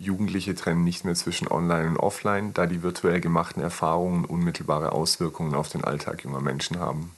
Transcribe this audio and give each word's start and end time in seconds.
Jugendliche 0.00 0.54
trennen 0.54 0.84
nicht 0.84 1.04
mehr 1.04 1.16
zwischen 1.16 1.48
Online 1.48 1.88
und 1.88 1.96
Offline, 1.96 2.54
da 2.54 2.66
die 2.66 2.84
virtuell 2.84 3.20
gemachten 3.20 3.60
Erfahrungen 3.60 4.24
unmittelbare 4.24 4.92
Auswirkungen 4.92 5.56
auf 5.56 5.70
den 5.70 5.82
Alltag 5.82 6.22
junger 6.22 6.40
Menschen 6.40 6.78
haben. 6.78 7.10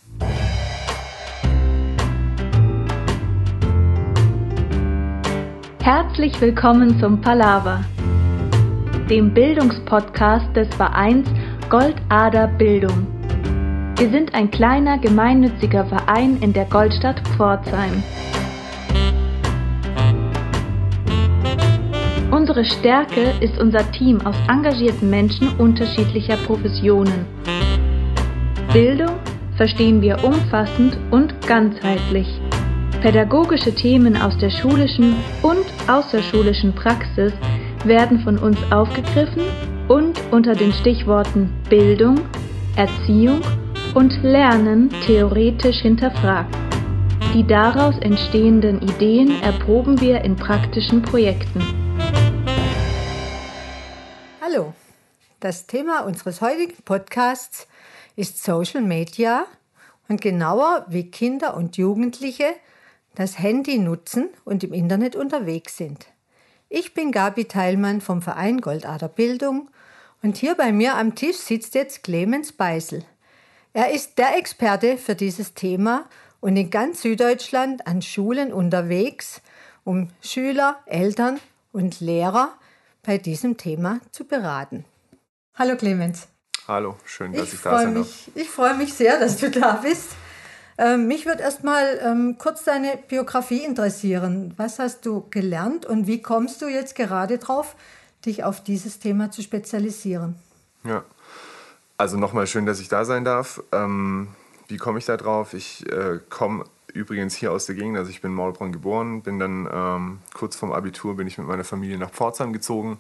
Herzlich 5.82 6.40
willkommen 6.40 6.98
zum 7.01 7.21
Palaver, 7.21 7.85
dem 9.10 9.35
Bildungspodcast 9.35 10.56
des 10.56 10.74
Vereins 10.74 11.28
Goldader 11.69 12.49
Bildung. 12.49 13.06
Wir 13.99 14.10
sind 14.10 14.33
ein 14.33 14.51
kleiner 14.51 14.97
gemeinnütziger 14.97 15.85
Verein 15.85 16.38
in 16.41 16.55
der 16.55 16.65
Goldstadt 16.65 17.20
Pforzheim. 17.37 18.02
Unsere 22.51 22.78
Stärke 22.80 23.32
ist 23.41 23.60
unser 23.60 23.88
Team 23.92 24.20
aus 24.27 24.34
engagierten 24.48 25.09
Menschen 25.09 25.50
unterschiedlicher 25.59 26.36
Professionen. 26.36 27.24
Bildung 28.73 29.20
verstehen 29.56 30.02
wir 30.02 30.24
umfassend 30.24 30.98
und 31.12 31.46
ganzheitlich. 31.46 32.26
Pädagogische 33.02 33.73
Themen 33.73 34.20
aus 34.20 34.36
der 34.38 34.50
schulischen 34.50 35.14
und 35.42 35.64
außerschulischen 35.86 36.73
Praxis 36.74 37.32
werden 37.84 38.18
von 38.18 38.36
uns 38.36 38.59
aufgegriffen 38.73 39.45
und 39.87 40.20
unter 40.32 40.56
den 40.56 40.73
Stichworten 40.73 41.51
Bildung, 41.68 42.16
Erziehung 42.74 43.42
und 43.95 44.24
Lernen 44.24 44.90
theoretisch 45.06 45.82
hinterfragt. 45.82 46.52
Die 47.32 47.46
daraus 47.46 47.96
entstehenden 48.01 48.82
Ideen 48.82 49.40
erproben 49.40 50.01
wir 50.01 50.24
in 50.24 50.34
praktischen 50.34 51.01
Projekten. 51.01 51.79
Hallo, 54.50 54.74
das 55.38 55.66
Thema 55.66 56.01
unseres 56.01 56.40
heutigen 56.40 56.82
Podcasts 56.84 57.68
ist 58.16 58.43
Social 58.43 58.80
Media 58.80 59.45
und 60.09 60.20
genauer, 60.20 60.87
wie 60.88 61.10
Kinder 61.10 61.56
und 61.56 61.76
Jugendliche 61.76 62.46
das 63.15 63.38
Handy 63.38 63.78
nutzen 63.78 64.28
und 64.45 64.65
im 64.65 64.73
Internet 64.73 65.15
unterwegs 65.15 65.77
sind. 65.77 66.06
Ich 66.69 66.95
bin 66.95 67.12
Gabi 67.12 67.45
Teilmann 67.45 68.01
vom 68.01 68.23
Verein 68.23 68.61
Goldader 68.61 69.09
Bildung 69.09 69.69
und 70.23 70.37
hier 70.37 70.55
bei 70.56 70.73
mir 70.73 70.97
am 70.97 71.15
Tisch 71.15 71.37
sitzt 71.37 71.75
jetzt 71.75 72.03
Clemens 72.03 72.53
Beisel. 72.53 73.05
Er 73.73 73.93
ist 73.93 74.19
der 74.19 74.37
Experte 74.37 74.97
für 74.97 75.15
dieses 75.15 75.55
Thema 75.55 76.06
und 76.41 76.56
in 76.56 76.71
ganz 76.71 77.03
Süddeutschland 77.03 77.87
an 77.87 78.03
Schulen 78.03 78.53
unterwegs, 78.53 79.43
um 79.84 80.09
Schüler, 80.23 80.81
Eltern 80.87 81.39
und 81.73 82.01
Lehrer 82.01 82.53
bei 83.03 83.19
diesem 83.19 83.56
Thema 83.56 84.01
zu 84.12 84.25
beraten. 84.25 84.84
Hallo 85.55 85.77
Clemens. 85.77 86.29
Hallo, 86.69 86.97
schön, 87.05 87.33
dass 87.33 87.48
ich, 87.48 87.55
ich 87.55 87.62
da 87.62 87.79
sein 87.79 87.95
darf. 87.95 88.31
Ich 88.34 88.48
freue 88.48 88.75
mich 88.75 88.95
sehr, 88.95 89.19
dass 89.19 89.39
du 89.39 89.51
da 89.51 89.75
bist. 89.83 90.11
Ähm, 90.79 91.09
mich 91.09 91.27
würde 91.27 91.43
erstmal 91.43 92.01
ähm, 92.03 92.37
kurz 92.39 92.65
deine 92.65 92.97
Biografie 92.97 93.65
interessieren. 93.65 94.55
Was 94.56 94.78
hast 94.78 95.05
du 95.05 95.27
gelernt 95.31 95.84
und 95.84 96.06
wie 96.06 96.23
kommst 96.23 96.62
du 96.62 96.69
jetzt 96.69 96.95
gerade 96.95 97.39
drauf, 97.39 97.77
dich 98.25 98.45
auf 98.45 98.62
dieses 98.62 98.98
Thema 98.98 99.31
zu 99.31 99.43
spezialisieren? 99.43 100.37
Ja, 100.84 101.05
also 101.98 102.17
nochmal 102.17 102.47
schön, 102.47 102.65
dass 102.65 102.81
ich 102.81 102.89
da 102.89 103.05
sein 103.05 103.25
darf. 103.25 103.62
Ähm, 103.73 104.28
wie 104.69 104.78
komme 104.78 104.98
ich 104.98 105.05
da 105.05 105.17
drauf? 105.17 105.53
Ich 105.53 105.84
äh, 105.93 106.21
komme 106.31 106.65
übrigens 106.91 107.35
hier 107.35 107.53
aus 107.53 107.67
der 107.67 107.75
Gegend, 107.75 107.97
also 107.97 108.11
ich 108.11 108.21
bin 108.21 108.33
in 108.33 108.37
Maulbronn 108.37 108.73
geboren, 108.73 109.23
bin 109.23 109.39
dann 109.39 109.69
ähm, 109.73 110.19
kurz 110.35 110.57
vorm 110.57 110.73
Abitur 110.73 111.17
bin 111.17 111.27
ich 111.27 111.39
mit 111.39 111.47
meiner 111.47 111.65
Familie 111.65 111.99
nach 111.99 112.11
Pforzheim 112.11 112.53
gezogen 112.53 112.99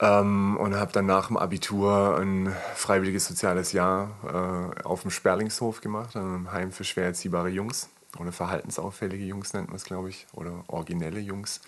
ähm, 0.00 0.56
und 0.56 0.74
habe 0.76 0.92
dann 0.92 1.06
nach 1.06 1.28
dem 1.28 1.36
Abitur 1.36 2.18
ein 2.18 2.54
freiwilliges 2.74 3.26
soziales 3.26 3.72
Jahr 3.72 4.10
äh, 4.24 4.82
auf 4.82 5.02
dem 5.02 5.10
Sperlingshof 5.10 5.80
gemacht, 5.80 6.16
einem 6.16 6.52
Heim 6.52 6.72
für 6.72 6.84
schwer 6.84 7.06
erziehbare 7.06 7.48
Jungs 7.48 7.88
oder 8.18 8.32
verhaltensauffällige 8.32 9.24
Jungs 9.24 9.52
nennt 9.52 9.68
man 9.68 9.76
es, 9.76 9.84
glaube 9.84 10.08
ich, 10.08 10.26
oder 10.32 10.64
originelle 10.68 11.20
Jungs. 11.20 11.60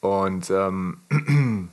Und, 0.00 0.50
ähm, 0.50 1.00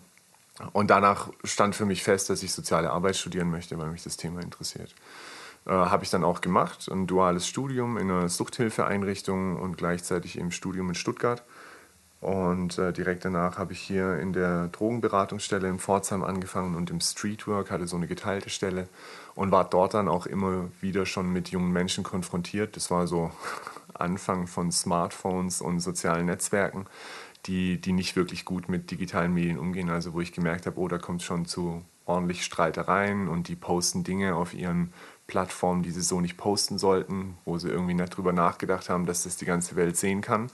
und 0.73 0.89
danach 0.89 1.29
stand 1.43 1.75
für 1.75 1.85
mich 1.85 2.03
fest, 2.03 2.29
dass 2.29 2.43
ich 2.43 2.51
soziale 2.51 2.91
Arbeit 2.91 3.15
studieren 3.15 3.49
möchte, 3.49 3.77
weil 3.77 3.89
mich 3.91 4.03
das 4.03 4.17
Thema 4.17 4.41
interessiert. 4.41 4.93
Äh, 5.65 5.71
habe 5.71 6.03
ich 6.03 6.09
dann 6.09 6.23
auch 6.23 6.41
gemacht, 6.41 6.89
ein 6.91 7.07
duales 7.07 7.47
Studium 7.47 7.97
in 7.97 8.11
einer 8.11 8.29
Suchthilfeeinrichtung 8.29 9.57
und 9.57 9.77
gleichzeitig 9.77 10.37
im 10.37 10.51
Studium 10.51 10.89
in 10.89 10.95
Stuttgart. 10.95 11.43
Und 12.19 12.77
äh, 12.77 12.93
direkt 12.93 13.25
danach 13.25 13.57
habe 13.57 13.73
ich 13.73 13.81
hier 13.81 14.17
in 14.17 14.31
der 14.31 14.69
Drogenberatungsstelle 14.69 15.67
in 15.67 15.77
Pforzheim 15.77 16.23
angefangen 16.23 16.75
und 16.75 16.89
im 16.89 17.01
Streetwork, 17.01 17.69
hatte 17.69 17.85
so 17.85 17.97
eine 17.97 18.07
geteilte 18.07 18.49
Stelle 18.49 18.87
und 19.35 19.51
war 19.51 19.69
dort 19.69 19.93
dann 19.93 20.07
auch 20.07 20.25
immer 20.25 20.69
wieder 20.79 21.05
schon 21.05 21.33
mit 21.33 21.49
jungen 21.49 21.73
Menschen 21.73 22.05
konfrontiert. 22.05 22.77
Das 22.77 22.91
war 22.91 23.07
so 23.07 23.31
Anfang 23.93 24.47
von 24.47 24.71
Smartphones 24.71 25.61
und 25.61 25.81
sozialen 25.81 26.27
Netzwerken, 26.27 26.85
die, 27.45 27.79
die 27.79 27.91
nicht 27.91 28.15
wirklich 28.15 28.45
gut 28.45 28.69
mit 28.69 28.89
digitalen 28.91 29.33
Medien 29.33 29.59
umgehen. 29.59 29.89
Also 29.89 30.13
wo 30.13 30.21
ich 30.21 30.31
gemerkt 30.31 30.65
habe, 30.65 30.79
oh, 30.79 30.87
da 30.87 30.99
kommt 30.99 31.19
es 31.19 31.27
schon 31.27 31.45
zu 31.45 31.83
ordentlich 32.05 32.45
Streitereien 32.45 33.27
und 33.27 33.49
die 33.49 33.55
posten 33.55 34.05
Dinge 34.05 34.35
auf 34.35 34.53
ihren 34.53 34.93
Plattformen, 35.27 35.83
die 35.83 35.91
sie 35.91 36.01
so 36.01 36.21
nicht 36.21 36.37
posten 36.37 36.77
sollten, 36.77 37.37
wo 37.45 37.57
sie 37.57 37.69
irgendwie 37.69 37.93
nicht 37.93 38.15
drüber 38.15 38.33
nachgedacht 38.33 38.89
haben, 38.89 39.05
dass 39.05 39.23
das 39.23 39.37
die 39.37 39.45
ganze 39.45 39.75
Welt 39.75 39.97
sehen 39.97 40.21
kann. 40.21 40.49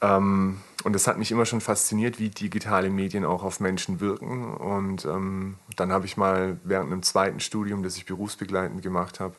Ähm, 0.00 0.60
und 0.84 0.94
das 0.94 1.06
hat 1.06 1.18
mich 1.18 1.30
immer 1.30 1.44
schon 1.44 1.60
fasziniert, 1.60 2.18
wie 2.18 2.30
digitale 2.30 2.90
Medien 2.90 3.24
auch 3.24 3.42
auf 3.42 3.60
Menschen 3.60 4.00
wirken. 4.00 4.54
Und 4.54 5.04
ähm, 5.04 5.56
dann 5.76 5.92
habe 5.92 6.06
ich 6.06 6.16
mal 6.16 6.58
während 6.64 6.92
einem 6.92 7.02
zweiten 7.02 7.40
Studium, 7.40 7.82
das 7.82 7.96
ich 7.96 8.06
berufsbegleitend 8.06 8.82
gemacht 8.82 9.20
habe, 9.20 9.34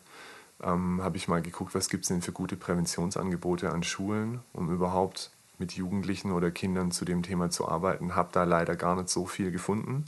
ähm, 0.61 1.01
habe 1.01 1.17
ich 1.17 1.27
mal 1.27 1.41
geguckt, 1.41 1.73
was 1.73 1.89
gibt 1.89 2.03
es 2.03 2.09
denn 2.09 2.21
für 2.21 2.31
gute 2.31 2.57
Präventionsangebote 2.57 3.71
an 3.71 3.81
Schulen, 3.81 4.41
um 4.53 4.71
überhaupt 4.71 5.31
mit 5.57 5.73
Jugendlichen 5.73 6.31
oder 6.31 6.51
Kindern 6.51 6.91
zu 6.91 7.05
dem 7.05 7.23
Thema 7.23 7.49
zu 7.49 7.67
arbeiten. 7.67 8.15
Habe 8.15 8.29
da 8.31 8.43
leider 8.43 8.75
gar 8.75 8.95
nicht 8.95 9.09
so 9.09 9.25
viel 9.25 9.51
gefunden 9.51 10.05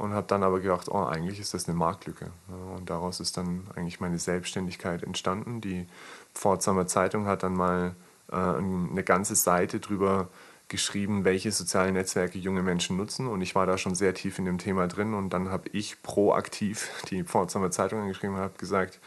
und 0.00 0.14
habe 0.14 0.26
dann 0.26 0.42
aber 0.42 0.60
gedacht, 0.60 0.88
oh, 0.88 1.04
eigentlich 1.04 1.38
ist 1.38 1.52
das 1.52 1.68
eine 1.68 1.76
Marktlücke. 1.76 2.30
Und 2.76 2.88
daraus 2.88 3.20
ist 3.20 3.36
dann 3.36 3.66
eigentlich 3.76 4.00
meine 4.00 4.18
Selbstständigkeit 4.18 5.02
entstanden. 5.02 5.60
Die 5.60 5.86
Pforzheimer 6.34 6.86
Zeitung 6.86 7.26
hat 7.26 7.42
dann 7.42 7.54
mal 7.54 7.94
äh, 8.32 8.36
eine 8.36 9.04
ganze 9.04 9.34
Seite 9.34 9.78
drüber 9.78 10.28
geschrieben, 10.68 11.24
welche 11.24 11.52
sozialen 11.52 11.94
Netzwerke 11.94 12.38
junge 12.38 12.62
Menschen 12.62 12.96
nutzen. 12.96 13.26
Und 13.26 13.42
ich 13.42 13.54
war 13.54 13.66
da 13.66 13.76
schon 13.76 13.94
sehr 13.94 14.14
tief 14.14 14.38
in 14.38 14.46
dem 14.46 14.56
Thema 14.56 14.88
drin. 14.88 15.12
Und 15.12 15.30
dann 15.30 15.50
habe 15.50 15.68
ich 15.72 16.02
proaktiv 16.02 16.88
die 17.10 17.22
Pforzheimer 17.22 17.70
Zeitung 17.70 18.00
angeschrieben 18.00 18.36
und 18.36 18.42
habe 18.42 18.56
gesagt, 18.56 19.00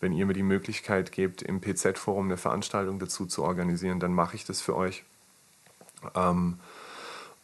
wenn 0.00 0.12
ihr 0.12 0.26
mir 0.26 0.34
die 0.34 0.44
Möglichkeit 0.44 1.10
gebt, 1.10 1.42
im 1.42 1.60
PZ-Forum 1.60 2.26
eine 2.26 2.36
Veranstaltung 2.36 3.00
dazu 3.00 3.26
zu 3.26 3.42
organisieren, 3.42 3.98
dann 3.98 4.12
mache 4.12 4.36
ich 4.36 4.44
das 4.44 4.60
für 4.60 4.76
euch. 4.76 5.02
Ähm, 6.14 6.60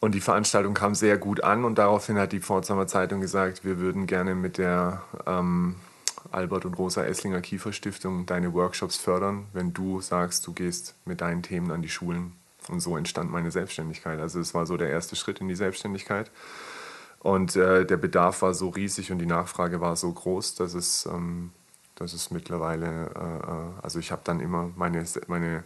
und 0.05 0.13
die 0.13 0.21
Veranstaltung 0.21 0.75
kam 0.75 0.93
sehr 0.93 1.17
gut 1.17 1.43
an 1.43 1.65
und 1.65 1.79
daraufhin 1.79 2.19
hat 2.19 2.31
die 2.31 2.39
Pforzheimer 2.39 2.85
Zeitung 2.85 3.21
gesagt, 3.21 3.65
wir 3.65 3.79
würden 3.79 4.05
gerne 4.05 4.35
mit 4.35 4.59
der 4.59 5.01
ähm, 5.25 5.77
Albert 6.31 6.63
und 6.65 6.75
Rosa 6.75 7.03
Esslinger 7.03 7.41
Kiefer 7.41 7.73
Stiftung 7.73 8.27
deine 8.27 8.53
Workshops 8.53 8.97
fördern, 8.97 9.47
wenn 9.51 9.73
du 9.73 10.01
sagst, 10.01 10.45
du 10.45 10.53
gehst 10.53 10.93
mit 11.05 11.21
deinen 11.21 11.41
Themen 11.41 11.71
an 11.71 11.81
die 11.81 11.89
Schulen. 11.89 12.33
Und 12.69 12.81
so 12.81 12.97
entstand 12.97 13.31
meine 13.31 13.49
Selbstständigkeit. 13.49 14.19
Also 14.19 14.39
es 14.39 14.53
war 14.53 14.67
so 14.67 14.77
der 14.77 14.91
erste 14.91 15.15
Schritt 15.15 15.41
in 15.41 15.47
die 15.47 15.55
Selbstständigkeit. 15.55 16.29
Und 17.17 17.55
äh, 17.55 17.83
der 17.83 17.97
Bedarf 17.97 18.43
war 18.43 18.53
so 18.53 18.69
riesig 18.69 19.11
und 19.11 19.17
die 19.17 19.25
Nachfrage 19.25 19.81
war 19.81 19.95
so 19.95 20.11
groß, 20.11 20.53
dass 20.53 20.75
es, 20.75 21.07
ähm, 21.07 21.49
dass 21.95 22.13
es 22.13 22.29
mittlerweile, 22.29 23.09
äh, 23.15 23.51
äh 23.51 23.81
also 23.81 23.97
ich 23.97 24.11
habe 24.11 24.21
dann 24.23 24.39
immer 24.39 24.69
meine, 24.75 25.03
meine 25.25 25.63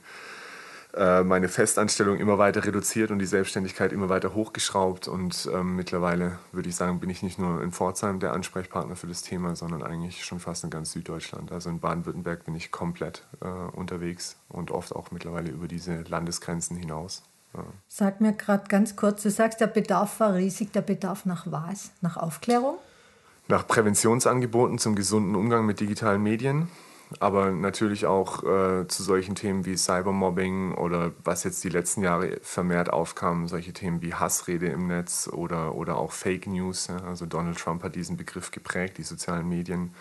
meine 0.98 1.50
Festanstellung 1.50 2.18
immer 2.18 2.40
weiter 2.40 2.66
reduziert 2.66 3.12
und 3.12 3.20
die 3.20 3.28
Selbstständigkeit 3.28 3.94
immer 3.94 4.10
weiter 4.10 4.34
hochgeschraubt. 4.34 5.08
Und 5.08 5.48
ähm, 5.54 5.76
mittlerweile 5.76 6.40
würde 6.52 6.68
ich 6.68 6.76
sagen, 6.76 7.00
bin 7.00 7.12
ich 7.12 7.22
nicht 7.22 7.38
nur 7.38 7.62
in 7.62 7.72
Pforzheim 7.72 8.20
der 8.20 8.34
Ansprechpartner 8.34 8.96
für 8.96 9.06
das 9.06 9.22
Thema, 9.22 9.56
sondern 9.56 9.84
eigentlich 9.84 10.26
schon 10.26 10.40
fast 10.40 10.64
in 10.64 10.72
ganz 10.72 10.92
Süddeutschland. 10.92 11.52
Also 11.52 11.70
in 11.70 11.80
Baden-Württemberg 11.80 12.44
bin 12.44 12.56
ich 12.56 12.72
komplett 12.72 13.28
äh, 13.42 13.48
unterwegs 13.48 14.36
und 14.48 14.72
oft 14.72 14.96
auch 14.96 15.12
mittlerweile 15.12 15.52
über 15.52 15.68
diese 15.68 16.02
Landesgrenzen 16.02 16.76
hinaus. 16.76 17.22
Ja. 17.54 17.64
Sag 17.88 18.20
mir 18.20 18.34
gerade 18.34 18.68
ganz 18.68 18.96
kurz, 18.96 19.22
du 19.24 19.30
sagst, 19.30 19.62
der 19.62 19.68
Bedarf 19.68 20.20
war 20.20 20.34
riesig. 20.34 20.72
Der 20.74 20.82
Bedarf 20.82 21.26
nach 21.26 21.46
was? 21.50 21.92
Nach 22.02 22.18
Aufklärung? 22.18 22.78
Nach 23.48 23.68
Präventionsangeboten 23.68 24.80
zum 24.80 24.96
gesunden 24.96 25.36
Umgang 25.36 25.66
mit 25.66 25.80
digitalen 25.80 26.22
Medien 26.22 26.68
aber 27.20 27.52
natürlich 27.52 28.06
auch 28.06 28.44
äh, 28.44 28.88
zu 28.88 29.02
solchen 29.02 29.34
Themen 29.34 29.66
wie 29.66 29.76
Cybermobbing 29.76 30.76
oder 30.76 31.12
was 31.24 31.44
jetzt 31.44 31.64
die 31.64 31.70
letzten 31.70 32.04
Jahre 32.04 32.38
vermehrt 32.44 32.92
aufkam, 32.92 33.48
solche 33.48 33.74
Themen 33.74 34.02
wie 34.02 34.14
Hassrede 34.14 34.68
im 34.68 34.88
Netz 34.88 35.28
oder, 35.28 35.74
oder 35.74 35.98
auch 35.98 36.12
Fake 36.12 36.46
News. 36.46 36.88
Ja. 36.88 36.98
Also 37.06 37.26
Donald 37.26 37.58
Trump 37.58 37.84
hat 37.84 37.96
diesen 37.96 38.16
Begriff 38.16 38.52
geprägt, 38.52 39.00
die 39.00 39.04
sozialen 39.04 39.50
Medien 39.50 39.94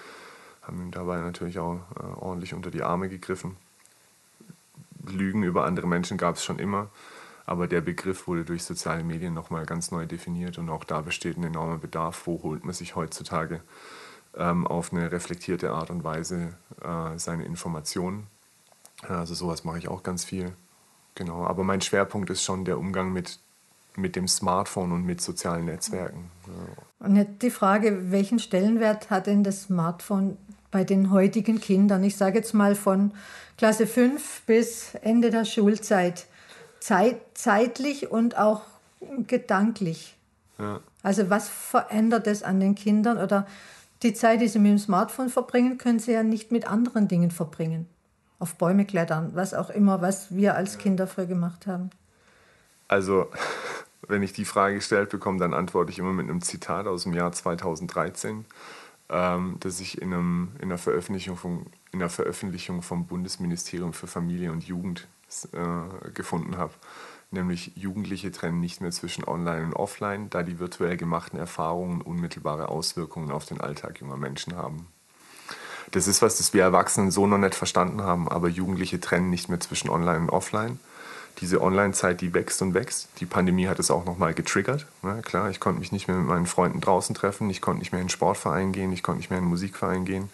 haben 0.63 0.83
ihm 0.83 0.91
dabei 0.91 1.19
natürlich 1.21 1.59
auch 1.59 1.81
äh, 1.99 2.03
ordentlich 2.21 2.53
unter 2.53 2.71
die 2.71 2.83
Arme 2.83 3.09
gegriffen. 3.09 3.57
Lügen 5.07 5.43
über 5.43 5.65
andere 5.65 5.87
Menschen 5.87 6.19
gab 6.19 6.37
es 6.37 6.45
schon 6.45 6.59
immer, 6.59 6.91
Aber 7.47 7.67
der 7.67 7.81
Begriff 7.81 8.27
wurde 8.27 8.45
durch 8.45 8.65
soziale 8.65 9.03
Medien 9.03 9.33
nochmal 9.33 9.65
ganz 9.65 9.91
neu 9.91 10.05
definiert 10.05 10.59
und 10.59 10.69
auch 10.69 10.85
da 10.85 11.01
besteht 11.01 11.39
ein 11.39 11.45
enormer 11.45 11.79
Bedarf. 11.79 12.27
Wo 12.27 12.43
holt 12.43 12.67
man 12.67 12.75
sich 12.75 12.95
heutzutage 12.95 13.63
ähm, 14.39 14.67
auf 14.67 14.93
eine 14.93 15.13
reflektierte 15.13 15.71
Art 15.71 15.91
und 15.91 16.05
Weise 16.05 16.55
äh, 16.83 17.19
seine 17.19 17.45
Informationen? 17.45 18.27
Also 19.07 19.35
sowas 19.35 19.65
mache 19.65 19.79
ich 19.79 19.89
auch 19.89 20.03
ganz 20.03 20.25
viel. 20.25 20.53
Genau. 21.15 21.45
Aber 21.45 21.65
mein 21.65 21.81
Schwerpunkt 21.81 22.31
ist 22.31 22.43
schon 22.43 22.65
der 22.65 22.79
Umgang 22.79 23.13
mit, 23.13 23.39
mit 23.97 24.17
dem 24.17 24.29
Smartphone 24.29 24.93
und 24.93 25.05
mit 25.05 25.21
sozialen 25.21 25.67
Netzwerken. 25.67 26.31
Ja. 26.47 27.07
Und 27.07 27.17
jetzt 27.17 27.43
die 27.43 27.51
Frage, 27.51 28.11
welchen 28.11 28.39
Stellenwert 28.39 29.11
hat 29.11 29.27
denn 29.27 29.45
das 29.45 29.63
Smartphone 29.63 30.37
bei 30.71 30.85
den 30.85 31.11
heutigen 31.11 31.61
Kindern? 31.61 32.03
Ich 32.05 32.17
sage 32.17 32.39
jetzt 32.39 32.55
mal 32.55 32.75
von 32.75 33.13
Klasse 33.57 33.87
5 33.87 34.43
bis 34.47 34.95
Ende 35.03 35.31
der 35.31 35.45
Schulzeit. 35.45 36.27
Zeit, 36.81 37.21
zeitlich 37.35 38.11
und 38.11 38.39
auch 38.39 38.63
gedanklich. 39.27 40.17
Ja. 40.59 40.81
Also 41.03 41.31
was 41.31 41.49
verändert 41.49 42.27
es 42.27 42.43
an 42.43 42.61
den 42.61 42.75
Kindern? 42.75 43.19
Oder 43.19 43.47
die 44.03 44.15
Zeit, 44.15 44.41
die 44.41 44.49
sie 44.49 44.59
mit 44.59 44.71
dem 44.71 44.79
Smartphone 44.79 45.29
verbringen, 45.29 45.79
können 45.79 45.99
sie 45.99 46.13
ja 46.13 46.23
nicht 46.23 46.53
mit 46.53 46.67
anderen 46.71 47.09
Dingen 47.09 47.31
verbringen. 47.31 47.89
Auf 48.39 48.55
Bäume 48.57 48.85
klettern, 48.85 49.33
was 49.35 49.55
auch 49.55 49.71
immer, 49.71 50.01
was 50.01 50.35
wir 50.35 50.55
als 50.55 50.79
Kinder 50.79 51.07
früher 51.07 51.27
gemacht 51.27 51.67
haben. 51.67 51.91
Also, 52.87 53.27
wenn 54.09 54.23
ich 54.23 54.33
die 54.33 54.45
Frage 54.45 54.77
gestellt 54.77 55.11
bekomme, 55.11 55.39
dann 55.39 55.55
antworte 55.55 55.91
ich 55.91 55.99
immer 55.99 56.13
mit 56.13 56.29
einem 56.29 56.41
Zitat 56.41 56.87
aus 56.87 57.03
dem 57.03 57.15
Jahr 57.15 57.33
2013, 57.33 58.45
ähm, 59.09 59.57
das 59.61 59.81
ich 59.81 60.01
in, 60.01 60.13
einem, 60.13 60.53
in, 60.59 60.65
einer 60.65 60.79
Veröffentlichung 60.79 61.37
von, 61.37 61.67
in 61.93 62.01
einer 62.01 62.11
Veröffentlichung 62.11 62.83
vom 62.83 63.07
Bundesministerium 63.07 63.93
für 63.93 64.07
Familie 64.07 64.53
und 64.53 64.65
Jugend 64.65 65.09
äh, 65.53 66.11
gefunden 66.13 66.57
habe. 66.57 66.73
Nämlich 67.31 67.73
Jugendliche 67.77 68.33
trennen 68.33 68.61
nicht 68.61 68.81
mehr 68.81 68.91
zwischen 68.91 69.25
Online 69.25 69.67
und 69.67 69.75
Offline, 69.75 70.31
da 70.31 70.43
die 70.43 70.59
virtuell 70.59 70.97
gemachten 70.97 71.39
Erfahrungen 71.39 72.01
unmittelbare 72.01 72.69
Auswirkungen 72.69 73.31
auf 73.31 73.45
den 73.45 73.61
Alltag 73.61 74.01
junger 74.01 74.17
Menschen 74.17 74.57
haben. 74.57 74.87
Das 75.91 76.07
ist 76.07 76.23
was, 76.23 76.39
das 76.39 76.55
wir 76.55 76.63
Erwachsenen 76.63 77.11
so 77.11 77.27
noch 77.27 77.39
nicht 77.39 77.55
verstanden 77.55 78.03
haben, 78.03 78.29
aber 78.29 78.49
Jugendliche 78.49 79.01
trennen 79.01 79.31
nicht 79.31 79.49
mehr 79.49 79.61
zwischen 79.61 79.91
Online 79.91 80.21
und 80.21 80.31
Offline. 80.31 80.79
Diese 81.41 81.61
Online-Zeit, 81.63 82.21
die 82.21 82.35
wächst 82.35 82.61
und 82.63 82.75
wächst. 82.75 83.09
Die 83.21 83.27
Pandemie 83.27 83.69
hat 83.69 83.79
es 83.79 83.91
auch 83.91 84.05
nochmal 84.05 84.35
getriggert. 84.35 84.87
Ja, 85.03 85.23
klar, 85.23 85.51
ich 85.51 85.61
konnte 85.61 85.79
mich 85.79 85.93
nicht 85.93 86.09
mehr 86.09 86.17
mit 86.17 86.27
meinen 86.27 86.47
Freunden 86.47 86.81
draußen 86.81 87.15
treffen, 87.15 87.49
ich 87.49 87.61
konnte 87.61 87.79
nicht 87.79 87.93
mehr 87.93 88.01
in 88.01 88.07
den 88.07 88.13
Sportverein 88.13 88.73
gehen, 88.73 88.93
ich 88.93 89.03
konnte 89.03 89.19
nicht 89.19 89.31
mehr 89.31 89.39
in 89.39 89.45
den 89.45 89.51
Musikverein 89.51 90.05
gehen. 90.05 90.31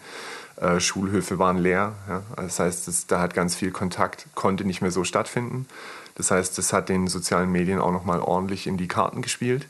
Äh, 0.55 0.79
Schulhöfe 0.79 1.37
waren 1.37 1.57
leer. 1.57 1.93
Ja? 2.09 2.23
Das 2.37 2.59
heißt, 2.59 2.87
das, 2.87 3.05
da 3.07 3.19
hat 3.19 3.33
ganz 3.33 3.55
viel 3.55 3.71
Kontakt, 3.71 4.27
konnte 4.33 4.65
nicht 4.65 4.81
mehr 4.81 4.91
so 4.91 5.03
stattfinden. 5.03 5.67
Das 6.15 6.31
heißt, 6.31 6.57
das 6.57 6.73
hat 6.73 6.89
den 6.89 7.07
sozialen 7.07 7.51
Medien 7.51 7.79
auch 7.79 7.91
nochmal 7.91 8.21
ordentlich 8.21 8.67
in 8.67 8.77
die 8.77 8.87
Karten 8.87 9.21
gespielt. 9.21 9.67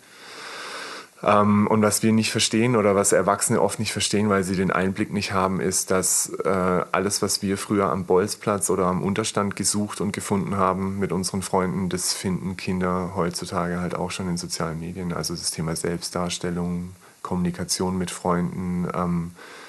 Ähm, 1.23 1.65
und 1.67 1.81
was 1.81 2.03
wir 2.03 2.11
nicht 2.11 2.31
verstehen 2.31 2.75
oder 2.75 2.95
was 2.95 3.11
Erwachsene 3.11 3.61
oft 3.61 3.79
nicht 3.79 3.91
verstehen, 3.91 4.29
weil 4.29 4.43
sie 4.43 4.55
den 4.55 4.71
Einblick 4.71 5.11
nicht 5.11 5.33
haben, 5.33 5.59
ist, 5.59 5.89
dass 5.89 6.29
äh, 6.43 6.49
alles, 6.91 7.21
was 7.21 7.41
wir 7.41 7.57
früher 7.57 7.89
am 7.89 8.05
Bolzplatz 8.05 8.69
oder 8.69 8.85
am 8.85 9.01
Unterstand 9.01 9.55
gesucht 9.55 10.01
und 10.01 10.11
gefunden 10.11 10.57
haben 10.57 10.99
mit 10.99 11.11
unseren 11.11 11.41
Freunden, 11.41 11.89
das 11.89 12.13
finden 12.13 12.57
Kinder 12.57 13.13
heutzutage 13.15 13.81
halt 13.81 13.95
auch 13.95 14.11
schon 14.11 14.29
in 14.29 14.37
sozialen 14.37 14.79
Medien. 14.79 15.13
Also 15.13 15.33
das 15.33 15.51
Thema 15.51 15.75
Selbstdarstellung, 15.75 16.91
Kommunikation 17.23 17.97
mit 17.97 18.11
Freunden, 18.11 18.87
ähm, 18.93 19.31
äh, 19.31 19.64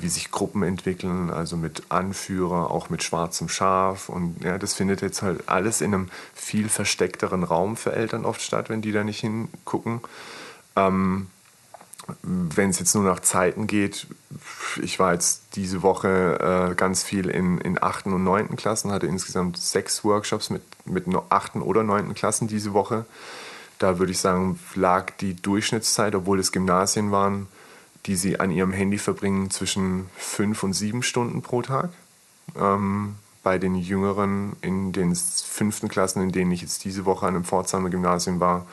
wie 0.00 0.08
sich 0.08 0.30
Gruppen 0.30 0.62
entwickeln, 0.62 1.30
also 1.30 1.56
mit 1.56 1.84
Anführer, 1.90 2.70
auch 2.70 2.90
mit 2.90 3.02
schwarzem 3.02 3.48
Schaf. 3.48 4.08
Und 4.08 4.42
ja, 4.42 4.58
das 4.58 4.74
findet 4.74 5.02
jetzt 5.02 5.22
halt 5.22 5.48
alles 5.48 5.80
in 5.80 5.94
einem 5.94 6.08
viel 6.34 6.68
versteckteren 6.68 7.44
Raum 7.44 7.76
für 7.76 7.92
Eltern 7.92 8.24
oft 8.24 8.40
statt, 8.40 8.70
wenn 8.70 8.82
die 8.82 8.92
da 8.92 9.04
nicht 9.04 9.20
hingucken. 9.20 10.00
Ähm, 10.76 11.28
wenn 12.22 12.70
es 12.70 12.78
jetzt 12.78 12.94
nur 12.94 13.04
nach 13.04 13.20
Zeiten 13.20 13.66
geht, 13.66 14.06
ich 14.80 14.98
war 14.98 15.12
jetzt 15.12 15.56
diese 15.56 15.82
Woche 15.82 16.70
äh, 16.70 16.74
ganz 16.74 17.02
viel 17.02 17.28
in, 17.28 17.58
in 17.58 17.82
8. 17.82 18.06
und 18.06 18.22
9. 18.22 18.56
Klassen, 18.56 18.92
hatte 18.92 19.06
insgesamt 19.06 19.56
sechs 19.56 20.04
Workshops 20.04 20.50
mit, 20.50 20.62
mit 20.84 21.04
8. 21.28 21.56
oder 21.56 21.82
9. 21.82 22.14
Klassen 22.14 22.46
diese 22.46 22.72
Woche. 22.72 23.06
Da 23.78 23.98
würde 23.98 24.12
ich 24.12 24.20
sagen, 24.20 24.58
lag 24.74 25.10
die 25.20 25.34
Durchschnittszeit, 25.34 26.14
obwohl 26.14 26.38
es 26.38 26.52
Gymnasien 26.52 27.10
waren, 27.10 27.48
die 28.06 28.16
sie 28.16 28.40
an 28.40 28.50
ihrem 28.50 28.72
Handy 28.72 28.98
verbringen, 28.98 29.50
zwischen 29.50 30.08
fünf 30.16 30.62
und 30.62 30.72
sieben 30.72 31.02
Stunden 31.02 31.42
pro 31.42 31.62
Tag. 31.62 31.90
Ähm, 32.58 33.16
bei 33.42 33.58
den 33.58 33.76
Jüngeren 33.76 34.56
in 34.60 34.92
den 34.92 35.14
fünften 35.14 35.88
Klassen, 35.88 36.22
in 36.22 36.32
denen 36.32 36.50
ich 36.50 36.62
jetzt 36.62 36.84
diese 36.84 37.04
Woche 37.04 37.26
an 37.26 37.34
einem 37.34 37.44
Pforzheimer 37.44 37.90
Gymnasium 37.90 38.40
war, 38.40 38.66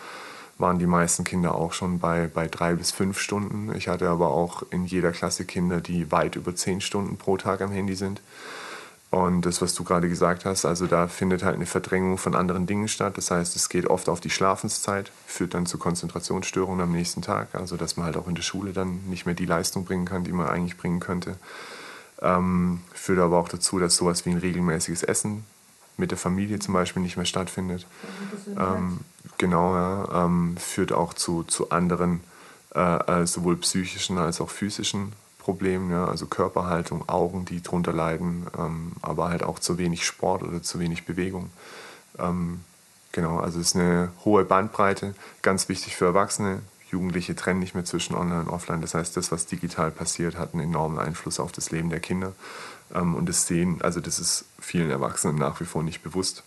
waren 0.57 0.79
die 0.79 0.87
meisten 0.87 1.23
Kinder 1.23 1.55
auch 1.55 1.73
schon 1.73 1.99
bei, 1.99 2.27
bei 2.27 2.47
drei 2.47 2.73
bis 2.73 2.91
fünf 2.91 3.19
Stunden. 3.19 3.75
Ich 3.75 3.87
hatte 3.87 4.09
aber 4.09 4.29
auch 4.29 4.63
in 4.69 4.85
jeder 4.85 5.11
Klasse 5.11 5.45
Kinder, 5.45 5.81
die 5.81 6.11
weit 6.11 6.35
über 6.35 6.55
zehn 6.55 6.81
Stunden 6.81 7.17
pro 7.17 7.37
Tag 7.37 7.61
am 7.61 7.71
Handy 7.71 7.95
sind. 7.95 8.21
Und 9.13 9.45
das, 9.45 9.61
was 9.61 9.75
du 9.75 9.83
gerade 9.83 10.09
gesagt 10.09 10.43
hast, 10.43 10.65
also 10.65 10.87
da 10.87 11.07
findet 11.07 11.43
halt 11.43 11.53
eine 11.53 11.67
Verdrängung 11.67 12.17
von 12.17 12.33
anderen 12.33 12.65
Dingen 12.65 12.87
statt. 12.87 13.15
Das 13.15 13.29
heißt, 13.29 13.55
es 13.55 13.69
geht 13.69 13.85
oft 13.85 14.09
auf 14.09 14.19
die 14.19 14.31
Schlafenszeit, 14.31 15.11
führt 15.27 15.53
dann 15.53 15.67
zu 15.67 15.77
Konzentrationsstörungen 15.77 16.81
am 16.81 16.91
nächsten 16.91 17.21
Tag. 17.21 17.53
Also 17.53 17.77
dass 17.77 17.95
man 17.95 18.07
halt 18.07 18.17
auch 18.17 18.27
in 18.27 18.33
der 18.33 18.41
Schule 18.41 18.73
dann 18.73 19.01
nicht 19.05 19.27
mehr 19.27 19.35
die 19.35 19.45
Leistung 19.45 19.85
bringen 19.85 20.05
kann, 20.05 20.23
die 20.23 20.31
man 20.31 20.47
eigentlich 20.47 20.77
bringen 20.77 20.99
könnte. 20.99 21.35
Ähm, 22.23 22.81
führt 22.91 23.19
aber 23.19 23.37
auch 23.37 23.49
dazu, 23.49 23.77
dass 23.77 23.95
sowas 23.95 24.25
wie 24.25 24.31
ein 24.31 24.39
regelmäßiges 24.39 25.03
Essen 25.03 25.45
mit 25.95 26.09
der 26.09 26.17
Familie 26.17 26.57
zum 26.57 26.73
Beispiel 26.73 27.03
nicht 27.03 27.15
mehr 27.15 27.27
stattfindet. 27.27 27.85
Ähm, 28.57 29.01
genau, 29.37 29.75
ja, 29.75 30.25
ähm, 30.25 30.57
führt 30.57 30.91
auch 30.91 31.13
zu, 31.13 31.43
zu 31.43 31.69
anderen, 31.69 32.21
äh, 32.73 33.21
äh 33.21 33.27
sowohl 33.27 33.57
psychischen 33.57 34.17
als 34.17 34.41
auch 34.41 34.49
physischen 34.49 35.13
Problem, 35.43 35.91
ja, 35.91 36.05
also 36.05 36.25
Körperhaltung, 36.25 37.07
Augen, 37.09 37.43
die 37.43 37.61
darunter 37.61 37.91
leiden, 37.91 38.47
ähm, 38.57 38.93
aber 39.01 39.27
halt 39.29 39.43
auch 39.43 39.59
zu 39.59 39.77
wenig 39.77 40.05
Sport 40.05 40.41
oder 40.41 40.63
zu 40.63 40.79
wenig 40.79 41.05
Bewegung. 41.05 41.49
Ähm, 42.17 42.61
genau, 43.11 43.39
also 43.39 43.59
es 43.59 43.67
ist 43.67 43.75
eine 43.75 44.11
hohe 44.23 44.45
Bandbreite, 44.45 45.15
ganz 45.41 45.67
wichtig 45.67 45.97
für 45.97 46.05
Erwachsene. 46.05 46.61
Jugendliche 46.89 47.35
trennen 47.35 47.59
nicht 47.59 47.75
mehr 47.75 47.83
zwischen 47.83 48.15
Online 48.15 48.41
und 48.41 48.49
Offline. 48.49 48.79
Das 48.79 48.93
heißt, 48.93 49.17
das, 49.17 49.31
was 49.33 49.45
digital 49.45 49.91
passiert, 49.91 50.37
hat 50.37 50.53
einen 50.53 50.63
enormen 50.63 50.97
Einfluss 50.97 51.39
auf 51.39 51.51
das 51.51 51.71
Leben 51.71 51.89
der 51.89 51.99
Kinder. 51.99 52.31
Ähm, 52.95 53.15
und 53.15 53.27
das 53.27 53.45
sehen, 53.45 53.81
also 53.81 53.99
das 53.99 54.19
ist 54.19 54.45
vielen 54.59 54.91
Erwachsenen 54.91 55.37
nach 55.37 55.59
wie 55.59 55.65
vor 55.65 55.83
nicht 55.83 56.03
bewusst. 56.03 56.43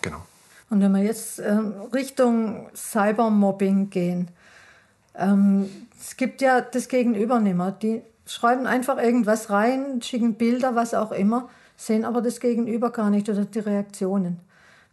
Genau. 0.00 0.24
Und 0.70 0.80
wenn 0.80 0.92
wir 0.92 1.02
jetzt 1.02 1.40
ähm, 1.40 1.74
Richtung 1.92 2.68
Cybermobbing 2.74 3.90
gehen, 3.90 4.28
ähm, 5.14 5.85
es 5.98 6.16
gibt 6.16 6.40
ja 6.40 6.60
das 6.60 6.88
Gegenüber 6.88 7.40
nicht 7.40 7.56
mehr. 7.56 7.72
Die 7.72 8.02
schreiben 8.26 8.66
einfach 8.66 8.98
irgendwas 8.98 9.50
rein, 9.50 10.02
schicken 10.02 10.34
Bilder, 10.34 10.74
was 10.74 10.94
auch 10.94 11.12
immer, 11.12 11.48
sehen 11.76 12.04
aber 12.04 12.22
das 12.22 12.40
Gegenüber 12.40 12.90
gar 12.90 13.10
nicht 13.10 13.28
oder 13.28 13.44
die 13.44 13.58
Reaktionen. 13.58 14.40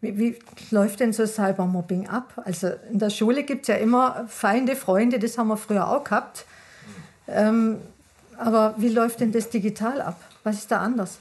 Wie, 0.02 0.18
wie 0.18 0.38
läuft 0.70 1.00
denn 1.00 1.14
so 1.14 1.26
Cybermobbing 1.26 2.10
ab? 2.10 2.42
Also 2.44 2.72
in 2.92 3.00
der 3.00 3.10
Schule 3.10 3.44
gibt 3.44 3.64
es 3.64 3.68
ja 3.70 3.76
immer 3.76 4.26
Feinde, 4.28 4.76
Freunde, 4.76 5.18
das 5.18 5.38
haben 5.38 5.48
wir 5.48 5.58
früher 5.58 5.88
auch 5.88 6.04
gehabt. 6.04 6.46
Ähm, 7.28 7.78
aber 8.38 8.76
wie 8.78 8.90
läuft 8.90 9.22
denn 9.22 9.32
das 9.32 9.50
digital 9.50 10.02
ab? 10.02 10.20
Was 10.44 10.58
ist 10.58 10.72
da 10.72 10.80
anders? 10.80 11.20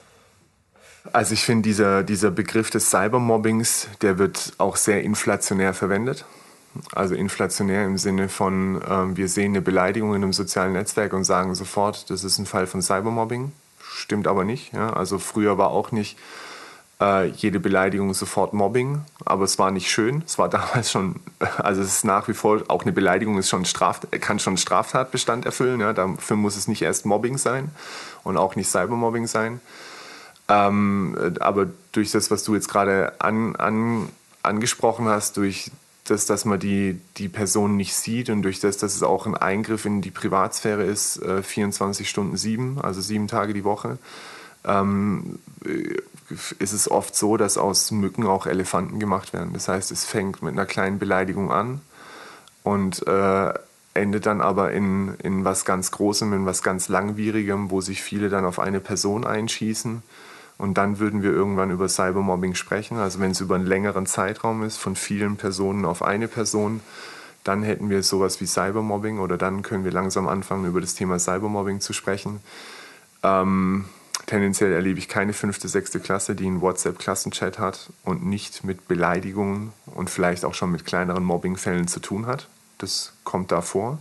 Also 1.12 1.34
ich 1.34 1.42
finde, 1.42 1.62
dieser, 1.62 2.02
dieser 2.02 2.30
Begriff 2.30 2.70
des 2.70 2.90
Cybermobbings, 2.90 3.88
der 4.02 4.18
wird 4.18 4.52
auch 4.58 4.76
sehr 4.76 5.02
inflationär 5.02 5.74
verwendet. 5.74 6.24
Also 6.94 7.14
inflationär 7.14 7.84
im 7.84 7.98
Sinne 7.98 8.28
von, 8.28 8.80
ähm, 8.88 9.16
wir 9.16 9.28
sehen 9.28 9.52
eine 9.52 9.62
Beleidigung 9.62 10.14
in 10.14 10.22
einem 10.22 10.32
sozialen 10.32 10.72
Netzwerk 10.72 11.12
und 11.12 11.24
sagen 11.24 11.54
sofort, 11.54 12.10
das 12.10 12.24
ist 12.24 12.38
ein 12.38 12.46
Fall 12.46 12.66
von 12.66 12.82
Cybermobbing. 12.82 13.52
Stimmt 13.82 14.26
aber 14.26 14.44
nicht. 14.44 14.72
Ja? 14.72 14.92
Also 14.92 15.18
früher 15.18 15.58
war 15.58 15.70
auch 15.70 15.92
nicht 15.92 16.16
äh, 17.00 17.26
jede 17.26 17.60
Beleidigung 17.60 18.14
sofort 18.14 18.54
Mobbing, 18.54 19.02
aber 19.24 19.44
es 19.44 19.58
war 19.58 19.70
nicht 19.70 19.90
schön. 19.90 20.22
Es 20.26 20.38
war 20.38 20.48
damals 20.50 20.90
schon, 20.90 21.16
also 21.58 21.82
es 21.82 21.88
ist 21.88 22.04
nach 22.04 22.28
wie 22.28 22.34
vor, 22.34 22.62
auch 22.68 22.82
eine 22.82 22.92
Beleidigung 22.92 23.38
ist 23.38 23.48
schon 23.48 23.64
Straf, 23.64 24.00
kann 24.20 24.38
schon 24.38 24.56
Straftatbestand 24.56 25.44
erfüllen. 25.44 25.80
Ja? 25.80 25.92
Dafür 25.92 26.36
muss 26.36 26.56
es 26.56 26.68
nicht 26.68 26.82
erst 26.82 27.04
Mobbing 27.04 27.36
sein 27.38 27.70
und 28.24 28.36
auch 28.36 28.56
nicht 28.56 28.70
Cybermobbing 28.70 29.26
sein. 29.26 29.60
Ähm, 30.48 31.36
aber 31.40 31.66
durch 31.92 32.10
das, 32.10 32.30
was 32.30 32.44
du 32.44 32.54
jetzt 32.54 32.68
gerade 32.68 33.20
an, 33.20 33.56
an, 33.56 34.08
angesprochen 34.42 35.06
hast, 35.06 35.36
durch 35.36 35.70
das, 36.12 36.26
dass 36.26 36.44
man 36.44 36.60
die, 36.60 37.00
die 37.16 37.28
Person 37.28 37.76
nicht 37.76 37.94
sieht 37.94 38.30
und 38.30 38.42
durch 38.42 38.60
das, 38.60 38.76
dass 38.76 38.94
es 38.94 39.02
auch 39.02 39.26
ein 39.26 39.34
Eingriff 39.34 39.84
in 39.84 40.00
die 40.00 40.10
Privatsphäre 40.10 40.84
ist, 40.84 41.20
äh, 41.22 41.42
24 41.42 42.08
Stunden 42.08 42.36
sieben, 42.36 42.80
also 42.80 43.00
sieben 43.00 43.28
Tage 43.28 43.54
die 43.54 43.64
Woche, 43.64 43.98
ähm, 44.64 45.38
äh, 45.64 45.96
ist 46.58 46.72
es 46.72 46.90
oft 46.90 47.16
so, 47.16 47.36
dass 47.36 47.58
aus 47.58 47.90
Mücken 47.90 48.26
auch 48.26 48.46
Elefanten 48.46 49.00
gemacht 49.00 49.32
werden. 49.32 49.52
Das 49.52 49.68
heißt, 49.68 49.90
es 49.90 50.04
fängt 50.04 50.42
mit 50.42 50.52
einer 50.52 50.66
kleinen 50.66 50.98
Beleidigung 50.98 51.50
an 51.50 51.80
und 52.62 53.06
äh, 53.06 53.52
endet 53.94 54.26
dann 54.26 54.40
aber 54.40 54.72
in, 54.72 55.14
in 55.22 55.44
was 55.44 55.64
ganz 55.64 55.90
Großem, 55.90 56.32
in 56.32 56.46
was 56.46 56.62
ganz 56.62 56.88
Langwierigem, 56.88 57.70
wo 57.70 57.80
sich 57.80 58.02
viele 58.02 58.28
dann 58.28 58.44
auf 58.44 58.58
eine 58.58 58.80
Person 58.80 59.26
einschießen 59.26 60.02
Und 60.62 60.74
dann 60.74 61.00
würden 61.00 61.24
wir 61.24 61.32
irgendwann 61.32 61.72
über 61.72 61.88
Cybermobbing 61.88 62.54
sprechen. 62.54 62.96
Also 62.96 63.18
wenn 63.18 63.32
es 63.32 63.40
über 63.40 63.56
einen 63.56 63.66
längeren 63.66 64.06
Zeitraum 64.06 64.62
ist, 64.62 64.76
von 64.76 64.94
vielen 64.94 65.36
Personen 65.36 65.84
auf 65.84 66.04
eine 66.04 66.28
Person, 66.28 66.82
dann 67.42 67.64
hätten 67.64 67.90
wir 67.90 68.04
sowas 68.04 68.40
wie 68.40 68.46
Cybermobbing 68.46 69.18
oder 69.18 69.36
dann 69.36 69.62
können 69.62 69.82
wir 69.82 69.90
langsam 69.90 70.28
anfangen, 70.28 70.64
über 70.64 70.80
das 70.80 70.94
Thema 70.94 71.18
Cybermobbing 71.18 71.80
zu 71.80 71.92
sprechen. 71.92 72.38
Ähm, 73.24 73.86
tendenziell 74.26 74.72
erlebe 74.72 75.00
ich 75.00 75.08
keine 75.08 75.32
fünfte, 75.32 75.66
sechste 75.66 75.98
Klasse, 75.98 76.36
die 76.36 76.46
einen 76.46 76.60
WhatsApp-Klassenchat 76.60 77.58
hat 77.58 77.92
und 78.04 78.24
nicht 78.24 78.62
mit 78.62 78.86
Beleidigungen 78.86 79.72
und 79.86 80.10
vielleicht 80.10 80.44
auch 80.44 80.54
schon 80.54 80.70
mit 80.70 80.84
kleineren 80.84 81.24
Mobbingfällen 81.24 81.88
zu 81.88 81.98
tun 81.98 82.26
hat. 82.26 82.46
Das 82.78 83.14
kommt 83.24 83.50
da 83.50 83.62
vor. 83.62 83.98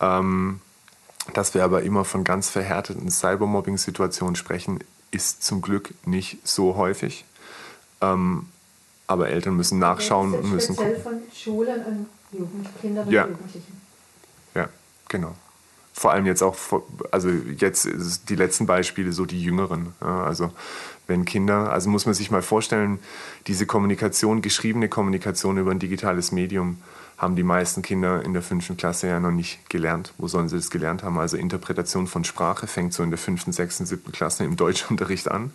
Ähm, 0.00 0.62
dass 1.34 1.52
wir 1.52 1.64
aber 1.64 1.82
immer 1.82 2.06
von 2.06 2.24
ganz 2.24 2.48
verhärteten 2.48 3.10
Cybermobbing-Situationen 3.10 4.36
sprechen, 4.36 4.78
ist 5.10 5.42
zum 5.42 5.62
Glück 5.62 5.94
nicht 6.06 6.46
so 6.46 6.76
häufig. 6.76 7.24
Ähm, 8.00 8.46
aber 9.06 9.28
Eltern 9.28 9.56
müssen 9.56 9.78
nachschauen 9.78 10.34
und 10.34 10.50
müssen 10.50 10.76
gucken. 10.76 11.00
von 11.02 11.22
Schulen 11.32 11.84
und 11.84 12.06
Jugend, 12.32 12.68
Kindern 12.80 13.06
und 13.06 13.12
ja. 13.12 13.26
Jugendlichen. 13.26 13.80
Ja, 14.54 14.68
genau. 15.08 15.34
Vor 15.92 16.12
allem 16.12 16.26
jetzt 16.26 16.42
auch, 16.42 16.56
also 17.10 17.30
jetzt 17.30 17.88
die 18.28 18.36
letzten 18.36 18.66
Beispiele 18.66 19.12
so 19.12 19.24
die 19.24 19.40
Jüngeren. 19.40 19.94
Ja, 20.00 20.24
also 20.24 20.50
wenn 21.06 21.24
Kinder, 21.24 21.72
also 21.72 21.88
muss 21.88 22.04
man 22.04 22.14
sich 22.14 22.30
mal 22.30 22.42
vorstellen, 22.42 22.98
diese 23.46 23.64
Kommunikation, 23.64 24.42
geschriebene 24.42 24.88
Kommunikation 24.88 25.56
über 25.56 25.70
ein 25.70 25.78
digitales 25.78 26.32
Medium, 26.32 26.78
haben 27.18 27.34
die 27.34 27.42
meisten 27.42 27.82
Kinder 27.82 28.22
in 28.22 28.34
der 28.34 28.42
fünften 28.42 28.76
Klasse 28.76 29.08
ja 29.08 29.20
noch 29.20 29.30
nicht 29.30 29.70
gelernt. 29.70 30.12
Wo 30.18 30.28
sollen 30.28 30.48
sie 30.48 30.56
das 30.56 30.70
gelernt 30.70 31.02
haben? 31.02 31.18
Also 31.18 31.36
Interpretation 31.36 32.06
von 32.06 32.24
Sprache 32.24 32.66
fängt 32.66 32.92
so 32.92 33.02
in 33.02 33.10
der 33.10 33.18
fünften, 33.18 33.52
sechsten, 33.52 33.86
siebten 33.86 34.12
Klasse 34.12 34.44
im 34.44 34.56
Deutschunterricht 34.56 35.30
an. 35.30 35.50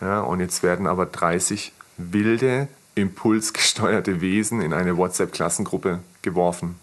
Ja, 0.00 0.20
und 0.20 0.40
jetzt 0.40 0.62
werden 0.62 0.86
aber 0.86 1.06
30 1.06 1.72
wilde, 1.96 2.68
impulsgesteuerte 2.94 4.20
Wesen 4.20 4.60
in 4.60 4.72
eine 4.72 4.96
WhatsApp-Klassengruppe 4.96 5.98
geworfen. 6.22 6.76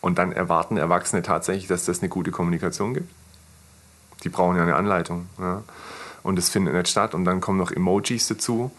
Und 0.00 0.18
dann 0.18 0.32
erwarten 0.32 0.76
Erwachsene 0.76 1.22
tatsächlich, 1.22 1.66
dass 1.66 1.84
das 1.84 2.00
eine 2.00 2.08
gute 2.08 2.30
Kommunikation 2.30 2.94
gibt. 2.94 3.10
Die 4.24 4.28
brauchen 4.28 4.56
ja 4.56 4.62
eine 4.62 4.76
Anleitung. 4.76 5.26
Ja. 5.38 5.62
Und 6.22 6.36
das 6.36 6.48
findet 6.48 6.74
nicht 6.74 6.88
statt. 6.88 7.14
Und 7.14 7.24
dann 7.24 7.40
kommen 7.40 7.58
noch 7.58 7.72
Emojis 7.72 8.28
dazu 8.28 8.70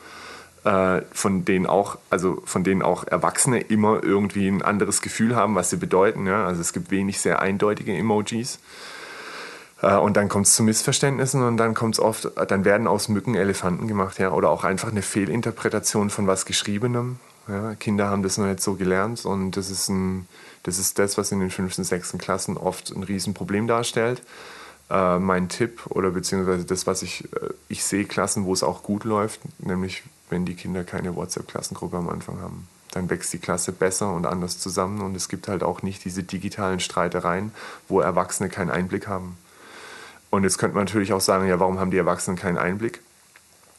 äh, 0.63 1.01
von 1.12 1.46
denen 1.46 1.65
auch, 1.65 1.98
also 2.10 2.41
von 2.46 2.63
denen 2.63 2.82
auch 2.82 3.05
Erwachsene 3.05 3.60
immer 3.60 4.03
irgendwie 4.03 4.48
ein 4.48 4.62
anderes 4.62 5.01
Gefühl 5.01 5.36
haben, 5.36 5.55
was 5.55 5.70
sie 5.70 5.77
bedeuten. 5.77 6.25
Ja? 6.27 6.46
Also 6.46 6.62
es 6.62 6.74
gibt 6.74 6.91
wenig 6.91 7.20
sehr 7.20 7.39
eindeutige 7.39 7.93
Emojis. 7.93 8.60
Äh, 9.82 9.96
und 9.96 10.15
dann 10.17 10.29
kommt 10.29 10.48
es 10.48 10.55
zu 10.55 10.63
Missverständnissen 10.63 11.43
und 11.43 11.58
dann 11.58 11.74
kommt 11.74 11.96
es 11.96 12.00
oft, 12.00 12.32
dann 12.48 12.65
werden 12.65 12.88
aus 12.88 13.10
Mücken 13.10 13.36
Elefanten 13.36 13.88
gemacht, 13.88 14.20
ja, 14.20 14.32
oder 14.32 14.50
auch 14.50 14.63
einfach 14.63 14.89
eine 14.89 15.01
Fehlinterpretation 15.01 16.10
von 16.10 16.27
was 16.27 16.46
Geschriebenem. 16.46 17.20
Ja? 17.48 17.75
Kinder 17.75 18.08
haben 18.08 18.24
das 18.24 18.38
noch 18.38 18.46
nicht 18.46 18.62
so 18.62 18.75
gelernt 18.75 19.25
und 19.25 19.51
das 19.58 19.70
ist 19.70 19.89
ein, 19.89 20.27
das 20.63 20.79
ist 20.79 20.98
das, 20.98 21.17
was 21.17 21.32
in 21.32 21.41
den 21.41 21.51
fünften, 21.51 21.84
sechsten 21.84 22.17
Klassen 22.17 22.55
oft 22.55 22.91
ein 22.96 23.03
Riesenproblem 23.03 23.67
darstellt. 23.67 24.22
Äh, 24.89 25.20
mein 25.20 25.50
Tipp 25.50 25.82
oder 25.89 26.12
beziehungsweise 26.12 26.63
das, 26.63 26.88
was 26.88 27.01
ich, 27.01 27.25
äh, 27.34 27.50
ich 27.67 27.84
sehe 27.84 28.05
Klassen, 28.05 28.46
wo 28.46 28.53
es 28.53 28.63
auch 28.63 28.84
gut 28.84 29.03
läuft, 29.03 29.41
nämlich 29.60 30.03
wenn 30.33 30.45
die 30.45 30.55
Kinder 30.55 30.83
keine 30.83 31.15
WhatsApp-Klassengruppe 31.15 31.95
am 31.95 32.09
Anfang 32.09 32.41
haben. 32.41 32.67
Dann 32.91 33.09
wächst 33.11 33.31
die 33.33 33.37
Klasse 33.37 33.71
besser 33.71 34.11
und 34.11 34.25
anders 34.25 34.57
zusammen 34.57 35.01
und 35.01 35.15
es 35.15 35.29
gibt 35.29 35.47
halt 35.47 35.61
auch 35.61 35.83
nicht 35.83 36.03
diese 36.05 36.23
digitalen 36.23 36.79
Streitereien, 36.79 37.51
wo 37.87 38.01
Erwachsene 38.01 38.49
keinen 38.49 38.71
Einblick 38.71 39.07
haben. 39.07 39.37
Und 40.31 40.43
jetzt 40.43 40.57
könnte 40.57 40.75
man 40.75 40.85
natürlich 40.85 41.13
auch 41.13 41.21
sagen, 41.21 41.47
ja, 41.47 41.59
warum 41.59 41.79
haben 41.79 41.91
die 41.91 41.97
Erwachsenen 41.97 42.35
keinen 42.35 42.57
Einblick? 42.57 43.01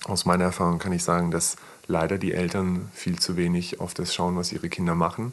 Aus 0.04 0.26
meiner 0.26 0.44
Erfahrung 0.44 0.78
kann 0.78 0.92
ich 0.92 1.02
sagen, 1.02 1.32
dass 1.32 1.56
leider 1.88 2.18
die 2.18 2.32
Eltern 2.32 2.88
viel 2.94 3.18
zu 3.18 3.36
wenig 3.36 3.80
auf 3.80 3.92
das 3.92 4.14
schauen, 4.14 4.36
was 4.36 4.52
ihre 4.52 4.68
Kinder 4.68 4.94
machen. 4.94 5.32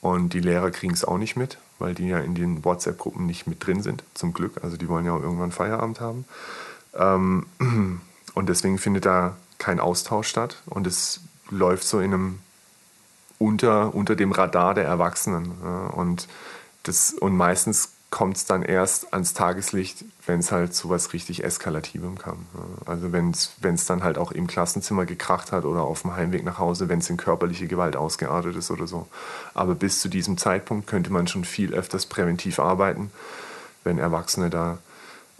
Und 0.00 0.32
die 0.32 0.40
Lehrer 0.40 0.70
kriegen 0.70 0.94
es 0.94 1.04
auch 1.04 1.18
nicht 1.18 1.36
mit, 1.36 1.58
weil 1.78 1.94
die 1.94 2.08
ja 2.08 2.18
in 2.18 2.34
den 2.34 2.64
WhatsApp-Gruppen 2.64 3.26
nicht 3.26 3.46
mit 3.46 3.66
drin 3.66 3.82
sind, 3.82 4.04
zum 4.14 4.32
Glück. 4.32 4.64
Also 4.64 4.78
die 4.78 4.88
wollen 4.88 5.04
ja 5.04 5.12
auch 5.12 5.22
irgendwann 5.22 5.52
Feierabend 5.52 6.00
haben. 6.00 6.24
Ähm, 6.94 7.46
und 8.34 8.48
deswegen 8.48 8.78
findet 8.78 9.04
da 9.04 9.36
kein 9.58 9.80
Austausch 9.80 10.28
statt 10.28 10.62
und 10.66 10.86
es 10.86 11.20
läuft 11.50 11.84
so 11.84 12.00
in 12.00 12.12
einem 12.12 12.38
unter, 13.38 13.94
unter 13.94 14.16
dem 14.16 14.32
Radar 14.32 14.74
der 14.74 14.84
Erwachsenen. 14.84 15.52
Und, 15.92 16.28
das, 16.84 17.12
und 17.12 17.36
meistens 17.36 17.92
kommt 18.10 18.36
es 18.36 18.46
dann 18.46 18.62
erst 18.62 19.12
ans 19.12 19.34
Tageslicht, 19.34 20.04
wenn 20.26 20.40
es 20.40 20.52
halt 20.52 20.74
zu 20.74 20.88
was 20.88 21.12
richtig 21.12 21.44
Eskalativem 21.44 22.18
kam. 22.18 22.46
Also 22.86 23.12
wenn 23.12 23.30
es 23.32 23.84
dann 23.86 24.02
halt 24.02 24.16
auch 24.16 24.32
im 24.32 24.46
Klassenzimmer 24.46 25.06
gekracht 25.06 25.52
hat 25.52 25.64
oder 25.64 25.82
auf 25.82 26.02
dem 26.02 26.16
Heimweg 26.16 26.44
nach 26.44 26.58
Hause, 26.58 26.88
wenn 26.88 27.00
es 27.00 27.10
in 27.10 27.16
körperliche 27.16 27.66
Gewalt 27.66 27.96
ausgeartet 27.96 28.56
ist 28.56 28.70
oder 28.70 28.86
so. 28.86 29.08
Aber 29.54 29.74
bis 29.74 30.00
zu 30.00 30.08
diesem 30.08 30.38
Zeitpunkt 30.38 30.86
könnte 30.86 31.12
man 31.12 31.26
schon 31.26 31.44
viel 31.44 31.74
öfters 31.74 32.06
präventiv 32.06 32.58
arbeiten, 32.58 33.10
wenn 33.84 33.98
Erwachsene 33.98 34.50
da 34.50 34.78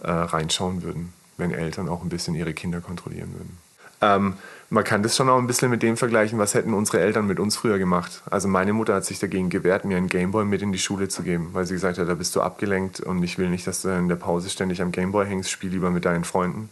äh, 0.03 0.11
reinschauen 0.11 0.83
würden, 0.83 1.13
wenn 1.37 1.51
Eltern 1.51 1.89
auch 1.89 2.03
ein 2.03 2.09
bisschen 2.09 2.35
ihre 2.35 2.53
Kinder 2.53 2.81
kontrollieren 2.81 3.33
würden. 3.33 3.66
Ähm, 4.01 4.35
man 4.69 4.83
kann 4.83 5.01
das 5.01 5.15
schon 5.15 5.29
auch 5.29 5.37
ein 5.37 5.47
bisschen 5.47 5.69
mit 5.69 5.81
dem 5.81 5.95
vergleichen, 5.95 6.39
was 6.39 6.53
hätten 6.53 6.73
unsere 6.73 6.99
Eltern 6.99 7.25
mit 7.25 7.39
uns 7.39 7.55
früher 7.55 7.77
gemacht. 7.77 8.21
Also 8.29 8.49
meine 8.49 8.73
Mutter 8.73 8.95
hat 8.95 9.05
sich 9.05 9.17
dagegen 9.17 9.49
gewehrt, 9.49 9.85
mir 9.85 9.95
einen 9.95 10.07
Gameboy 10.07 10.43
mit 10.43 10.61
in 10.61 10.73
die 10.73 10.79
Schule 10.79 11.07
zu 11.07 11.23
geben, 11.23 11.49
weil 11.53 11.65
sie 11.65 11.73
gesagt 11.73 11.97
hat, 11.97 12.09
da 12.09 12.15
bist 12.15 12.35
du 12.35 12.41
abgelenkt 12.41 12.99
und 12.99 13.23
ich 13.23 13.37
will 13.37 13.49
nicht, 13.49 13.65
dass 13.65 13.81
du 13.81 13.89
in 13.89 14.09
der 14.09 14.17
Pause 14.17 14.49
ständig 14.49 14.81
am 14.81 14.91
Gameboy 14.91 15.25
hängst, 15.25 15.49
spiel 15.49 15.69
lieber 15.69 15.89
mit 15.89 16.03
deinen 16.03 16.25
Freunden. 16.25 16.69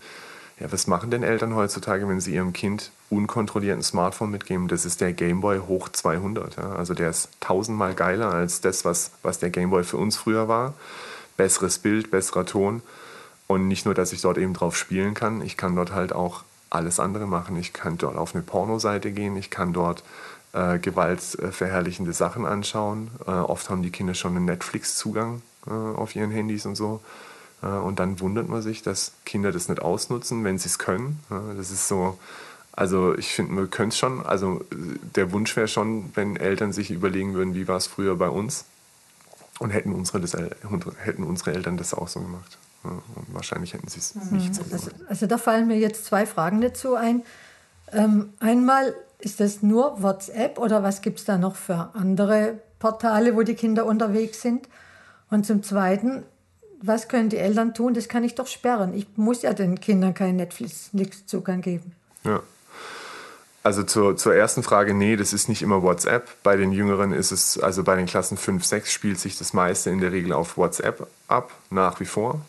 Ja, 0.59 0.71
was 0.71 0.87
machen 0.87 1.09
denn 1.09 1.23
Eltern 1.23 1.55
heutzutage, 1.55 2.07
wenn 2.07 2.19
sie 2.21 2.33
ihrem 2.33 2.53
Kind 2.53 2.91
unkontrollierten 3.09 3.83
Smartphone 3.83 4.31
mitgeben? 4.31 4.67
Das 4.67 4.85
ist 4.85 4.99
der 4.99 5.13
Gameboy 5.13 5.59
hoch 5.59 5.89
200. 5.89 6.57
Ja? 6.57 6.73
Also 6.73 6.93
der 6.93 7.09
ist 7.09 7.29
tausendmal 7.39 7.93
geiler 7.93 8.33
als 8.33 8.61
das, 8.61 8.83
was, 8.83 9.11
was 9.21 9.39
der 9.39 9.49
Gameboy 9.49 9.83
für 9.83 9.97
uns 9.97 10.17
früher 10.17 10.47
war. 10.47 10.73
Besseres 11.37 11.79
Bild, 11.79 12.11
besserer 12.11 12.45
Ton. 12.45 12.81
Und 13.47 13.67
nicht 13.67 13.85
nur, 13.85 13.93
dass 13.93 14.13
ich 14.13 14.21
dort 14.21 14.37
eben 14.37 14.53
drauf 14.53 14.77
spielen 14.77 15.13
kann, 15.13 15.41
ich 15.41 15.57
kann 15.57 15.75
dort 15.75 15.93
halt 15.93 16.13
auch 16.13 16.43
alles 16.69 16.99
andere 16.99 17.27
machen. 17.27 17.57
Ich 17.57 17.73
kann 17.73 17.97
dort 17.97 18.17
auf 18.17 18.35
eine 18.35 18.43
Pornoseite 18.43 19.11
gehen, 19.11 19.37
ich 19.37 19.49
kann 19.49 19.73
dort 19.73 20.03
äh, 20.53 20.79
gewaltverherrlichende 20.79 22.13
Sachen 22.13 22.45
anschauen. 22.45 23.11
Äh, 23.27 23.31
oft 23.31 23.69
haben 23.69 23.81
die 23.81 23.91
Kinder 23.91 24.13
schon 24.13 24.35
einen 24.35 24.45
Netflix-Zugang 24.45 25.41
äh, 25.67 25.71
auf 25.71 26.15
ihren 26.15 26.31
Handys 26.31 26.65
und 26.65 26.75
so. 26.75 27.01
Äh, 27.61 27.67
und 27.67 27.99
dann 27.99 28.19
wundert 28.19 28.47
man 28.47 28.61
sich, 28.61 28.81
dass 28.81 29.11
Kinder 29.25 29.51
das 29.51 29.69
nicht 29.69 29.81
ausnutzen, 29.81 30.43
wenn 30.43 30.57
sie 30.57 30.67
es 30.67 30.79
können. 30.79 31.19
das 31.57 31.71
ist 31.71 31.87
so, 31.87 32.17
also 32.71 33.17
ich 33.17 33.33
finde, 33.33 33.53
man 33.53 33.69
könnte 33.69 33.93
es 33.93 33.97
schon, 33.97 34.25
also 34.25 34.61
der 35.15 35.31
Wunsch 35.31 35.55
wäre 35.55 35.67
schon, 35.67 36.11
wenn 36.15 36.35
Eltern 36.35 36.73
sich 36.73 36.91
überlegen 36.91 37.33
würden, 37.33 37.53
wie 37.53 37.67
war 37.67 37.77
es 37.77 37.87
früher 37.87 38.15
bei 38.15 38.29
uns 38.29 38.65
und 39.59 39.69
hätten 39.69 39.93
unsere, 39.93 40.19
das, 40.19 40.35
hätten 41.03 41.23
unsere 41.23 41.53
Eltern 41.53 41.77
das 41.77 41.93
auch 41.93 42.07
so 42.07 42.19
gemacht. 42.19 42.57
Und 42.85 43.33
wahrscheinlich 43.33 43.73
hätten 43.73 43.87
sie 43.87 43.99
es 43.99 44.15
mhm. 44.15 44.37
nicht 44.37 44.55
so 44.55 44.63
gemacht. 44.63 44.83
Also, 44.83 45.05
also, 45.07 45.27
da 45.27 45.37
fallen 45.37 45.67
mir 45.67 45.77
jetzt 45.77 46.05
zwei 46.05 46.25
Fragen 46.25 46.61
dazu 46.61 46.95
ein. 46.95 47.23
Ähm, 47.91 48.33
einmal, 48.39 48.95
ist 49.19 49.39
das 49.39 49.63
nur 49.63 50.01
WhatsApp 50.01 50.57
oder 50.57 50.83
was 50.83 51.01
gibt 51.01 51.19
es 51.19 51.25
da 51.25 51.37
noch 51.37 51.55
für 51.55 51.89
andere 51.93 52.59
Portale, 52.79 53.35
wo 53.35 53.43
die 53.43 53.55
Kinder 53.55 53.85
unterwegs 53.85 54.41
sind? 54.41 54.67
Und 55.29 55.45
zum 55.45 55.63
Zweiten, 55.63 56.23
was 56.81 57.07
können 57.07 57.29
die 57.29 57.37
Eltern 57.37 57.73
tun? 57.73 57.93
Das 57.93 58.07
kann 58.07 58.23
ich 58.23 58.35
doch 58.35 58.47
sperren. 58.47 58.93
Ich 58.93 59.07
muss 59.15 59.41
ja 59.41 59.53
den 59.53 59.79
Kindern 59.79 60.13
keinen 60.13 60.35
Netflix-Zugang 60.35 61.61
geben. 61.61 61.93
Ja. 62.23 62.41
Also 63.63 63.81
zur, 63.81 64.15
zur 64.15 64.35
ersten 64.35 64.61
Frage, 64.61 64.93
nee, 64.93 65.15
das 65.15 65.33
ist 65.33 65.49
nicht 65.49 65.63
immer 65.63 65.81
WhatsApp. 65.81 66.29
Bei 66.43 66.55
den 66.55 66.71
Jüngeren 66.71 67.11
ist 67.11 67.31
es, 67.31 67.57
also 67.57 67.83
bei 67.83 67.95
den 67.95 68.05
Klassen 68.05 68.37
5, 68.37 68.63
6 68.63 68.93
spielt 68.93 69.19
sich 69.19 69.39
das 69.39 69.53
meiste 69.53 69.89
in 69.89 70.01
der 70.01 70.11
Regel 70.11 70.33
auf 70.33 70.55
WhatsApp 70.57 71.07
ab, 71.27 71.51
nach 71.71 71.99
wie 71.99 72.05
vor. 72.05 72.41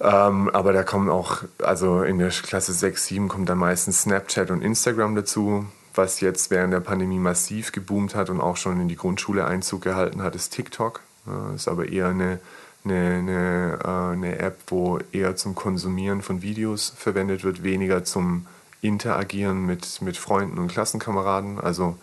Ähm, 0.00 0.50
aber 0.50 0.72
da 0.72 0.82
kommen 0.82 1.08
auch, 1.08 1.42
also 1.62 2.02
in 2.02 2.18
der 2.18 2.30
Klasse 2.30 2.72
6, 2.72 3.06
7 3.06 3.28
kommt 3.28 3.48
dann 3.48 3.58
meistens 3.58 4.02
Snapchat 4.02 4.50
und 4.50 4.62
Instagram 4.62 5.14
dazu. 5.14 5.66
Was 5.94 6.20
jetzt 6.20 6.50
während 6.50 6.72
der 6.72 6.80
Pandemie 6.80 7.20
massiv 7.20 7.70
geboomt 7.70 8.16
hat 8.16 8.28
und 8.28 8.40
auch 8.40 8.56
schon 8.56 8.80
in 8.80 8.88
die 8.88 8.96
Grundschule 8.96 9.46
Einzug 9.46 9.82
gehalten 9.82 10.22
hat, 10.22 10.34
ist 10.34 10.52
TikTok. 10.52 11.00
Das 11.24 11.62
ist 11.62 11.68
aber 11.68 11.88
eher 11.88 12.08
eine, 12.08 12.40
eine, 12.84 13.18
eine, 13.18 13.78
äh, 13.82 14.12
eine 14.12 14.38
App, 14.40 14.58
wo 14.66 14.98
eher 15.12 15.36
zum 15.36 15.54
Konsumieren 15.54 16.20
von 16.20 16.42
Videos 16.42 16.92
verwendet 16.96 17.44
wird, 17.44 17.62
weniger 17.62 18.04
zum 18.04 18.46
Interagieren 18.82 19.64
mit, 19.64 20.02
mit 20.02 20.16
Freunden 20.16 20.58
und 20.58 20.68
Klassenkameraden. 20.68 21.60
Also 21.60 21.96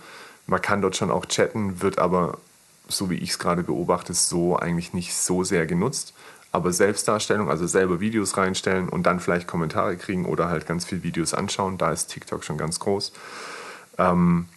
man 0.47 0.61
kann 0.61 0.81
dort 0.81 0.95
schon 0.95 1.11
auch 1.11 1.25
chatten, 1.25 1.81
wird 1.81 1.99
aber, 1.99 2.37
so 2.87 3.09
wie 3.09 3.15
ich 3.15 3.31
es 3.31 3.39
gerade 3.39 3.63
beobachte, 3.63 4.13
so 4.13 4.57
eigentlich 4.57 4.93
nicht 4.93 5.13
so 5.15 5.43
sehr 5.43 5.67
genutzt. 5.67 6.13
Aber 6.51 6.73
Selbstdarstellung, 6.73 7.49
also 7.49 7.65
selber 7.65 7.99
Videos 7.99 8.35
reinstellen 8.35 8.89
und 8.89 9.03
dann 9.03 9.19
vielleicht 9.19 9.47
Kommentare 9.47 9.95
kriegen 9.95 10.25
oder 10.25 10.49
halt 10.49 10.67
ganz 10.67 10.85
viele 10.85 11.03
Videos 11.03 11.33
anschauen, 11.33 11.77
da 11.77 11.91
ist 11.91 12.07
TikTok 12.07 12.43
schon 12.43 12.57
ganz 12.57 12.79
groß. 12.79 13.13
Ähm, 13.97 14.47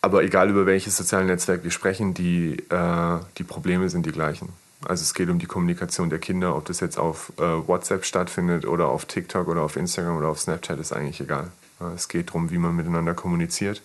aber 0.00 0.22
egal 0.22 0.48
über 0.48 0.64
welches 0.64 0.96
soziale 0.96 1.26
Netzwerk 1.26 1.64
wir 1.64 1.70
sprechen, 1.70 2.14
die, 2.14 2.56
äh, 2.70 3.18
die 3.36 3.44
Probleme 3.44 3.90
sind 3.90 4.06
die 4.06 4.12
gleichen. 4.12 4.50
Also 4.84 5.02
es 5.02 5.12
geht 5.12 5.28
um 5.28 5.40
die 5.40 5.46
Kommunikation 5.46 6.08
der 6.08 6.20
Kinder, 6.20 6.56
ob 6.56 6.66
das 6.66 6.80
jetzt 6.80 6.98
auf 6.98 7.32
äh, 7.36 7.42
WhatsApp 7.42 8.04
stattfindet 8.04 8.64
oder 8.64 8.86
auf 8.86 9.06
TikTok 9.06 9.48
oder 9.48 9.62
auf 9.62 9.76
Instagram 9.76 10.16
oder 10.16 10.28
auf 10.28 10.40
Snapchat, 10.40 10.78
ist 10.78 10.92
eigentlich 10.92 11.20
egal. 11.20 11.50
Es 11.94 12.08
geht 12.08 12.28
darum, 12.28 12.50
wie 12.50 12.58
man 12.58 12.74
miteinander 12.74 13.14
kommuniziert 13.14 13.82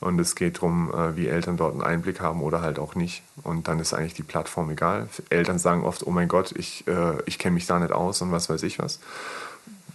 und 0.00 0.18
es 0.18 0.34
geht 0.34 0.56
darum, 0.56 0.92
äh, 0.92 1.16
wie 1.16 1.28
Eltern 1.28 1.58
dort 1.58 1.72
einen 1.72 1.82
Einblick 1.82 2.20
haben 2.20 2.42
oder 2.42 2.62
halt 2.62 2.78
auch 2.78 2.94
nicht. 2.94 3.22
Und 3.42 3.68
dann 3.68 3.78
ist 3.78 3.92
eigentlich 3.92 4.14
die 4.14 4.22
Plattform 4.22 4.70
egal. 4.70 5.08
Eltern 5.28 5.58
sagen 5.58 5.84
oft, 5.84 6.06
oh 6.06 6.10
mein 6.10 6.28
Gott, 6.28 6.52
ich, 6.56 6.86
äh, 6.88 7.22
ich 7.26 7.38
kenne 7.38 7.54
mich 7.54 7.66
da 7.66 7.78
nicht 7.78 7.92
aus 7.92 8.22
und 8.22 8.32
was 8.32 8.48
weiß 8.48 8.62
ich 8.62 8.78
was. 8.78 8.98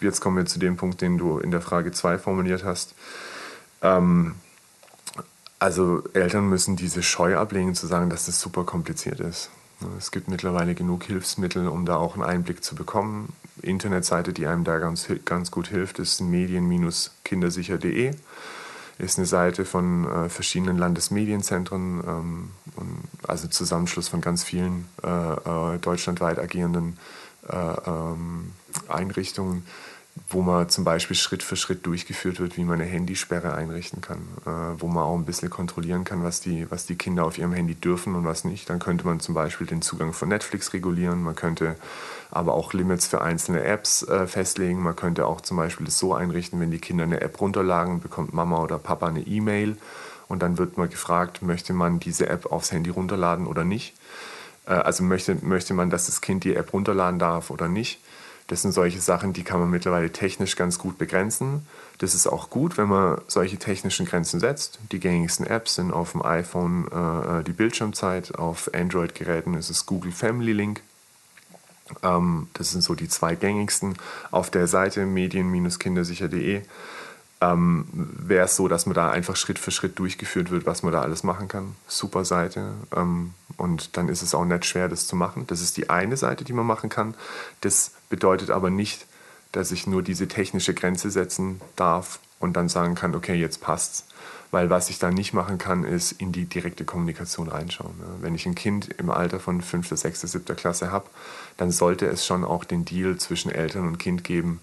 Jetzt 0.02 0.22
kommen 0.22 0.38
wir 0.38 0.46
zu 0.46 0.60
dem 0.60 0.78
Punkt, 0.78 1.02
den 1.02 1.18
du 1.18 1.40
in 1.40 1.50
der 1.50 1.62
Frage 1.62 1.92
2 1.92 2.20
formuliert 2.20 2.64
hast. 2.64 2.94
Ähm, 3.82 4.36
also 5.58 6.04
Eltern 6.14 6.50
müssen 6.50 6.76
diese 6.76 7.02
Scheu 7.02 7.38
ablegen 7.38 7.74
zu 7.74 7.88
sagen, 7.88 8.12
dass 8.12 8.28
das 8.28 8.40
super 8.40 8.64
kompliziert 8.64 9.20
ist. 9.20 9.50
Es 9.98 10.12
gibt 10.12 10.28
mittlerweile 10.28 10.76
genug 10.76 11.06
Hilfsmittel, 11.06 11.68
um 11.68 11.86
da 11.86 11.96
auch 11.96 12.14
einen 12.14 12.24
Einblick 12.24 12.64
zu 12.64 12.76
bekommen. 12.76 13.34
Internetseite, 13.62 14.34
die 14.34 14.46
einem 14.46 14.64
da 14.64 14.78
ganz, 14.78 15.08
ganz 15.26 15.50
gut 15.50 15.68
hilft, 15.68 15.98
ist 16.00 16.22
medien-kindersicher.de. 16.22 18.14
Ist 18.98 19.18
eine 19.18 19.26
Seite 19.26 19.66
von 19.66 20.10
äh, 20.10 20.30
verschiedenen 20.30 20.78
Landesmedienzentren, 20.78 22.02
ähm, 22.08 22.52
und, 22.76 23.00
also 23.28 23.48
Zusammenschluss 23.48 24.08
von 24.08 24.22
ganz 24.22 24.44
vielen 24.44 24.88
äh, 25.04 25.08
äh, 25.08 25.78
deutschlandweit 25.80 26.40
agierenden 26.40 26.98
äh, 27.50 27.56
ähm, 27.56 28.54
Einrichtungen 28.88 29.66
wo 30.30 30.42
man 30.42 30.70
zum 30.70 30.84
Beispiel 30.86 31.16
Schritt 31.16 31.44
für 31.44 31.56
Schritt 31.56 31.86
durchgeführt 31.86 32.40
wird, 32.40 32.58
wie 32.58 32.64
man 32.64 32.80
eine 32.80 32.90
Handysperre 32.90 33.54
einrichten 33.54 34.02
kann, 34.02 34.20
äh, 34.46 34.80
wo 34.80 34.88
man 34.88 35.04
auch 35.04 35.16
ein 35.16 35.26
bisschen 35.26 35.50
kontrollieren 35.50 36.04
kann, 36.06 36.24
was 36.24 36.40
die, 36.40 36.70
was 36.72 36.86
die 36.86 36.96
Kinder 36.96 37.26
auf 37.26 37.38
ihrem 37.38 37.54
Handy 37.54 37.76
dürfen 37.76 38.16
und 38.16 38.24
was 38.24 38.46
nicht. 38.46 38.70
Dann 38.70 38.80
könnte 38.80 39.06
man 39.06 39.20
zum 39.20 39.36
Beispiel 39.36 39.68
den 39.68 39.82
Zugang 39.82 40.14
von 40.14 40.30
Netflix 40.30 40.74
regulieren, 40.74 41.22
man 41.22 41.36
könnte 41.36 41.76
aber 42.32 42.54
auch 42.54 42.74
Limits 42.74 43.08
für 43.08 43.22
einzelne 43.22 43.64
Apps 43.64 44.04
äh, 44.04 44.26
festlegen. 44.28 44.82
Man 44.82 44.96
könnte 44.96 45.26
auch 45.26 45.42
zum 45.42 45.58
Beispiel 45.58 45.86
das 45.86 46.00
so 46.00 46.14
einrichten, 46.14 46.60
wenn 46.60 46.72
die 46.72 46.80
Kinder 46.80 47.04
eine 47.04 47.22
App 47.22 47.40
runterladen, 47.40 48.00
bekommt 48.00 48.34
Mama 48.34 48.62
oder 48.62 48.78
Papa 48.80 49.08
eine 49.08 49.22
E-Mail 49.22 49.78
und 50.28 50.42
dann 50.42 50.58
wird 50.58 50.78
man 50.78 50.90
gefragt, 50.90 51.42
möchte 51.42 51.74
man 51.74 52.00
diese 52.00 52.28
App 52.30 52.52
aufs 52.52 52.72
Handy 52.72 52.90
runterladen 52.90 53.48
oder 53.48 53.64
nicht. 53.64 53.96
Äh, 54.66 54.72
also 54.74 55.04
möchte, 55.04 55.38
möchte 55.42 55.74
man, 55.74 55.90
dass 55.90 56.08
das 56.08 56.22
Kind 56.22 56.44
die 56.44 56.56
App 56.56 56.74
runterladen 56.74 57.20
darf 57.20 57.52
oder 57.52 57.68
nicht. 57.68 58.00
Das 58.48 58.62
sind 58.62 58.74
solche 58.74 59.02
Sachen, 59.02 59.34
die 59.34 59.44
kann 59.44 59.60
man 59.60 59.72
mittlerweile 59.72 60.12
technisch 60.12 60.56
ganz 60.56 60.78
gut 60.78 61.00
begrenzen. 61.00 61.66
Das 61.98 62.14
ist 62.14 62.28
auch 62.28 62.52
gut, 62.52 62.78
wenn 62.78 62.88
man 62.88 63.22
solche 63.28 63.58
technischen 63.58 64.06
Grenzen 64.06 64.40
setzt. 64.40 64.80
Die 64.92 65.00
gängigsten 65.00 65.48
Apps 65.48 65.76
sind 65.76 65.92
auf 65.92 66.12
dem 66.12 66.24
iPhone 66.24 66.88
äh, 66.92 67.44
die 67.44 67.54
Bildschirmzeit, 67.54 68.36
auf 68.36 68.70
Android-Geräten 68.74 69.56
ist 69.56 69.72
es 69.72 69.88
Google 69.88 70.12
Family 70.12 70.54
Link. 70.54 70.82
Ähm, 72.04 72.48
das 72.54 72.72
sind 72.72 72.82
so 72.82 72.94
die 72.94 73.10
zwei 73.10 73.36
gängigsten. 73.36 73.96
Auf 74.30 74.52
der 74.52 74.68
Seite 74.68 75.06
medien-kindersicher.de 75.06 76.62
ähm, 77.42 77.86
wäre 77.92 78.46
es 78.46 78.56
so, 78.56 78.68
dass 78.68 78.86
man 78.86 78.96
da 78.96 79.12
einfach 79.12 79.36
Schritt 79.36 79.60
für 79.60 79.72
Schritt 79.72 80.00
durchgeführt 80.00 80.52
wird, 80.52 80.66
was 80.66 80.84
man 80.84 80.94
da 80.94 81.02
alles 81.02 81.24
machen 81.24 81.48
kann. 81.48 81.76
Super 81.88 82.26
Seite. 82.26 82.74
Ähm, 82.96 83.34
und 83.58 83.98
dann 83.98 84.10
ist 84.10 84.22
es 84.22 84.34
auch 84.34 84.46
nicht 84.46 84.66
schwer, 84.66 84.90
das 84.90 85.08
zu 85.08 85.16
machen. 85.16 85.46
Das 85.48 85.62
ist 85.62 85.78
die 85.78 85.90
eine 85.90 86.18
Seite, 86.18 86.44
die 86.44 86.54
man 86.54 86.66
machen 86.66 86.90
kann. 86.90 87.16
Das 87.62 87.92
bedeutet 88.10 88.52
aber 88.52 88.70
nicht, 88.70 89.06
dass 89.52 89.72
ich 89.72 89.88
nur 89.88 90.02
diese 90.02 90.28
technische 90.28 90.74
Grenze 90.74 91.10
setzen 91.10 91.62
darf 91.76 92.20
und 92.40 92.54
dann 92.54 92.70
sagen 92.70 92.96
kann, 92.96 93.16
okay, 93.16 93.36
jetzt 93.36 93.62
passt's. 93.62 94.06
Weil 94.52 94.70
was 94.70 94.90
ich 94.90 95.00
dann 95.00 95.14
nicht 95.14 95.34
machen 95.34 95.58
kann, 95.58 95.84
ist 95.84 96.14
in 96.14 96.32
die 96.32 96.46
direkte 96.46 96.86
Kommunikation 96.86 97.50
reinschauen. 97.50 97.96
Wenn 98.22 98.36
ich 98.36 98.46
ein 98.46 98.56
Kind 98.56 98.90
im 98.98 99.10
Alter 99.10 99.40
von 99.40 99.62
5., 99.62 99.90
6., 99.90 100.22
7. 100.22 100.56
Klasse 100.56 100.92
habe, 100.92 101.10
dann 101.58 101.72
sollte 101.72 102.06
es 102.06 102.26
schon 102.26 102.46
auch 102.46 102.64
den 102.64 102.86
Deal 102.86 103.18
zwischen 103.18 103.52
Eltern 103.52 103.88
und 103.88 103.98
Kind 103.98 104.24
geben, 104.24 104.62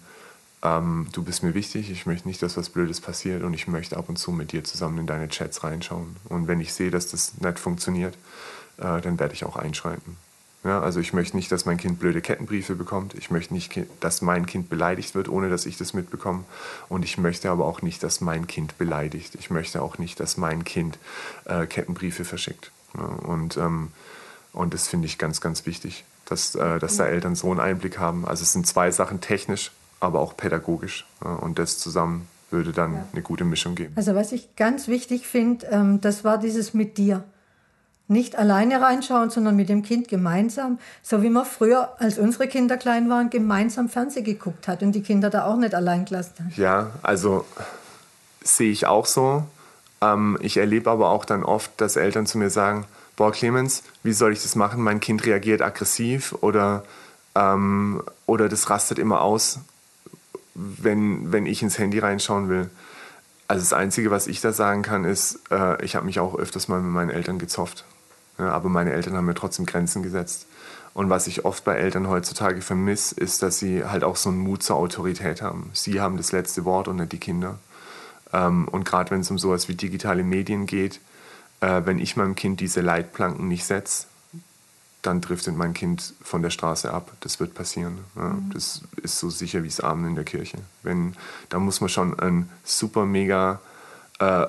ähm, 0.63 1.07
du 1.11 1.23
bist 1.23 1.43
mir 1.43 1.53
wichtig, 1.53 1.91
ich 1.91 2.05
möchte 2.05 2.27
nicht, 2.27 2.41
dass 2.41 2.55
was 2.55 2.69
Blödes 2.69 3.01
passiert 3.01 3.43
und 3.43 3.53
ich 3.53 3.67
möchte 3.67 3.97
ab 3.97 4.07
und 4.07 4.17
zu 4.17 4.31
mit 4.31 4.53
dir 4.53 4.63
zusammen 4.63 4.97
in 4.97 5.07
deine 5.07 5.27
Chats 5.27 5.63
reinschauen. 5.63 6.15
Und 6.29 6.47
wenn 6.47 6.61
ich 6.61 6.73
sehe, 6.73 6.89
dass 6.89 7.07
das 7.07 7.39
nicht 7.39 7.59
funktioniert, 7.59 8.15
äh, 8.77 9.01
dann 9.01 9.19
werde 9.19 9.33
ich 9.33 9.43
auch 9.43 9.57
einschreiten. 9.57 10.17
Ja, 10.63 10.79
also 10.79 11.01
ich 11.01 11.11
möchte 11.11 11.35
nicht, 11.35 11.51
dass 11.51 11.65
mein 11.65 11.75
Kind 11.77 11.99
blöde 11.99 12.21
Kettenbriefe 12.21 12.75
bekommt. 12.75 13.15
Ich 13.15 13.29
möchte 13.29 13.53
nicht, 13.53 13.77
dass 13.99 14.21
mein 14.21 14.45
Kind 14.45 14.69
beleidigt 14.69 15.13
wird, 15.13 15.27
ohne 15.27 15.49
dass 15.49 15.65
ich 15.65 15.77
das 15.77 15.93
mitbekomme. 15.93 16.45
Und 16.87 17.03
ich 17.03 17.17
möchte 17.17 17.49
aber 17.49 17.65
auch 17.65 17.81
nicht, 17.81 18.01
dass 18.01 18.21
mein 18.21 18.47
Kind 18.47 18.77
beleidigt. 18.77 19.35
Ich 19.35 19.49
möchte 19.49 19.81
auch 19.81 19.97
nicht, 19.97 20.21
dass 20.21 20.37
mein 20.37 20.63
Kind 20.63 20.97
äh, 21.43 21.65
Kettenbriefe 21.65 22.23
verschickt. 22.23 22.71
Ja, 22.97 23.03
und, 23.03 23.57
ähm, 23.57 23.91
und 24.53 24.73
das 24.73 24.87
finde 24.87 25.07
ich 25.07 25.17
ganz, 25.17 25.41
ganz 25.41 25.65
wichtig, 25.65 26.05
dass, 26.23 26.55
äh, 26.55 26.79
dass 26.79 26.95
da 26.95 27.07
Eltern 27.07 27.35
so 27.35 27.51
einen 27.51 27.59
Einblick 27.59 27.99
haben. 27.99 28.25
Also 28.25 28.43
es 28.43 28.53
sind 28.53 28.65
zwei 28.65 28.89
Sachen 28.91 29.19
technisch, 29.19 29.71
aber 30.03 30.19
auch 30.19 30.37
pädagogisch. 30.37 31.05
Ja, 31.23 31.35
und 31.35 31.59
das 31.59 31.77
zusammen 31.79 32.27
würde 32.51 32.71
dann 32.71 32.93
ja. 32.93 33.05
eine 33.11 33.21
gute 33.21 33.43
Mischung 33.43 33.75
geben. 33.75 33.93
Also 33.95 34.15
was 34.15 34.31
ich 34.31 34.55
ganz 34.55 34.87
wichtig 34.87 35.27
finde, 35.27 35.65
ähm, 35.67 36.01
das 36.01 36.23
war 36.23 36.37
dieses 36.37 36.73
mit 36.73 36.97
dir. 36.97 37.23
Nicht 38.09 38.35
alleine 38.35 38.81
reinschauen, 38.81 39.29
sondern 39.29 39.55
mit 39.55 39.69
dem 39.69 39.81
Kind 39.81 40.07
gemeinsam. 40.07 40.77
So 41.01 41.23
wie 41.23 41.29
man 41.29 41.45
früher, 41.45 41.93
als 41.99 42.19
unsere 42.19 42.47
Kinder 42.47 42.77
klein 42.77 43.09
waren, 43.09 43.29
gemeinsam 43.29 43.89
Fernsehen 43.89 44.25
geguckt 44.25 44.67
hat 44.67 44.83
und 44.83 44.91
die 44.91 45.01
Kinder 45.01 45.29
da 45.29 45.45
auch 45.45 45.55
nicht 45.55 45.73
allein 45.73 46.05
gelassen 46.05 46.45
hat. 46.45 46.57
Ja, 46.57 46.91
also 47.01 47.45
sehe 48.43 48.71
ich 48.71 48.85
auch 48.85 49.05
so. 49.05 49.45
Ähm, 50.01 50.37
ich 50.41 50.57
erlebe 50.57 50.91
aber 50.91 51.09
auch 51.09 51.25
dann 51.25 51.43
oft, 51.43 51.71
dass 51.77 51.95
Eltern 51.95 52.25
zu 52.25 52.37
mir 52.37 52.49
sagen, 52.49 52.85
boah 53.15 53.31
Clemens, 53.31 53.83
wie 54.03 54.13
soll 54.13 54.33
ich 54.33 54.41
das 54.43 54.55
machen? 54.55 54.81
Mein 54.81 54.99
Kind 54.99 55.25
reagiert 55.25 55.61
aggressiv 55.61 56.35
oder, 56.41 56.83
ähm, 57.35 58.03
oder 58.25 58.49
das 58.49 58.69
rastet 58.69 58.99
immer 58.99 59.21
aus, 59.21 59.59
wenn, 60.55 61.31
wenn 61.31 61.45
ich 61.45 61.61
ins 61.61 61.77
Handy 61.77 61.99
reinschauen 61.99 62.49
will. 62.49 62.69
Also 63.47 63.61
das 63.61 63.73
Einzige, 63.73 64.11
was 64.11 64.27
ich 64.27 64.41
da 64.41 64.53
sagen 64.53 64.81
kann, 64.81 65.03
ist, 65.03 65.39
äh, 65.51 65.83
ich 65.83 65.95
habe 65.95 66.05
mich 66.05 66.19
auch 66.19 66.35
öfters 66.35 66.67
mal 66.67 66.79
mit 66.79 66.91
meinen 66.91 67.09
Eltern 67.09 67.39
gezofft. 67.39 67.85
Ja, 68.39 68.49
aber 68.51 68.69
meine 68.69 68.93
Eltern 68.93 69.15
haben 69.15 69.25
mir 69.25 69.35
trotzdem 69.35 69.65
Grenzen 69.65 70.01
gesetzt. 70.01 70.47
Und 70.93 71.09
was 71.09 71.27
ich 71.27 71.43
oft 71.43 71.63
bei 71.63 71.75
Eltern 71.75 72.07
heutzutage 72.07 72.61
vermisse, 72.61 73.15
ist, 73.15 73.41
dass 73.41 73.57
sie 73.57 73.83
halt 73.83 74.03
auch 74.03 74.15
so 74.15 74.29
einen 74.29 74.37
Mut 74.37 74.63
zur 74.63 74.75
Autorität 74.75 75.41
haben. 75.41 75.71
Sie 75.73 75.99
haben 75.99 76.17
das 76.17 76.31
letzte 76.31 76.65
Wort 76.65 76.87
und 76.87 76.97
nicht 76.97 77.11
die 77.11 77.19
Kinder. 77.19 77.57
Ähm, 78.31 78.67
und 78.67 78.85
gerade 78.85 79.11
wenn 79.11 79.21
es 79.21 79.31
um 79.31 79.39
sowas 79.39 79.67
wie 79.67 79.75
digitale 79.75 80.23
Medien 80.23 80.65
geht, 80.65 80.99
äh, 81.61 81.81
wenn 81.85 81.99
ich 81.99 82.15
meinem 82.15 82.35
Kind 82.35 82.59
diese 82.59 82.81
Leitplanken 82.81 83.47
nicht 83.47 83.65
setze, 83.65 84.07
dann 85.03 85.21
driftet 85.21 85.55
mein 85.55 85.73
Kind 85.73 86.13
von 86.21 86.41
der 86.41 86.49
Straße 86.49 86.91
ab. 86.91 87.11
Das 87.19 87.39
wird 87.39 87.53
passieren. 87.53 87.99
Ja, 88.15 88.29
mhm. 88.29 88.51
Das 88.53 88.81
ist 89.01 89.19
so 89.19 89.29
sicher 89.29 89.63
wie 89.63 89.67
das 89.67 89.79
Abend 89.79 90.07
in 90.07 90.15
der 90.15 90.23
Kirche. 90.23 90.57
Wenn, 90.81 91.15
da 91.49 91.59
muss 91.59 91.81
man 91.81 91.89
schon 91.89 92.17
ein 92.19 92.49
super 92.63 93.05
mega 93.05 93.59
äh, 94.19 94.47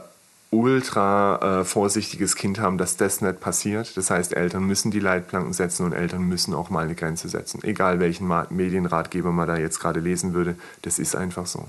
ultra 0.50 1.60
äh, 1.60 1.64
vorsichtiges 1.64 2.36
Kind 2.36 2.60
haben, 2.60 2.78
dass 2.78 2.96
das 2.96 3.20
nicht 3.20 3.40
passiert. 3.40 3.96
Das 3.96 4.10
heißt, 4.10 4.34
Eltern 4.34 4.64
müssen 4.64 4.92
die 4.92 5.00
Leitplanken 5.00 5.52
setzen 5.52 5.84
und 5.84 5.92
Eltern 5.92 6.22
müssen 6.22 6.54
auch 6.54 6.70
mal 6.70 6.84
eine 6.84 6.94
Grenze 6.94 7.28
setzen. 7.28 7.62
Egal 7.64 7.98
welchen 7.98 8.28
Medienratgeber 8.50 9.32
man 9.32 9.48
da 9.48 9.56
jetzt 9.56 9.80
gerade 9.80 10.00
lesen 10.00 10.32
würde, 10.32 10.56
das 10.82 11.00
ist 11.00 11.16
einfach 11.16 11.46
so. 11.46 11.66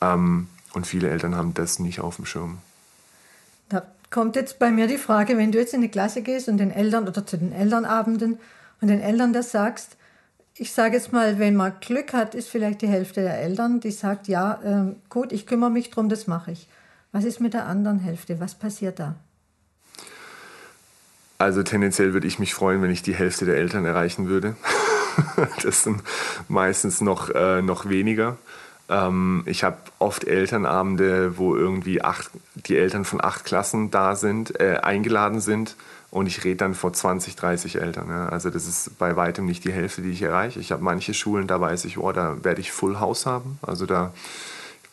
Ähm, 0.00 0.48
und 0.72 0.86
viele 0.86 1.10
Eltern 1.10 1.34
haben 1.36 1.52
das 1.52 1.78
nicht 1.78 2.00
auf 2.00 2.16
dem 2.16 2.24
Schirm. 2.24 2.58
Da 3.68 3.82
kommt 4.10 4.36
jetzt 4.36 4.58
bei 4.58 4.70
mir 4.70 4.86
die 4.86 4.98
Frage, 4.98 5.36
wenn 5.36 5.52
du 5.52 5.58
jetzt 5.58 5.74
in 5.74 5.80
die 5.80 5.88
Klasse 5.88 6.22
gehst 6.22 6.48
und 6.48 6.58
den 6.58 6.70
Eltern 6.70 7.08
oder 7.08 7.26
zu 7.26 7.36
den 7.36 7.52
Elternabenden 7.52 8.38
und 8.80 8.88
den 8.88 9.00
Eltern 9.00 9.32
das 9.32 9.50
sagst, 9.50 9.96
ich 10.58 10.72
sage 10.72 10.96
jetzt 10.96 11.12
mal, 11.12 11.38
wenn 11.38 11.54
man 11.54 11.74
Glück 11.80 12.12
hat, 12.12 12.34
ist 12.34 12.48
vielleicht 12.48 12.80
die 12.80 12.88
Hälfte 12.88 13.20
der 13.20 13.38
Eltern, 13.40 13.80
die 13.80 13.90
sagt, 13.90 14.26
ja, 14.28 14.60
äh, 14.64 14.94
gut, 15.10 15.32
ich 15.32 15.46
kümmere 15.46 15.70
mich 15.70 15.90
drum, 15.90 16.08
das 16.08 16.26
mache 16.26 16.52
ich. 16.52 16.68
Was 17.12 17.24
ist 17.24 17.40
mit 17.40 17.54
der 17.54 17.66
anderen 17.66 17.98
Hälfte? 17.98 18.40
Was 18.40 18.54
passiert 18.54 18.98
da? 18.98 19.16
Also 21.38 21.62
tendenziell 21.62 22.14
würde 22.14 22.26
ich 22.26 22.38
mich 22.38 22.54
freuen, 22.54 22.80
wenn 22.80 22.90
ich 22.90 23.02
die 23.02 23.14
Hälfte 23.14 23.44
der 23.44 23.56
Eltern 23.56 23.84
erreichen 23.84 24.28
würde. 24.28 24.56
das 25.62 25.82
sind 25.82 26.02
meistens 26.48 27.02
noch, 27.02 27.30
äh, 27.30 27.60
noch 27.60 27.88
weniger. 27.88 28.38
Ähm, 28.88 29.42
ich 29.46 29.64
habe 29.64 29.78
oft 29.98 30.24
Elternabende, 30.24 31.38
wo 31.38 31.56
irgendwie 31.56 32.02
acht, 32.02 32.30
die 32.54 32.76
Eltern 32.76 33.04
von 33.04 33.22
acht 33.22 33.44
Klassen 33.44 33.90
da 33.90 34.14
sind, 34.14 34.60
äh, 34.60 34.78
eingeladen 34.82 35.40
sind 35.40 35.76
und 36.10 36.26
ich 36.26 36.44
rede 36.44 36.56
dann 36.56 36.74
vor 36.74 36.92
20, 36.92 37.36
30 37.36 37.80
Eltern. 37.80 38.08
Ja. 38.08 38.28
Also 38.28 38.50
das 38.50 38.66
ist 38.66 38.98
bei 38.98 39.16
weitem 39.16 39.44
nicht 39.44 39.64
die 39.64 39.72
Hälfte, 39.72 40.02
die 40.02 40.10
ich 40.10 40.22
erreiche. 40.22 40.60
Ich 40.60 40.72
habe 40.72 40.82
manche 40.82 41.14
Schulen, 41.14 41.46
da 41.46 41.60
weiß 41.60 41.84
ich, 41.84 41.98
oh, 41.98 42.12
da 42.12 42.42
werde 42.44 42.60
ich 42.60 42.72
Full 42.72 43.00
House 43.00 43.26
haben. 43.26 43.58
Also 43.62 43.86
da 43.86 44.12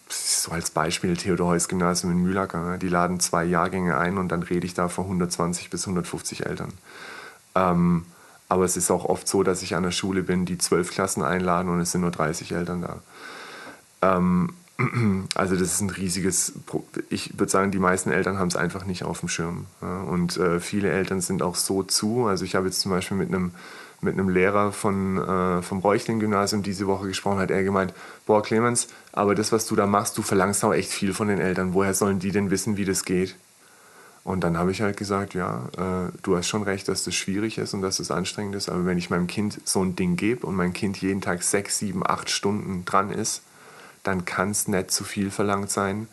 so 0.10 0.52
als 0.52 0.72
Beispiel 0.72 1.16
Theodor-Heuss-Gymnasium 1.16 2.12
in 2.12 2.20
Mühlacker. 2.20 2.64
Ne? 2.64 2.80
Die 2.80 2.90
laden 2.90 3.20
zwei 3.20 3.44
Jahrgänge 3.44 3.98
ein 3.98 4.18
und 4.18 4.30
dann 4.30 4.44
rede 4.44 4.66
ich 4.66 4.74
da 4.74 4.88
vor 4.88 5.06
120 5.06 5.70
bis 5.70 5.88
150 5.88 6.46
Eltern. 6.46 6.74
Ähm, 7.56 8.06
aber 8.50 8.66
es 8.66 8.78
ist 8.78 8.92
auch 8.92 9.06
oft 9.06 9.28
so, 9.28 9.44
dass 9.44 9.64
ich 9.64 9.76
an 9.76 9.84
der 9.84 9.92
Schule 9.92 10.24
bin, 10.24 10.46
die 10.46 10.58
zwölf 10.58 10.92
Klassen 10.92 11.24
einladen 11.24 11.70
und 11.70 11.80
es 11.80 11.92
sind 11.92 12.02
nur 12.02 12.12
30 12.12 12.52
Eltern 12.52 12.82
da. 12.82 13.00
Ähm, 14.04 14.54
also 15.36 15.56
das 15.56 15.74
ist 15.74 15.82
ein 15.82 15.90
riesiges, 15.90 16.54
ich 17.10 17.38
würde 17.38 17.52
sagen, 17.52 17.72
die 17.72 17.80
meisten 17.80 18.12
Eltern 18.12 18.40
haben 18.40 18.48
es 18.48 18.56
einfach 18.56 18.86
nicht 18.86 19.04
auf 19.04 19.20
dem 19.20 19.30
Schirm. 19.30 19.66
Und 19.82 20.38
äh, 20.38 20.60
viele 20.60 20.90
Eltern 20.90 21.22
sind 21.22 21.42
auch 21.42 21.56
so 21.56 21.84
zu. 21.84 22.26
Also 22.26 22.44
ich 22.44 22.56
habe 22.56 22.68
jetzt 22.68 22.82
zum 22.82 22.92
Beispiel 22.92 23.18
mit 23.18 23.30
einem 23.30 23.52
mit 24.04 24.14
einem 24.14 24.30
Lehrer 24.30 24.72
von, 24.72 25.18
äh, 25.18 25.62
vom 25.62 25.80
Reuchling-Gymnasium 25.80 26.62
diese 26.62 26.88
Woche 26.88 27.08
gesprochen, 27.08 27.40
hat 27.40 27.52
er 27.52 27.64
gemeint, 27.64 27.94
boah 28.26 28.44
Clemens, 28.44 28.88
aber 29.14 29.34
das, 29.34 29.52
was 29.52 29.66
du 29.66 29.76
da 29.76 29.88
machst, 29.88 30.18
du 30.18 30.22
verlangst 30.22 30.64
auch 30.64 30.74
echt 30.74 30.92
viel 30.92 31.14
von 31.14 31.30
den 31.30 31.40
Eltern. 31.40 31.74
Woher 31.74 31.94
sollen 31.94 32.20
die 32.20 32.32
denn 32.32 32.52
wissen, 32.52 32.78
wie 32.78 32.84
das 32.86 33.06
geht? 33.06 33.36
Und 34.24 34.44
dann 34.44 34.58
habe 34.58 34.72
ich 34.72 34.82
halt 34.82 34.96
gesagt, 34.96 35.34
ja, 35.34 35.70
äh, 35.78 36.12
du 36.22 36.38
hast 36.38 36.48
schon 36.48 36.64
recht, 36.64 36.88
dass 36.88 37.04
das 37.04 37.16
schwierig 37.16 37.58
ist 37.58 37.74
und 37.74 37.82
dass 37.82 37.98
das 37.98 38.12
anstrengend 38.12 38.56
ist, 38.56 38.70
aber 38.70 38.86
wenn 38.86 38.98
ich 38.98 39.10
meinem 39.10 39.28
Kind 39.28 39.60
so 39.66 39.84
ein 39.84 39.96
Ding 39.96 40.16
gebe 40.16 40.46
und 40.46 40.56
mein 40.56 40.74
Kind 40.74 40.98
jeden 40.98 41.22
Tag 41.22 41.44
sechs, 41.44 41.80
sieben, 41.80 42.06
acht 42.06 42.30
Stunden 42.30 42.86
dran 42.86 43.12
ist, 43.12 43.42
dann 44.04 44.26
kann 44.26 44.52
es 44.52 44.68
nicht 44.68 44.92
zu 44.92 45.04
viel 45.04 45.32
verlangt 45.32 45.72
sein, 45.72 46.08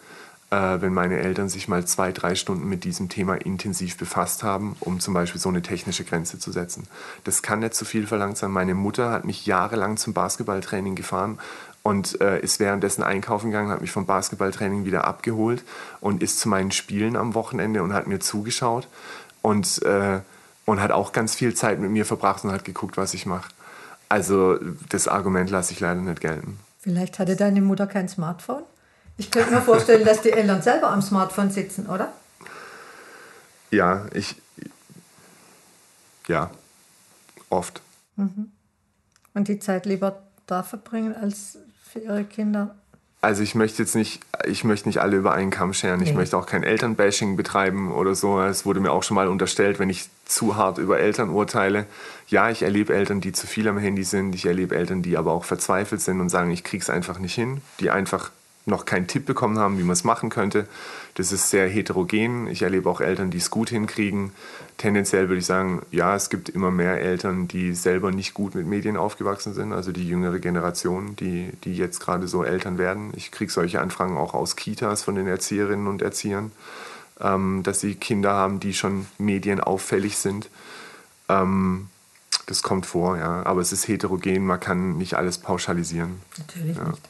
äh, 0.50 0.80
wenn 0.80 0.92
meine 0.92 1.18
Eltern 1.18 1.48
sich 1.48 1.68
mal 1.68 1.84
zwei, 1.84 2.12
drei 2.12 2.34
Stunden 2.34 2.68
mit 2.68 2.84
diesem 2.84 3.08
Thema 3.08 3.34
intensiv 3.34 3.96
befasst 3.96 4.42
haben, 4.42 4.76
um 4.80 5.00
zum 5.00 5.14
Beispiel 5.14 5.40
so 5.40 5.48
eine 5.48 5.62
technische 5.62 6.04
Grenze 6.04 6.38
zu 6.38 6.52
setzen. 6.52 6.86
Das 7.24 7.42
kann 7.42 7.60
nicht 7.60 7.74
zu 7.74 7.84
viel 7.84 8.06
verlangt 8.06 8.36
sein. 8.36 8.50
Meine 8.50 8.74
Mutter 8.74 9.10
hat 9.10 9.24
mich 9.24 9.46
jahrelang 9.46 9.96
zum 9.96 10.12
Basketballtraining 10.12 10.94
gefahren 10.94 11.38
und 11.82 12.20
äh, 12.20 12.40
ist 12.40 12.60
währenddessen 12.60 13.02
einkaufen 13.02 13.50
gegangen, 13.50 13.70
hat 13.70 13.80
mich 13.80 13.92
vom 13.92 14.06
Basketballtraining 14.06 14.84
wieder 14.84 15.04
abgeholt 15.04 15.64
und 16.00 16.22
ist 16.22 16.40
zu 16.40 16.48
meinen 16.48 16.72
Spielen 16.72 17.16
am 17.16 17.34
Wochenende 17.34 17.82
und 17.82 17.94
hat 17.94 18.06
mir 18.06 18.20
zugeschaut 18.20 18.88
und, 19.42 19.82
äh, 19.82 20.20
und 20.66 20.80
hat 20.80 20.92
auch 20.92 21.12
ganz 21.12 21.34
viel 21.34 21.54
Zeit 21.54 21.80
mit 21.80 21.90
mir 21.90 22.04
verbracht 22.04 22.44
und 22.44 22.52
hat 22.52 22.64
geguckt, 22.64 22.96
was 22.96 23.14
ich 23.14 23.24
mache. 23.24 23.50
Also 24.08 24.58
das 24.88 25.06
Argument 25.08 25.48
lasse 25.50 25.72
ich 25.72 25.80
leider 25.80 26.00
nicht 26.00 26.20
gelten. 26.20 26.58
Vielleicht 26.80 27.18
hatte 27.18 27.36
deine 27.36 27.60
Mutter 27.60 27.86
kein 27.86 28.08
Smartphone? 28.08 28.62
Ich 29.18 29.30
könnte 29.30 29.50
mir 29.50 29.60
vorstellen, 29.60 30.04
dass 30.04 30.22
die 30.22 30.32
Eltern 30.32 30.62
selber 30.62 30.90
am 30.90 31.02
Smartphone 31.02 31.50
sitzen, 31.50 31.86
oder? 31.86 32.10
Ja, 33.70 34.06
ich. 34.14 34.36
Ja, 36.26 36.50
oft. 37.50 37.82
Mhm. 38.16 38.50
Und 39.34 39.48
die 39.48 39.58
Zeit 39.58 39.84
lieber 39.84 40.22
da 40.46 40.62
verbringen 40.62 41.14
als 41.14 41.58
für 41.82 41.98
ihre 41.98 42.24
Kinder? 42.24 42.76
Also 43.22 43.42
ich 43.42 43.54
möchte 43.54 43.82
jetzt 43.82 43.94
nicht, 43.94 44.20
ich 44.46 44.64
möchte 44.64 44.88
nicht 44.88 44.98
alle 45.00 45.16
über 45.16 45.34
einen 45.34 45.50
Kamm 45.50 45.74
scheren. 45.74 46.00
Nee. 46.00 46.08
Ich 46.08 46.14
möchte 46.14 46.38
auch 46.38 46.46
kein 46.46 46.62
Elternbashing 46.62 47.36
betreiben 47.36 47.92
oder 47.92 48.14
so. 48.14 48.40
Es 48.40 48.64
wurde 48.64 48.80
mir 48.80 48.92
auch 48.92 49.02
schon 49.02 49.14
mal 49.14 49.28
unterstellt, 49.28 49.78
wenn 49.78 49.90
ich 49.90 50.08
zu 50.24 50.56
hart 50.56 50.78
über 50.78 50.98
Eltern 50.98 51.28
urteile. 51.28 51.84
Ja, 52.28 52.48
ich 52.48 52.62
erlebe 52.62 52.94
Eltern, 52.94 53.20
die 53.20 53.32
zu 53.32 53.46
viel 53.46 53.68
am 53.68 53.76
Handy 53.76 54.04
sind. 54.04 54.34
Ich 54.34 54.46
erlebe 54.46 54.74
Eltern, 54.74 55.02
die 55.02 55.18
aber 55.18 55.32
auch 55.32 55.44
verzweifelt 55.44 56.00
sind 56.00 56.20
und 56.20 56.30
sagen, 56.30 56.50
ich 56.50 56.64
krieg's 56.64 56.88
einfach 56.88 57.18
nicht 57.18 57.34
hin. 57.34 57.60
Die 57.78 57.90
einfach 57.90 58.30
noch 58.66 58.84
keinen 58.84 59.06
Tipp 59.06 59.26
bekommen 59.26 59.58
haben, 59.58 59.78
wie 59.78 59.82
man 59.82 59.94
es 59.94 60.04
machen 60.04 60.30
könnte. 60.30 60.66
Das 61.14 61.32
ist 61.32 61.50
sehr 61.50 61.68
heterogen. 61.68 62.46
Ich 62.46 62.62
erlebe 62.62 62.88
auch 62.88 63.00
Eltern, 63.00 63.30
die 63.30 63.38
es 63.38 63.50
gut 63.50 63.70
hinkriegen. 63.70 64.32
Tendenziell 64.76 65.28
würde 65.28 65.40
ich 65.40 65.46
sagen, 65.46 65.82
ja, 65.90 66.14
es 66.14 66.30
gibt 66.30 66.48
immer 66.48 66.70
mehr 66.70 67.00
Eltern, 67.00 67.48
die 67.48 67.74
selber 67.74 68.10
nicht 68.10 68.34
gut 68.34 68.54
mit 68.54 68.66
Medien 68.66 68.96
aufgewachsen 68.96 69.52
sind, 69.54 69.72
also 69.72 69.92
die 69.92 70.06
jüngere 70.06 70.38
Generation, 70.38 71.16
die, 71.16 71.50
die 71.64 71.76
jetzt 71.76 72.00
gerade 72.00 72.28
so 72.28 72.44
Eltern 72.44 72.78
werden. 72.78 73.12
Ich 73.16 73.30
kriege 73.30 73.52
solche 73.52 73.80
Anfragen 73.80 74.16
auch 74.16 74.34
aus 74.34 74.56
Kitas 74.56 75.02
von 75.02 75.14
den 75.14 75.26
Erzieherinnen 75.26 75.86
und 75.86 76.02
Erziehern, 76.02 76.52
ähm, 77.20 77.62
dass 77.62 77.80
sie 77.80 77.94
Kinder 77.94 78.32
haben, 78.32 78.60
die 78.60 78.74
schon 78.74 79.06
medienauffällig 79.18 80.16
sind. 80.16 80.48
Ähm, 81.28 81.88
das 82.46 82.62
kommt 82.62 82.86
vor, 82.86 83.16
ja, 83.16 83.44
aber 83.44 83.60
es 83.60 83.72
ist 83.72 83.86
heterogen, 83.86 84.44
man 84.44 84.60
kann 84.60 84.96
nicht 84.96 85.14
alles 85.14 85.38
pauschalisieren. 85.38 86.20
Natürlich 86.38 86.76
ja. 86.76 86.84
nicht. 86.84 87.08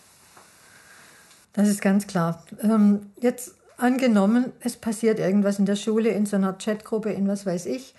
Das 1.52 1.68
ist 1.68 1.82
ganz 1.82 2.06
klar. 2.06 2.44
Ähm, 2.62 3.06
jetzt 3.20 3.54
angenommen, 3.76 4.52
es 4.60 4.76
passiert 4.76 5.18
irgendwas 5.18 5.58
in 5.58 5.66
der 5.66 5.76
Schule, 5.76 6.10
in 6.10 6.26
so 6.26 6.36
einer 6.36 6.52
Chatgruppe, 6.52 7.12
in 7.12 7.26
was 7.26 7.46
weiß 7.46 7.66
ich. 7.66 7.94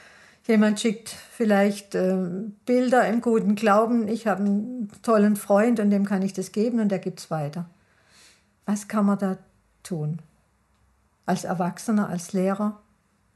Jemand 0.48 0.80
schickt 0.80 1.10
vielleicht 1.10 1.94
äh, 1.96 2.18
Bilder 2.66 3.08
im 3.08 3.22
guten 3.22 3.56
Glauben, 3.56 4.08
ich 4.08 4.28
habe 4.28 4.44
einen 4.44 4.92
tollen 5.04 5.36
Freund 5.36 5.80
und 5.80 5.92
dem 5.92 6.06
kann 6.06 6.24
ich 6.24 6.34
das 6.34 6.52
geben 6.52 6.80
und 6.80 6.90
der 6.90 7.00
gibt 7.00 7.20
es 7.20 7.30
weiter. 7.30 7.70
Was 8.66 8.88
kann 8.88 9.06
man 9.06 9.20
da 9.20 9.38
tun? 9.84 10.20
Als 11.26 11.44
Erwachsener, 11.44 12.10
als 12.10 12.34
Lehrer, 12.34 12.80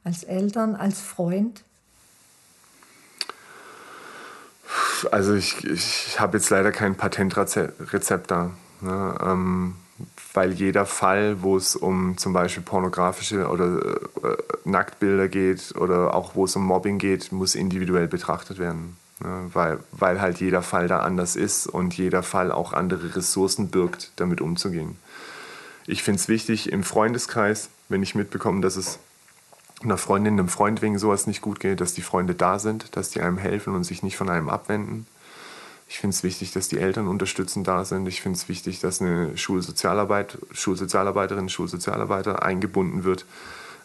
als 0.04 0.24
Eltern, 0.24 0.76
als 0.76 1.00
Freund? 1.00 1.64
Also 5.12 5.36
ich, 5.36 5.64
ich 5.64 6.20
habe 6.20 6.38
jetzt 6.38 6.50
leider 6.50 6.72
kein 6.72 6.96
Patentrezept 6.96 8.32
da. 8.32 8.52
Ne? 8.82 9.18
Ähm, 9.22 9.76
weil 10.36 10.52
jeder 10.52 10.86
Fall, 10.86 11.42
wo 11.42 11.58
es 11.58 11.76
um 11.76 12.18
zum 12.18 12.34
Beispiel 12.34 12.64
pornografische 12.64 13.48
oder 13.48 13.98
äh, 14.24 14.38
Nacktbilder 14.66 15.28
geht 15.28 15.76
oder 15.78 16.14
auch 16.14 16.36
wo 16.36 16.46
es 16.46 16.56
um 16.56 16.66
Mobbing 16.66 16.98
geht, 16.98 17.32
muss 17.32 17.56
individuell 17.56 18.08
betrachtet 18.08 18.60
werden. 18.60 18.98
Ne? 19.22 19.50
Weil, 19.54 19.80
weil 19.92 20.22
halt 20.22 20.40
jeder 20.40 20.62
Fall 20.62 20.88
da 20.88 21.00
anders 21.00 21.36
ist 21.36 21.68
und 21.68 21.98
jeder 21.98 22.22
Fall 22.24 22.52
auch 22.52 22.74
andere 22.74 23.16
Ressourcen 23.16 23.70
birgt, 23.70 24.12
damit 24.18 24.42
umzugehen. 24.42 24.98
Ich 25.88 26.04
finde 26.04 26.20
es 26.20 26.28
wichtig 26.28 26.72
im 26.72 26.84
Freundeskreis, 26.84 27.70
wenn 27.90 28.04
ich 28.04 28.16
mitbekomme, 28.16 28.62
dass 28.62 28.76
es 28.76 29.00
einer 29.84 29.98
Freundin, 29.98 30.40
einem 30.40 30.50
Freund 30.50 30.82
wegen 30.82 30.98
sowas 30.98 31.28
nicht 31.28 31.42
gut 31.42 31.60
geht, 31.60 31.80
dass 31.80 31.94
die 31.94 32.02
Freunde 32.02 32.34
da 32.34 32.60
sind, 32.60 32.96
dass 32.96 33.10
die 33.10 33.22
einem 33.22 33.38
helfen 33.38 33.76
und 33.76 33.84
sich 33.84 34.04
nicht 34.04 34.18
von 34.18 34.30
einem 34.30 34.50
abwenden 34.50 35.06
ich 35.88 36.00
finde 36.00 36.16
es 36.16 36.24
wichtig, 36.24 36.52
dass 36.52 36.68
die 36.68 36.80
Eltern 36.80 37.08
unterstützend 37.08 37.68
da 37.68 37.86
sind. 37.86 38.08
Ich 38.08 38.22
finde 38.22 38.38
es 38.38 38.50
wichtig, 38.50 38.80
dass 38.80 39.02
eine 39.02 39.38
Schulsozialarbeit, 39.38 40.38
Schulsozialarbeiterin, 40.52 41.50
Schulsozialarbeiter 41.50 42.44
eingebunden 42.44 43.04
wird. 43.04 43.26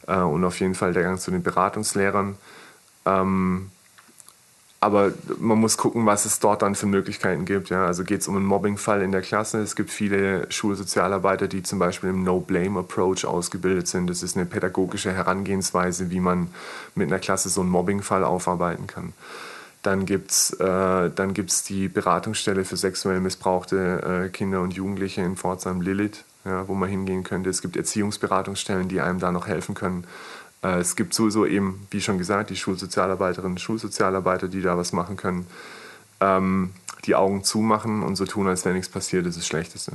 Äh, 0.06 0.18
und 0.18 0.44
auf 0.44 0.60
jeden 0.60 0.74
Fall 0.74 0.92
der 0.92 1.02
Gang 1.02 1.20
zu 1.20 1.30
den 1.30 1.42
Beratungslehrern. 1.42 2.36
Ähm, 3.06 3.70
aber 4.82 5.12
man 5.38 5.58
muss 5.58 5.76
gucken, 5.76 6.06
was 6.06 6.24
es 6.24 6.40
dort 6.40 6.62
dann 6.62 6.74
für 6.74 6.86
Möglichkeiten 6.86 7.44
gibt. 7.44 7.68
Ja. 7.68 7.84
Also 7.84 8.02
geht 8.02 8.22
es 8.22 8.28
um 8.28 8.36
einen 8.36 8.46
Mobbingfall 8.46 9.02
in 9.02 9.12
der 9.12 9.20
Klasse. 9.20 9.60
Es 9.60 9.76
gibt 9.76 9.90
viele 9.90 10.50
Schulsozialarbeiter, 10.50 11.48
die 11.48 11.62
zum 11.62 11.78
Beispiel 11.78 12.08
im 12.08 12.24
No-Blame-Approach 12.24 13.26
ausgebildet 13.26 13.88
sind. 13.88 14.08
Das 14.08 14.22
ist 14.22 14.38
eine 14.38 14.46
pädagogische 14.46 15.12
Herangehensweise, 15.12 16.10
wie 16.10 16.20
man 16.20 16.48
mit 16.94 17.08
einer 17.08 17.18
Klasse 17.18 17.50
so 17.50 17.60
einen 17.60 17.68
Mobbingfall 17.68 18.24
aufarbeiten 18.24 18.86
kann. 18.86 19.12
Dann 19.82 20.04
gibt 20.04 20.30
es 20.30 20.52
äh, 20.60 21.10
die 21.68 21.88
Beratungsstelle 21.88 22.64
für 22.64 22.76
sexuell 22.76 23.20
missbrauchte 23.20 24.26
äh, 24.26 24.28
Kinder 24.28 24.60
und 24.60 24.74
Jugendliche 24.74 25.22
in 25.22 25.36
Pforzheim 25.36 25.80
Lilith, 25.80 26.24
ja, 26.44 26.68
wo 26.68 26.74
man 26.74 26.90
hingehen 26.90 27.24
könnte. 27.24 27.48
Es 27.48 27.62
gibt 27.62 27.76
Erziehungsberatungsstellen, 27.76 28.88
die 28.88 29.00
einem 29.00 29.20
da 29.20 29.32
noch 29.32 29.46
helfen 29.46 29.74
können. 29.74 30.04
Äh, 30.62 30.78
es 30.80 30.96
gibt 30.96 31.14
sowieso 31.14 31.46
eben, 31.46 31.86
wie 31.90 32.02
schon 32.02 32.18
gesagt, 32.18 32.50
die 32.50 32.56
Schulsozialarbeiterinnen 32.56 33.52
und 33.52 33.60
Schulsozialarbeiter, 33.60 34.48
die 34.48 34.60
da 34.60 34.76
was 34.76 34.92
machen 34.92 35.16
können. 35.16 35.46
Ähm, 36.20 36.72
die 37.06 37.14
Augen 37.14 37.44
zumachen 37.44 38.02
und 38.02 38.16
so 38.16 38.26
tun, 38.26 38.46
als 38.46 38.66
wäre 38.66 38.74
nichts 38.74 38.90
passiert, 38.90 39.26
ist 39.26 39.38
das 39.38 39.46
Schlechteste. 39.46 39.92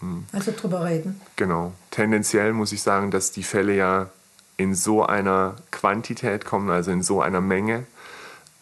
Hm. 0.00 0.24
Also 0.32 0.52
drüber 0.52 0.84
reden. 0.84 1.20
Genau. 1.36 1.72
Tendenziell 1.90 2.54
muss 2.54 2.72
ich 2.72 2.80
sagen, 2.80 3.10
dass 3.10 3.32
die 3.32 3.42
Fälle 3.42 3.74
ja 3.76 4.08
in 4.56 4.74
so 4.74 5.04
einer 5.04 5.56
Quantität 5.70 6.44
kommen, 6.44 6.70
also 6.70 6.90
in 6.90 7.02
so 7.02 7.20
einer 7.20 7.40
Menge, 7.40 7.86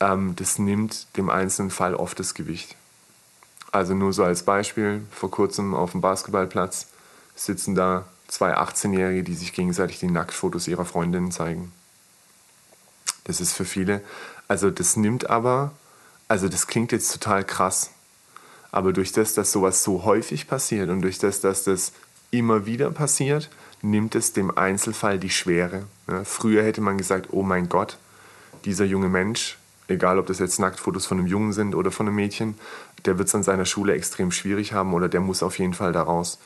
ähm, 0.01 0.35
das 0.37 0.59
nimmt 0.59 1.07
dem 1.17 1.31
einzelnen 1.31 1.71
Fall 1.71 1.95
oft 1.95 2.19
das 2.19 2.35
Gewicht. 2.35 2.77
Also 3.73 3.95
nur 3.95 4.13
so 4.13 4.25
als 4.25 4.43
Beispiel, 4.43 5.03
vor 5.11 5.31
kurzem 5.31 5.75
auf 5.75 5.93
dem 5.93 6.01
Basketballplatz 6.01 6.89
sitzen 7.35 7.75
da 7.75 8.07
zwei 8.27 8.57
18-Jährige, 8.57 9.23
die 9.23 9.35
sich 9.35 9.53
gegenseitig 9.53 9.99
die 9.99 10.11
Nacktfotos 10.11 10.69
ihrer 10.69 10.85
Freundinnen 10.85 11.31
zeigen. 11.33 11.73
Das 13.25 13.41
ist 13.41 13.53
für 13.53 13.65
viele, 13.65 14.03
also 14.47 14.71
das 14.71 14.97
nimmt 14.97 15.29
aber, 15.29 15.73
also 16.29 16.49
das 16.49 16.67
klingt 16.67 16.93
jetzt 16.93 17.13
total 17.13 17.45
krass, 17.45 17.91
aber 18.71 18.93
durch 18.93 19.13
das, 19.13 19.35
dass 19.35 19.53
sowas 19.53 19.83
so 19.83 20.05
häufig 20.05 20.47
passiert 20.47 20.89
und 20.89 21.03
durch 21.03 21.19
das, 21.19 21.41
dass 21.41 21.65
das 21.65 21.93
immer 22.31 22.67
wieder 22.67 22.91
passiert, 22.91 23.51
nimmt 23.83 24.15
es 24.15 24.33
dem 24.33 24.57
Einzelfall 24.57 25.19
die 25.19 25.31
Schwere. 25.31 25.85
Ja, 26.09 26.25
früher 26.25 26.63
hätte 26.65 26.81
man 26.81 26.99
gesagt, 26.99 27.29
oh 27.33 27.43
mein 27.43 27.69
Gott, 27.69 27.99
dieser 28.65 28.85
junge 28.85 29.09
Mensch 29.09 29.59
egal 29.89 30.19
ob 30.19 30.27
das 30.27 30.39
jetzt 30.39 30.59
Nacktfotos 30.59 31.07
von 31.07 31.19
einem 31.19 31.27
Jungen 31.27 31.53
sind 31.53 31.75
oder 31.75 31.91
von 31.91 32.07
einem 32.07 32.17
Mädchen, 32.17 32.55
der 33.05 33.19
wird 33.19 33.29
es 33.29 33.35
an 33.35 33.43
seiner 33.43 33.65
Schule 33.65 33.95
extrem 33.95 34.31
schwierig 34.31 34.73
haben 34.73 34.95
oder 34.95 35.09
der 35.09 35.21
muss 35.21 35.43
auf 35.43 35.59
jeden 35.59 35.75
Fall 35.75 35.93
da 35.93 36.03
raus. 36.03 36.39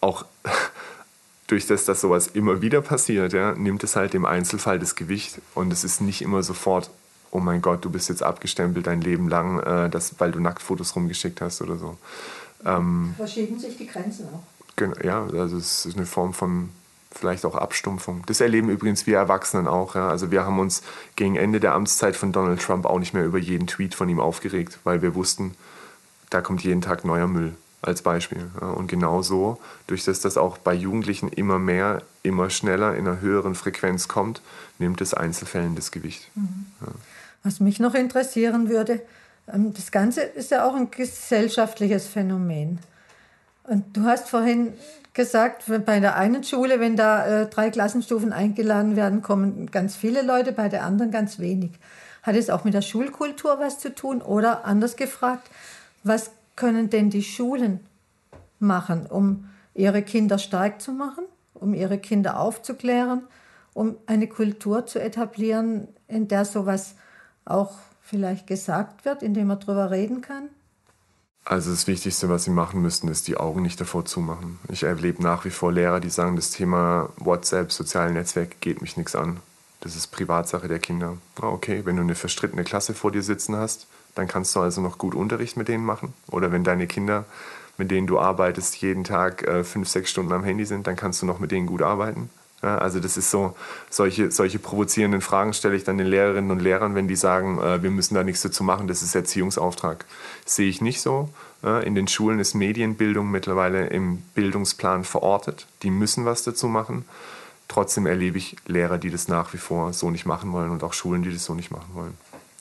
Auch 0.00 0.24
durch 1.46 1.66
das, 1.66 1.84
dass 1.84 2.00
sowas 2.00 2.28
immer 2.28 2.62
wieder 2.62 2.80
passiert, 2.80 3.32
ja, 3.32 3.54
nimmt 3.54 3.84
es 3.84 3.96
halt 3.96 4.14
dem 4.14 4.24
Einzelfall 4.24 4.78
das 4.78 4.96
Gewicht 4.96 5.40
und 5.54 5.72
es 5.72 5.84
ist 5.84 6.00
nicht 6.00 6.22
immer 6.22 6.42
sofort, 6.42 6.90
oh 7.30 7.40
mein 7.40 7.60
Gott, 7.60 7.84
du 7.84 7.90
bist 7.90 8.08
jetzt 8.08 8.22
abgestempelt 8.22 8.86
dein 8.86 9.00
Leben 9.00 9.28
lang, 9.28 9.60
äh, 9.60 9.90
das, 9.90 10.14
weil 10.18 10.32
du 10.32 10.40
Nacktfotos 10.40 10.96
rumgeschickt 10.96 11.40
hast 11.40 11.60
oder 11.60 11.76
so. 11.76 11.98
Ähm, 12.64 13.14
Verschieben 13.16 13.58
sich 13.58 13.76
die 13.76 13.86
Grenzen 13.86 14.28
auch. 14.32 14.42
Ja, 15.04 15.24
also 15.24 15.56
es 15.56 15.86
ist 15.86 15.96
eine 15.96 16.06
Form 16.06 16.32
von 16.32 16.70
vielleicht 17.14 17.44
auch 17.44 17.54
Abstumpfung. 17.54 18.22
Das 18.26 18.40
erleben 18.40 18.68
übrigens 18.68 19.06
wir 19.06 19.16
Erwachsenen 19.16 19.66
auch. 19.66 19.94
Ja. 19.94 20.08
Also 20.08 20.30
wir 20.30 20.44
haben 20.44 20.58
uns 20.58 20.82
gegen 21.16 21.36
Ende 21.36 21.60
der 21.60 21.74
Amtszeit 21.74 22.16
von 22.16 22.32
Donald 22.32 22.60
Trump 22.60 22.86
auch 22.86 22.98
nicht 22.98 23.14
mehr 23.14 23.24
über 23.24 23.38
jeden 23.38 23.66
Tweet 23.66 23.94
von 23.94 24.08
ihm 24.08 24.20
aufgeregt, 24.20 24.78
weil 24.84 25.02
wir 25.02 25.14
wussten, 25.14 25.54
da 26.30 26.40
kommt 26.40 26.62
jeden 26.64 26.80
Tag 26.80 27.04
neuer 27.04 27.28
Müll 27.28 27.54
als 27.82 28.02
Beispiel. 28.02 28.50
Ja. 28.60 28.68
Und 28.68 28.88
genau 28.88 29.22
so, 29.22 29.60
durch 29.86 30.04
das 30.04 30.20
das 30.20 30.36
auch 30.36 30.58
bei 30.58 30.74
Jugendlichen 30.74 31.28
immer 31.28 31.58
mehr, 31.58 32.02
immer 32.22 32.50
schneller 32.50 32.94
in 32.96 33.06
einer 33.06 33.20
höheren 33.20 33.54
Frequenz 33.54 34.08
kommt, 34.08 34.42
nimmt 34.78 35.00
es 35.00 35.14
Einzelfällen 35.14 35.76
das 35.76 35.90
Gewicht. 35.90 36.30
Mhm. 36.34 36.66
Ja. 36.80 36.92
Was 37.42 37.60
mich 37.60 37.78
noch 37.78 37.94
interessieren 37.94 38.68
würde, 38.68 39.02
ähm, 39.52 39.74
das 39.74 39.90
Ganze 39.92 40.22
ist 40.22 40.50
ja 40.50 40.66
auch 40.66 40.74
ein 40.74 40.90
gesellschaftliches 40.90 42.06
Phänomen. 42.06 42.78
Und 43.64 43.96
du 43.96 44.04
hast 44.04 44.28
vorhin 44.28 44.74
gesagt, 45.14 45.64
bei 45.86 46.00
der 46.00 46.16
einen 46.16 46.44
Schule, 46.44 46.80
wenn 46.80 46.96
da 46.96 47.26
äh, 47.26 47.46
drei 47.46 47.70
Klassenstufen 47.70 48.32
eingeladen 48.32 48.96
werden, 48.96 49.22
kommen 49.22 49.70
ganz 49.70 49.96
viele 49.96 50.22
Leute, 50.22 50.52
bei 50.52 50.68
der 50.68 50.84
anderen 50.84 51.10
ganz 51.10 51.38
wenig. 51.38 51.72
Hat 52.22 52.36
es 52.36 52.50
auch 52.50 52.64
mit 52.64 52.74
der 52.74 52.82
Schulkultur 52.82 53.58
was 53.58 53.78
zu 53.78 53.94
tun? 53.94 54.20
Oder 54.20 54.64
anders 54.64 54.96
gefragt, 54.96 55.48
was 56.02 56.30
können 56.56 56.90
denn 56.90 57.10
die 57.10 57.22
Schulen 57.22 57.80
machen, 58.58 59.06
um 59.06 59.48
ihre 59.74 60.02
Kinder 60.02 60.38
stark 60.38 60.80
zu 60.80 60.92
machen, 60.92 61.24
um 61.54 61.74
ihre 61.74 61.98
Kinder 61.98 62.38
aufzuklären, 62.38 63.22
um 63.72 63.96
eine 64.06 64.28
Kultur 64.28 64.86
zu 64.86 65.00
etablieren, 65.00 65.88
in 66.06 66.28
der 66.28 66.44
sowas 66.44 66.94
auch 67.44 67.72
vielleicht 68.02 68.46
gesagt 68.46 69.04
wird, 69.04 69.22
in 69.22 69.34
dem 69.34 69.48
man 69.48 69.60
darüber 69.60 69.90
reden 69.90 70.20
kann? 70.20 70.48
Also 71.44 71.70
das 71.70 71.86
Wichtigste, 71.86 72.30
was 72.30 72.44
sie 72.44 72.50
machen 72.50 72.80
müssten, 72.80 73.08
ist 73.08 73.28
die 73.28 73.36
Augen 73.36 73.60
nicht 73.60 73.78
davor 73.78 74.06
zumachen. 74.06 74.58
Ich 74.68 74.82
erlebe 74.82 75.22
nach 75.22 75.44
wie 75.44 75.50
vor 75.50 75.72
Lehrer, 75.72 76.00
die 76.00 76.08
sagen, 76.08 76.36
das 76.36 76.50
Thema 76.50 77.10
WhatsApp, 77.18 77.70
soziale 77.70 78.12
Netzwerke 78.12 78.56
geht 78.60 78.80
mich 78.80 78.96
nichts 78.96 79.14
an. 79.14 79.40
Das 79.80 79.94
ist 79.94 80.06
Privatsache 80.06 80.68
der 80.68 80.78
Kinder. 80.78 81.18
Ah, 81.40 81.48
okay, 81.48 81.82
wenn 81.84 81.96
du 81.96 82.02
eine 82.02 82.14
verstrittene 82.14 82.64
Klasse 82.64 82.94
vor 82.94 83.12
dir 83.12 83.22
sitzen 83.22 83.56
hast, 83.56 83.86
dann 84.14 84.26
kannst 84.26 84.56
du 84.56 84.60
also 84.60 84.80
noch 84.80 84.96
gut 84.96 85.14
Unterricht 85.14 85.58
mit 85.58 85.68
denen 85.68 85.84
machen. 85.84 86.14
Oder 86.30 86.50
wenn 86.50 86.64
deine 86.64 86.86
Kinder, 86.86 87.26
mit 87.76 87.90
denen 87.90 88.06
du 88.06 88.18
arbeitest, 88.18 88.76
jeden 88.76 89.04
Tag 89.04 89.46
äh, 89.46 89.64
fünf, 89.64 89.88
sechs 89.88 90.10
Stunden 90.10 90.32
am 90.32 90.44
Handy 90.44 90.64
sind, 90.64 90.86
dann 90.86 90.96
kannst 90.96 91.20
du 91.20 91.26
noch 91.26 91.40
mit 91.40 91.50
denen 91.50 91.66
gut 91.66 91.82
arbeiten. 91.82 92.30
Ja, 92.62 92.78
also 92.78 92.98
das 92.98 93.16
ist 93.16 93.30
so, 93.30 93.56
solche, 93.90 94.30
solche 94.30 94.58
provozierenden 94.58 95.20
Fragen 95.20 95.52
stelle 95.52 95.76
ich 95.76 95.84
dann 95.84 95.98
den 95.98 96.06
Lehrerinnen 96.06 96.50
und 96.50 96.60
Lehrern, 96.60 96.94
wenn 96.94 97.08
die 97.08 97.16
sagen, 97.16 97.60
äh, 97.60 97.82
wir 97.82 97.90
müssen 97.90 98.14
da 98.14 98.24
nichts 98.24 98.42
dazu 98.42 98.64
machen, 98.64 98.88
das 98.88 99.02
ist 99.02 99.14
Erziehungsauftrag. 99.14 100.06
Sehe 100.46 100.68
ich 100.68 100.80
nicht 100.80 101.00
so. 101.02 101.28
Äh, 101.62 101.86
in 101.86 101.94
den 101.94 102.08
Schulen 102.08 102.38
ist 102.38 102.54
Medienbildung 102.54 103.30
mittlerweile 103.30 103.88
im 103.88 104.18
Bildungsplan 104.34 105.04
verortet. 105.04 105.66
Die 105.82 105.90
müssen 105.90 106.24
was 106.24 106.42
dazu 106.42 106.68
machen. 106.68 107.04
Trotzdem 107.68 108.06
erlebe 108.06 108.38
ich 108.38 108.56
Lehrer, 108.66 108.98
die 108.98 109.10
das 109.10 109.28
nach 109.28 109.52
wie 109.52 109.58
vor 109.58 109.92
so 109.92 110.10
nicht 110.10 110.26
machen 110.26 110.52
wollen 110.52 110.70
und 110.70 110.82
auch 110.84 110.92
Schulen, 110.92 111.22
die 111.22 111.32
das 111.32 111.44
so 111.44 111.54
nicht 111.54 111.70
machen 111.70 111.90
wollen. 111.94 112.16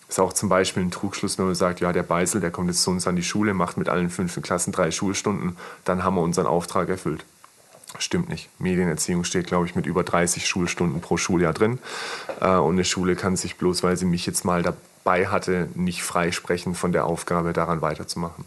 Ist 0.07 0.19
auch 0.19 0.33
zum 0.33 0.49
Beispiel 0.49 0.83
ein 0.83 0.91
Trugschluss, 0.91 1.37
wenn 1.37 1.45
man 1.45 1.55
sagt, 1.55 1.79
ja, 1.79 1.91
der 1.91 2.03
Beisel, 2.03 2.39
der 2.39 2.51
kommt 2.51 2.67
jetzt 2.67 2.83
zu 2.83 2.91
uns 2.91 3.07
an 3.07 3.15
die 3.15 3.23
Schule, 3.23 3.53
macht 3.53 3.77
mit 3.77 3.89
allen 3.89 4.09
fünften 4.09 4.41
Klassen 4.41 4.71
drei 4.71 4.91
Schulstunden, 4.91 5.57
dann 5.85 6.03
haben 6.03 6.15
wir 6.15 6.21
unseren 6.21 6.45
Auftrag 6.45 6.89
erfüllt. 6.89 7.25
Stimmt 7.99 8.29
nicht. 8.29 8.49
Medienerziehung 8.59 9.23
steht, 9.23 9.47
glaube 9.47 9.65
ich, 9.67 9.75
mit 9.75 9.85
über 9.85 10.03
30 10.03 10.47
Schulstunden 10.47 11.01
pro 11.01 11.17
Schuljahr 11.17 11.53
drin. 11.53 11.79
Äh, 12.41 12.55
und 12.55 12.73
eine 12.73 12.85
Schule 12.85 13.15
kann 13.15 13.35
sich 13.35 13.57
bloß, 13.57 13.83
weil 13.83 13.97
sie 13.97 14.05
mich 14.05 14.25
jetzt 14.25 14.45
mal 14.45 14.63
dabei 14.63 15.27
hatte, 15.27 15.69
nicht 15.75 16.03
freisprechen 16.03 16.75
von 16.75 16.91
der 16.91 17.05
Aufgabe, 17.05 17.53
daran 17.53 17.81
weiterzumachen. 17.81 18.45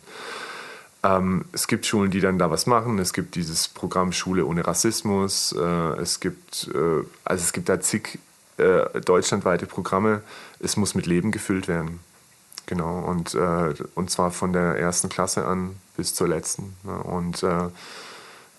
Ähm, 1.02 1.44
es 1.52 1.68
gibt 1.68 1.87
Schulen, 1.87 2.11
die 2.11 2.20
dann 2.20 2.38
da 2.38 2.50
was 2.50 2.66
machen. 2.66 2.98
Es 2.98 3.12
gibt 3.12 3.37
dieses 3.37 3.68
Programm 3.68 4.12
Schule 4.12 4.46
ohne 4.46 4.66
Rassismus. 4.66 5.52
Äh, 5.52 6.00
es 6.00 6.20
gibt, 6.20 6.68
äh, 6.74 7.04
also 7.24 7.42
es 7.42 7.52
gibt 7.52 7.68
da 7.68 7.80
zig 7.80 8.18
deutschlandweite 9.04 9.66
Programme. 9.66 10.22
Es 10.61 10.78
muss 10.78 10.94
mit 10.94 11.04
Leben 11.04 11.30
gefüllt 11.30 11.68
werden. 11.68 12.00
Genau. 12.64 13.00
Und, 13.00 13.35
und 13.35 14.11
zwar 14.11 14.30
von 14.30 14.54
der 14.54 14.78
ersten 14.78 15.11
Klasse 15.11 15.44
an 15.44 15.76
bis 15.94 16.14
zur 16.14 16.26
letzten. 16.26 16.74
Und 17.02 17.44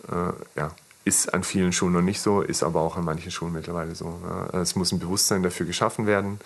äh, 0.10 0.60
ja, 0.60 0.72
ist 1.08 1.34
an 1.34 1.44
vielen 1.44 1.72
Schulen 1.72 1.94
noch 1.94 2.02
nicht 2.02 2.22
so, 2.22 2.42
ist 2.42 2.64
aber 2.64 2.82
auch 2.82 2.98
an 2.98 3.06
manchen 3.06 3.32
Schulen 3.32 3.54
mittlerweile 3.54 3.96
so. 3.96 4.20
Ja. 4.24 4.60
Es 4.60 4.76
muss 4.76 4.92
ein 4.92 5.00
Bewusstsein 5.00 5.42
dafür 5.42 5.66
geschaffen 5.66 6.06
werden. 6.06 6.40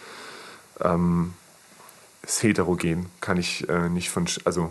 Ähm, 0.80 1.34
ist 2.22 2.44
heterogen, 2.44 3.08
kann 3.20 3.38
ich 3.38 3.68
äh, 3.68 3.90
nicht 3.90 4.12
von, 4.12 4.28
also, 4.46 4.70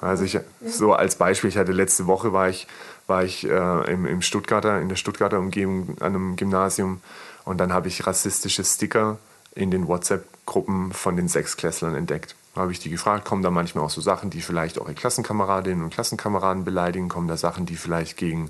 also 0.00 0.24
ich, 0.24 0.38
so 0.64 0.92
als 0.94 1.16
Beispiel, 1.16 1.50
ich 1.50 1.56
hatte 1.56 1.72
letzte 1.72 2.06
Woche 2.06 2.32
war 2.32 2.48
ich, 2.48 2.68
war 3.08 3.24
ich 3.24 3.44
äh, 3.48 3.92
im, 3.92 4.06
im 4.06 4.22
Stuttgarter, 4.22 4.80
in 4.80 4.88
der 4.88 4.96
Stuttgarter 4.96 5.40
Umgebung 5.40 5.96
an 6.00 6.14
einem 6.14 6.36
Gymnasium 6.36 7.00
und 7.44 7.58
dann 7.58 7.72
habe 7.72 7.88
ich 7.88 8.06
rassistische 8.06 8.64
Sticker 8.64 9.18
in 9.54 9.72
den 9.72 9.88
WhatsApp-Gruppen 9.88 10.92
von 10.92 11.16
den 11.16 11.26
Sechsklässlern 11.26 11.96
entdeckt 11.96 12.36
habe 12.56 12.72
ich 12.72 12.78
die 12.80 12.90
gefragt, 12.90 13.24
kommen 13.24 13.42
da 13.42 13.50
manchmal 13.50 13.84
auch 13.84 13.90
so 13.90 14.00
Sachen, 14.00 14.30
die 14.30 14.40
vielleicht 14.40 14.78
eure 14.78 14.94
Klassenkameradinnen 14.94 15.84
und 15.84 15.90
Klassenkameraden 15.90 16.64
beleidigen, 16.64 17.08
kommen 17.08 17.28
da 17.28 17.36
Sachen, 17.36 17.66
die 17.66 17.76
vielleicht 17.76 18.16
gegen, 18.16 18.48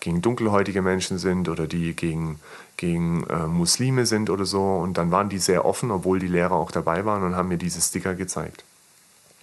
gegen 0.00 0.22
dunkelhäutige 0.22 0.82
Menschen 0.82 1.18
sind 1.18 1.48
oder 1.48 1.66
die 1.66 1.94
gegen, 1.94 2.40
gegen 2.76 3.24
äh, 3.24 3.46
Muslime 3.46 4.06
sind 4.06 4.30
oder 4.30 4.44
so. 4.44 4.62
Und 4.62 4.98
dann 4.98 5.10
waren 5.10 5.28
die 5.28 5.38
sehr 5.38 5.64
offen, 5.64 5.90
obwohl 5.90 6.18
die 6.18 6.28
Lehrer 6.28 6.54
auch 6.54 6.70
dabei 6.70 7.04
waren 7.04 7.22
und 7.22 7.36
haben 7.36 7.48
mir 7.48 7.58
diese 7.58 7.80
Sticker 7.80 8.14
gezeigt. 8.14 8.64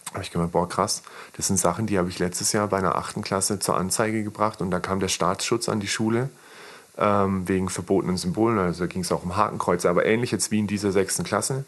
Da 0.07 0.15
habe 0.15 0.23
ich 0.23 0.31
gemeint, 0.31 0.51
boah, 0.51 0.69
krass, 0.69 1.01
das 1.37 1.47
sind 1.47 1.57
Sachen, 1.57 1.87
die 1.87 1.97
habe 1.97 2.09
ich 2.09 2.19
letztes 2.19 2.51
Jahr 2.51 2.67
bei 2.67 2.77
einer 2.77 2.95
achten 2.95 3.23
Klasse 3.23 3.59
zur 3.59 3.77
Anzeige 3.77 4.23
gebracht 4.23 4.61
und 4.61 4.69
da 4.69 4.79
kam 4.79 4.99
der 4.99 5.07
Staatsschutz 5.07 5.69
an 5.69 5.79
die 5.79 5.87
Schule 5.87 6.29
ähm, 6.97 7.47
wegen 7.47 7.69
verbotenen 7.69 8.17
Symbolen. 8.17 8.59
Also 8.59 8.83
da 8.83 8.87
ging 8.87 9.01
es 9.01 9.11
auch 9.11 9.23
um 9.23 9.35
Hakenkreuze, 9.35 9.89
aber 9.89 10.05
ähnlich 10.05 10.31
jetzt 10.31 10.51
wie 10.51 10.59
in 10.59 10.67
dieser 10.67 10.91
sechsten 10.91 11.23
Klasse. 11.23 11.65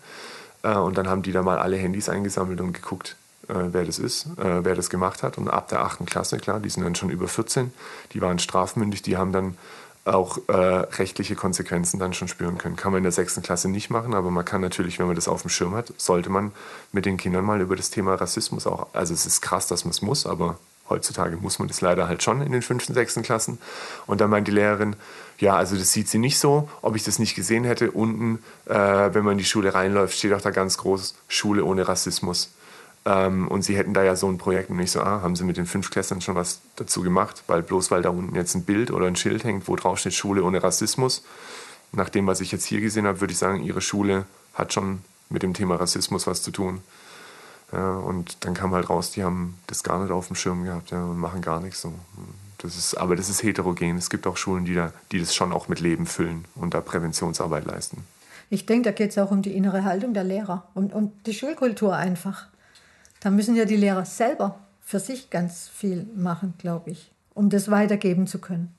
Äh, 0.65 0.77
und 0.77 0.97
dann 0.97 1.07
haben 1.07 1.21
die 1.21 1.31
da 1.31 1.43
mal 1.43 1.59
alle 1.59 1.77
Handys 1.77 2.09
eingesammelt 2.09 2.59
und 2.59 2.73
geguckt, 2.73 3.15
äh, 3.47 3.53
wer 3.71 3.85
das 3.85 3.99
ist, 3.99 4.25
äh, 4.37 4.65
wer 4.65 4.75
das 4.75 4.89
gemacht 4.89 5.23
hat. 5.23 5.37
Und 5.37 5.47
ab 5.47 5.69
der 5.69 5.81
achten 5.81 6.05
Klasse, 6.05 6.37
klar, 6.37 6.59
die 6.59 6.69
sind 6.69 6.83
dann 6.83 6.95
schon 6.95 7.09
über 7.09 7.27
14, 7.27 7.71
die 8.13 8.21
waren 8.21 8.39
strafmündig, 8.39 9.03
die 9.03 9.17
haben 9.17 9.31
dann 9.31 9.57
auch 10.05 10.37
äh, 10.47 10.53
rechtliche 10.53 11.35
Konsequenzen 11.35 11.99
dann 11.99 12.13
schon 12.13 12.27
spüren 12.27 12.59
können. 12.59 12.75
Kann 12.75 12.91
man 12.91 12.99
in 12.99 13.03
der 13.03 13.11
sechsten 13.11 13.41
Klasse 13.41 13.69
nicht 13.69 13.89
machen, 13.89 14.13
aber 14.13 14.29
man 14.29 14.45
kann 14.45 14.61
natürlich, 14.61 14.99
wenn 14.99 15.07
man 15.07 15.15
das 15.15 15.27
auf 15.27 15.41
dem 15.41 15.49
Schirm 15.49 15.73
hat, 15.73 15.93
sollte 15.97 16.29
man 16.29 16.51
mit 16.91 17.05
den 17.05 17.17
Kindern 17.17 17.43
mal 17.43 17.59
über 17.59 17.75
das 17.75 17.89
Thema 17.89 18.13
Rassismus 18.13 18.67
auch, 18.67 18.87
also 18.93 19.15
es 19.15 19.25
ist 19.25 19.41
krass, 19.41 19.65
dass 19.67 19.83
man 19.83 19.91
es 19.91 20.03
muss, 20.03 20.27
aber 20.27 20.59
heutzutage 20.89 21.37
muss 21.37 21.59
man 21.59 21.67
das 21.67 21.81
leider 21.81 22.07
halt 22.07 22.23
schon 22.23 22.41
in 22.41 22.51
den 22.51 22.61
fünften, 22.61 22.93
sechsten 22.93 23.23
Klassen. 23.23 23.57
Und 24.05 24.21
dann 24.21 24.29
meint 24.29 24.47
die 24.47 24.51
Lehrerin, 24.51 24.95
ja, 25.39 25.55
also 25.55 25.75
das 25.75 25.91
sieht 25.91 26.07
sie 26.07 26.17
nicht 26.17 26.39
so. 26.39 26.69
Ob 26.81 26.95
ich 26.95 27.03
das 27.03 27.19
nicht 27.19 27.35
gesehen 27.35 27.63
hätte, 27.63 27.91
unten, 27.91 28.39
äh, 28.65 28.73
wenn 28.73 29.23
man 29.23 29.33
in 29.33 29.37
die 29.39 29.45
Schule 29.45 29.73
reinläuft, 29.73 30.17
steht 30.17 30.33
auch 30.33 30.41
da 30.41 30.51
ganz 30.51 30.77
groß, 30.77 31.15
Schule 31.27 31.65
ohne 31.65 31.87
Rassismus. 31.87 32.51
Ähm, 33.05 33.47
und 33.47 33.63
sie 33.63 33.77
hätten 33.77 33.93
da 33.93 34.03
ja 34.03 34.15
so 34.15 34.27
ein 34.27 34.37
Projekt 34.37 34.69
und 34.69 34.79
ich 34.79 34.91
so, 34.91 35.01
ah, 35.01 35.21
haben 35.21 35.35
sie 35.35 35.43
mit 35.43 35.57
den 35.57 35.65
Fünftklässlern 35.65 36.21
schon 36.21 36.35
was 36.35 36.61
dazu 36.75 37.01
gemacht? 37.01 37.43
Weil 37.47 37.61
bloß 37.61 37.91
weil 37.91 38.01
da 38.01 38.09
unten 38.09 38.35
jetzt 38.35 38.55
ein 38.55 38.63
Bild 38.63 38.91
oder 38.91 39.07
ein 39.07 39.15
Schild 39.15 39.43
hängt, 39.43 39.67
wo 39.67 39.75
drauf 39.75 39.99
steht 39.99 40.13
Schule 40.13 40.43
ohne 40.43 40.63
Rassismus. 40.63 41.23
Nach 41.91 42.09
dem, 42.09 42.27
was 42.27 42.41
ich 42.41 42.51
jetzt 42.51 42.65
hier 42.65 42.81
gesehen 42.81 43.05
habe, 43.05 43.21
würde 43.21 43.31
ich 43.31 43.37
sagen, 43.37 43.63
ihre 43.63 43.81
Schule 43.81 44.25
hat 44.53 44.73
schon 44.73 45.01
mit 45.29 45.43
dem 45.43 45.53
Thema 45.53 45.75
Rassismus 45.75 46.27
was 46.27 46.41
zu 46.41 46.51
tun. 46.51 46.81
Ja, 47.71 47.97
und 47.97 48.45
dann 48.45 48.53
kam 48.53 48.73
halt 48.73 48.89
raus, 48.89 49.11
die 49.11 49.23
haben 49.23 49.57
das 49.67 49.83
gar 49.83 50.01
nicht 50.01 50.11
auf 50.11 50.27
dem 50.27 50.35
Schirm 50.35 50.63
gehabt 50.63 50.91
ja, 50.91 51.03
und 51.03 51.17
machen 51.17 51.41
gar 51.41 51.59
nichts 51.59 51.81
so. 51.81 51.93
Das 52.59 52.77
ist, 52.77 52.95
aber 52.95 53.15
das 53.15 53.29
ist 53.29 53.43
heterogen. 53.43 53.97
Es 53.97 54.09
gibt 54.09 54.27
auch 54.27 54.37
Schulen, 54.37 54.65
die, 54.65 54.75
da, 54.75 54.93
die 55.11 55.19
das 55.19 55.35
schon 55.35 55.51
auch 55.51 55.67
mit 55.67 55.79
Leben 55.79 56.05
füllen 56.05 56.45
und 56.55 56.73
da 56.73 56.81
Präventionsarbeit 56.81 57.65
leisten. 57.65 58.03
Ich 58.49 58.65
denke, 58.65 58.89
da 58.89 58.91
geht 58.91 59.11
es 59.11 59.17
auch 59.17 59.31
um 59.31 59.41
die 59.41 59.55
innere 59.55 59.83
Haltung 59.83 60.13
der 60.13 60.23
Lehrer 60.23 60.67
und 60.73 60.93
um 60.93 61.11
die 61.25 61.33
Schulkultur 61.33 61.95
einfach. 61.95 62.47
Da 63.19 63.31
müssen 63.31 63.55
ja 63.55 63.65
die 63.65 63.75
Lehrer 63.75 64.05
selber 64.05 64.59
für 64.85 64.99
sich 64.99 65.31
ganz 65.31 65.67
viel 65.67 66.07
machen, 66.15 66.53
glaube 66.59 66.91
ich, 66.91 67.11
um 67.33 67.49
das 67.49 67.71
weitergeben 67.71 68.27
zu 68.27 68.39
können. 68.39 68.73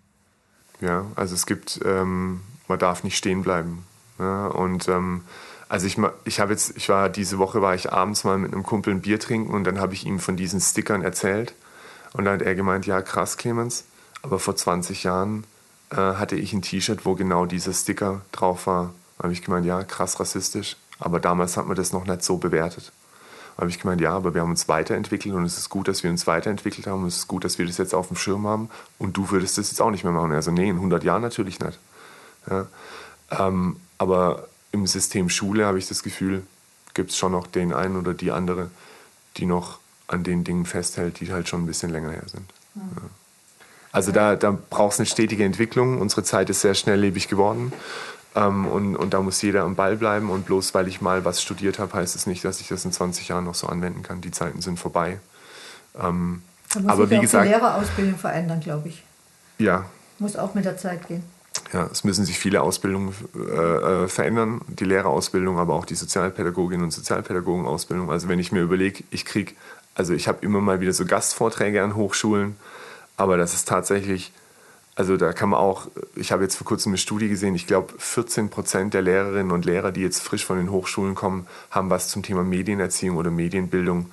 Ja, 0.81 1.07
also 1.17 1.35
es 1.35 1.47
gibt, 1.47 1.81
ähm, 1.85 2.43
man 2.69 2.79
darf 2.79 3.03
nicht 3.03 3.17
stehen 3.17 3.43
bleiben. 3.43 3.85
Ja, 4.19 4.47
und 4.47 4.89
ähm, 4.89 5.23
also 5.69 5.87
ich, 5.87 5.99
ich 6.25 6.41
habe 6.41 6.53
jetzt, 6.53 6.77
ich 6.77 6.89
war 6.89 7.09
diese 7.09 7.39
Woche 7.39 7.61
war 7.63 7.75
ich 7.75 7.93
abends 7.93 8.25
mal 8.25 8.39
mit 8.39 8.53
einem 8.53 8.63
Kumpel 8.63 8.95
ein 8.95 9.01
Bier 9.01 9.19
trinken 9.19 9.53
und 9.53 9.65
dann 9.65 9.81
habe 9.81 9.95
ich 9.95 10.07
ihm 10.07 10.19
von 10.19 10.37
diesen 10.37 10.61
Stickern 10.61 11.03
erzählt. 11.03 11.55
Und 12.13 12.25
dann 12.25 12.35
hat 12.35 12.43
er 12.43 12.55
gemeint, 12.55 12.87
ja 12.87 13.03
krass, 13.03 13.37
Clemens, 13.37 13.85
aber 14.23 14.39
vor 14.39 14.57
20 14.57 15.03
Jahren 15.03 15.45
äh, 15.91 15.97
hatte 15.97 16.37
ich 16.37 16.53
ein 16.53 16.63
T-Shirt, 16.63 17.05
wo 17.05 17.15
genau 17.15 17.47
dieser 17.47 17.73
Sticker 17.73 18.23
drauf 18.33 18.67
war. 18.67 18.95
Da 19.19 19.25
habe 19.25 19.33
ich 19.33 19.43
gemeint, 19.43 19.67
ja, 19.67 19.83
krass 19.83 20.19
rassistisch. 20.21 20.77
Aber 20.99 21.21
damals 21.21 21.57
hat 21.57 21.67
man 21.67 21.77
das 21.77 21.93
noch 21.93 22.07
nicht 22.07 22.23
so 22.23 22.39
bewertet. 22.39 22.93
Da 23.57 23.63
habe 23.63 23.71
ich 23.71 23.81
gemeint, 23.81 24.01
ja, 24.01 24.13
aber 24.13 24.35
wir 24.35 24.43
haben 24.43 24.51
uns 24.51 24.69
weiterentwickelt 24.69 25.35
und 25.35 25.45
es 25.45 25.59
ist 25.59 25.69
gut, 25.69 25.89
dass 25.89 26.03
wir 26.03 26.11
uns 26.11 26.27
weiterentwickelt 26.27 26.87
haben 26.87 27.03
und 27.03 27.09
es 27.09 27.17
ist 27.17 27.29
gut, 27.29 27.45
dass 27.45 27.59
wir 27.59 27.67
das 27.67 27.79
jetzt 27.79 27.95
auf 27.95 28.09
dem 28.09 28.17
Schirm 28.17 28.47
haben 28.47 28.71
und 28.99 29.17
du 29.17 29.31
würdest 29.31 29.59
das 29.59 29.71
jetzt 29.71 29.81
auch 29.81 29.91
nicht 29.91 30.05
mehr 30.05 30.13
machen. 30.13 30.33
Also 30.33 30.51
nee, 30.51 30.69
in 30.69 30.77
100 30.77 31.05
Jahren 31.05 31.23
natürlich 31.23 31.59
nicht. 31.61 31.79
Ja. 32.49 32.67
Ähm, 33.31 33.77
aber 33.99 34.49
im 34.77 34.87
System 34.87 35.29
Schule 35.29 35.67
habe 35.67 35.79
ich 35.79 35.89
das 35.89 36.03
Gefühl, 36.03 36.43
gibt 36.95 37.11
es 37.11 37.17
schon 37.17 37.33
noch 37.33 37.47
den 37.47 37.73
einen 37.73 37.97
oder 37.97 38.15
die 38.15 38.31
andere, 38.31 38.71
die 39.37 39.47
noch 39.47 39.79
an 40.09 40.23
den 40.23 40.45
Dingen 40.45 40.67
festhält, 40.67 41.21
die 41.21 41.33
halt 41.33 41.49
schon 41.49 41.65
ein 41.65 41.67
bisschen 41.67 41.91
länger 41.91 42.11
her 42.11 42.23
sind. 42.27 42.45
Ja. 42.75 42.83
Also 43.93 44.13
da, 44.13 44.37
da 44.37 44.57
braucht 44.71 44.95
es 44.95 45.01
eine 45.01 45.07
stetige 45.07 45.45
Entwicklung. 45.45 46.01
Unsere 46.01 46.23
Zeit 46.23 46.51
ist 46.51 46.61
sehr 46.61 46.75
schnelllebig 46.75 47.29
geworden. 47.29 47.73
Ähm, 48.35 48.67
und, 48.67 48.95
und 48.95 49.15
da 49.15 49.23
muss 49.23 49.41
jeder 49.43 49.63
am 49.63 49.75
Ball 49.75 49.97
bleiben. 49.97 50.31
Und 50.31 50.47
bloß 50.47 50.75
weil 50.75 50.87
ich 50.87 51.01
mal 51.01 51.25
was 51.25 51.43
studiert 51.43 51.79
habe, 51.79 51.95
heißt 51.95 52.15
es 52.15 52.27
nicht, 52.27 52.45
dass 52.45 52.61
ich 52.61 52.69
das 52.69 52.85
in 52.85 52.93
20 52.93 53.29
Jahren 53.29 53.45
noch 53.45 53.55
so 53.55 53.67
anwenden 53.67 54.03
kann. 54.03 54.21
Die 54.21 54.31
Zeiten 54.31 54.61
sind 54.61 54.79
vorbei. 54.79 55.19
Ähm, 55.99 56.43
da 56.75 56.81
muss 56.81 56.93
aber 56.93 57.03
sich 57.05 57.11
wie 57.11 57.17
auch 57.17 57.23
gesagt, 57.23 57.45
die 57.47 57.49
Lehrerausbildung 57.49 58.19
verändern, 58.19 58.61
glaube 58.61 58.89
ich. 58.89 59.03
Ja. 59.59 59.87
Muss 60.19 60.37
auch 60.37 60.55
mit 60.55 60.65
der 60.67 60.77
Zeit 60.77 61.09
gehen. 61.09 61.23
Ja, 61.73 61.89
es 61.91 62.05
müssen 62.05 62.25
sich 62.25 62.39
viele 62.39 62.63
Ausbildungen 62.63 63.15
äh, 63.35 64.05
äh, 64.05 64.09
verändern, 64.09 64.61
die 64.69 64.85
Lehrerausbildung, 64.85 65.59
aber 65.59 65.75
auch 65.75 65.85
die 65.85 65.97
Sozialpädagogin 65.97 66.83
und 66.83 66.93
Sozialpädagogenausbildung. 66.93 68.11
Also 68.11 68.29
wenn 68.29 68.39
ich 68.39 68.53
mir 68.53 68.61
überlege, 68.61 69.03
ich 69.11 69.25
kriege, 69.25 69.53
also 69.95 70.15
ich 70.15 70.29
habe 70.29 70.45
immer 70.45 70.61
mal 70.61 70.81
wieder 70.81 70.93
so 70.93 71.05
Gastvorträge 71.05 71.83
an 71.83 71.97
Hochschulen, 71.97 72.57
aber 73.17 73.37
das 73.37 73.55
ist 73.55 73.67
tatsächlich, 73.67 74.33
also 74.95 75.17
da 75.17 75.33
kann 75.33 75.49
man 75.49 75.61
auch, 75.61 75.89
ich 76.15 76.31
habe 76.31 76.45
jetzt 76.45 76.57
vor 76.57 76.67
kurzem 76.67 76.91
eine 76.91 76.99
Studie 76.99 77.29
gesehen, 77.29 77.55
ich 77.57 77.67
glaube 77.67 77.95
14 77.99 78.49
Prozent 78.49 78.95
der 78.95 79.03
Lehrerinnen 79.03 79.51
und 79.51 79.65
Lehrer, 79.65 79.91
die 79.91 80.03
jetzt 80.03 80.23
frisch 80.23 80.45
von 80.45 80.59
den 80.59 80.71
Hochschulen 80.71 81.17
kommen, 81.17 81.47
haben 81.71 81.91
was 81.91 82.09
zum 82.09 82.23
Thema 82.23 82.45
Medienerziehung 82.45 83.17
oder 83.17 83.31
Medienbildung 83.31 84.11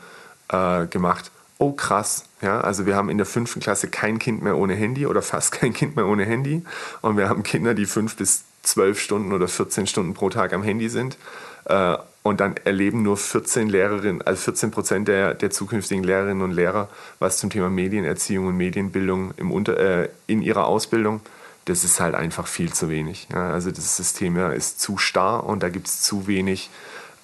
äh, 0.50 0.88
gemacht. 0.88 1.32
Oh 1.60 1.72
krass, 1.72 2.26
ja, 2.44 2.62
also 2.62 2.86
wir 2.86 2.96
haben 2.96 3.10
in 3.10 3.18
der 3.18 3.26
fünften 3.26 3.60
Klasse 3.60 3.88
kein 3.88 4.20
Kind 4.20 4.44
mehr 4.44 4.58
ohne 4.58 4.76
Handy 4.76 5.08
oder 5.08 5.22
fast 5.22 5.52
kein 5.52 5.74
Kind 5.74 5.96
mehr 5.96 6.06
ohne 6.06 6.26
Handy 6.26 6.64
und 7.02 7.18
wir 7.18 7.30
haben 7.30 7.44
Kinder, 7.44 7.74
die 7.74 7.86
fünf 7.86 8.16
bis 8.16 8.44
zwölf 8.62 9.00
Stunden 9.00 9.34
oder 9.34 9.48
14 9.48 9.88
Stunden 9.88 10.14
pro 10.14 10.30
Tag 10.30 10.54
am 10.54 10.64
Handy 10.64 10.90
sind. 10.90 11.18
Äh, 11.66 11.98
und 12.24 12.40
dann 12.40 12.56
erleben 12.64 13.04
nur 13.04 13.18
14 13.18 13.68
Lehrerinnen, 13.68 14.22
also 14.22 14.44
14 14.44 14.72
Prozent 14.72 15.08
der, 15.10 15.34
der 15.34 15.50
zukünftigen 15.50 16.06
Lehrerinnen 16.06 16.42
und 16.42 16.52
Lehrer 16.52 16.88
was 17.20 17.38
zum 17.38 17.50
Thema 17.50 17.70
Medienerziehung 17.70 18.48
und 18.48 18.56
Medienbildung 18.56 19.34
im 19.36 19.52
Unter, 19.52 19.78
äh, 19.78 20.10
in 20.28 20.42
ihrer 20.42 20.66
Ausbildung. 20.66 21.20
Das 21.66 21.84
ist 21.84 22.00
halt 22.00 22.16
einfach 22.16 22.48
viel 22.48 22.72
zu 22.72 22.90
wenig. 22.90 23.28
Ja, 23.34 23.50
also 23.50 23.72
das 23.72 23.98
System 23.98 24.38
ja, 24.38 24.52
ist 24.52 24.80
zu 24.80 24.98
starr 24.98 25.46
und 25.46 25.64
da 25.64 25.70
gibt 25.70 25.88
es 25.88 26.02
zu 26.02 26.28
wenig 26.28 26.70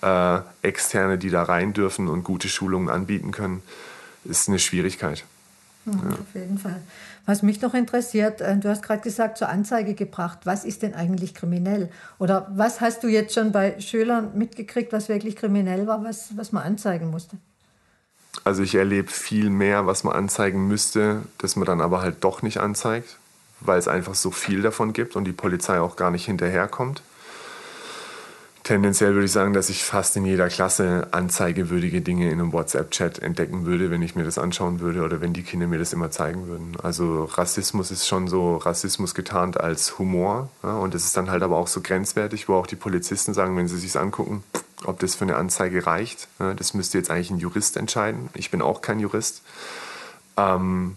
äh, 0.01 0.39
Externe, 0.61 1.17
die 1.17 1.29
da 1.29 1.43
rein 1.43 1.73
dürfen 1.73 2.07
und 2.07 2.23
gute 2.23 2.49
Schulungen 2.49 2.89
anbieten 2.89 3.31
können. 3.31 3.63
Ist 4.25 4.47
eine 4.47 4.59
Schwierigkeit. 4.59 5.23
Mhm, 5.85 6.11
ja. 6.11 6.17
Auf 6.17 6.35
jeden 6.35 6.57
Fall. 6.57 6.81
Was 7.25 7.43
mich 7.43 7.61
noch 7.61 7.73
interessiert, 7.73 8.41
äh, 8.41 8.57
du 8.57 8.69
hast 8.69 8.83
gerade 8.83 9.01
gesagt, 9.01 9.37
zur 9.37 9.49
Anzeige 9.49 9.93
gebracht, 9.93 10.39
was 10.45 10.65
ist 10.65 10.81
denn 10.81 10.93
eigentlich 10.93 11.33
kriminell? 11.33 11.89
Oder 12.17 12.51
was 12.55 12.81
hast 12.81 13.03
du 13.03 13.07
jetzt 13.07 13.33
schon 13.33 13.51
bei 13.51 13.79
Schülern 13.79 14.31
mitgekriegt, 14.37 14.91
was 14.93 15.09
wirklich 15.09 15.35
kriminell 15.35 15.87
war, 15.87 16.03
was, 16.03 16.35
was 16.35 16.51
man 16.51 16.63
anzeigen 16.63 17.09
musste? 17.09 17.37
Also 18.43 18.63
ich 18.63 18.75
erlebe 18.75 19.09
viel 19.09 19.49
mehr, 19.49 19.85
was 19.85 20.03
man 20.03 20.15
anzeigen 20.15 20.67
müsste, 20.67 21.23
das 21.37 21.55
man 21.55 21.65
dann 21.65 21.81
aber 21.81 22.01
halt 22.01 22.23
doch 22.23 22.41
nicht 22.41 22.59
anzeigt, 22.59 23.17
weil 23.59 23.79
es 23.79 23.87
einfach 23.87 24.15
so 24.15 24.31
viel 24.31 24.61
davon 24.61 24.93
gibt 24.93 25.15
und 25.15 25.25
die 25.25 25.33
Polizei 25.33 25.79
auch 25.79 25.95
gar 25.95 26.11
nicht 26.11 26.25
hinterherkommt. 26.25 27.01
Tendenziell 28.69 29.15
würde 29.15 29.25
ich 29.25 29.31
sagen, 29.31 29.53
dass 29.53 29.71
ich 29.71 29.83
fast 29.83 30.15
in 30.15 30.25
jeder 30.25 30.47
Klasse 30.47 31.07
anzeigewürdige 31.09 32.01
Dinge 32.01 32.29
in 32.29 32.39
einem 32.39 32.53
WhatsApp-Chat 32.53 33.17
entdecken 33.17 33.65
würde, 33.65 33.89
wenn 33.89 34.03
ich 34.03 34.13
mir 34.15 34.23
das 34.23 34.37
anschauen 34.37 34.79
würde 34.79 35.01
oder 35.01 35.21
wenn 35.21 35.33
die 35.33 35.41
Kinder 35.41 35.65
mir 35.65 35.79
das 35.79 35.91
immer 35.91 36.11
zeigen 36.11 36.45
würden. 36.45 36.77
Also 36.83 37.23
Rassismus 37.23 37.89
ist 37.89 38.07
schon 38.07 38.27
so 38.27 38.57
Rassismus 38.57 39.15
getarnt 39.15 39.59
als 39.59 39.97
Humor 39.97 40.51
ja, 40.61 40.77
und 40.77 40.93
das 40.93 41.03
ist 41.05 41.17
dann 41.17 41.31
halt 41.31 41.41
aber 41.41 41.57
auch 41.57 41.65
so 41.65 41.81
grenzwertig, 41.81 42.47
wo 42.47 42.53
auch 42.53 42.67
die 42.67 42.75
Polizisten 42.75 43.33
sagen, 43.33 43.57
wenn 43.57 43.67
sie 43.67 43.79
sich 43.79 43.97
angucken, 43.97 44.43
ob 44.85 44.99
das 44.99 45.15
für 45.15 45.23
eine 45.23 45.35
Anzeige 45.35 45.87
reicht. 45.87 46.27
Ja, 46.37 46.53
das 46.53 46.75
müsste 46.75 46.99
jetzt 46.99 47.09
eigentlich 47.09 47.31
ein 47.31 47.39
Jurist 47.39 47.75
entscheiden. 47.75 48.29
Ich 48.35 48.51
bin 48.51 48.61
auch 48.61 48.81
kein 48.81 48.99
Jurist. 48.99 49.41
Ähm, 50.37 50.95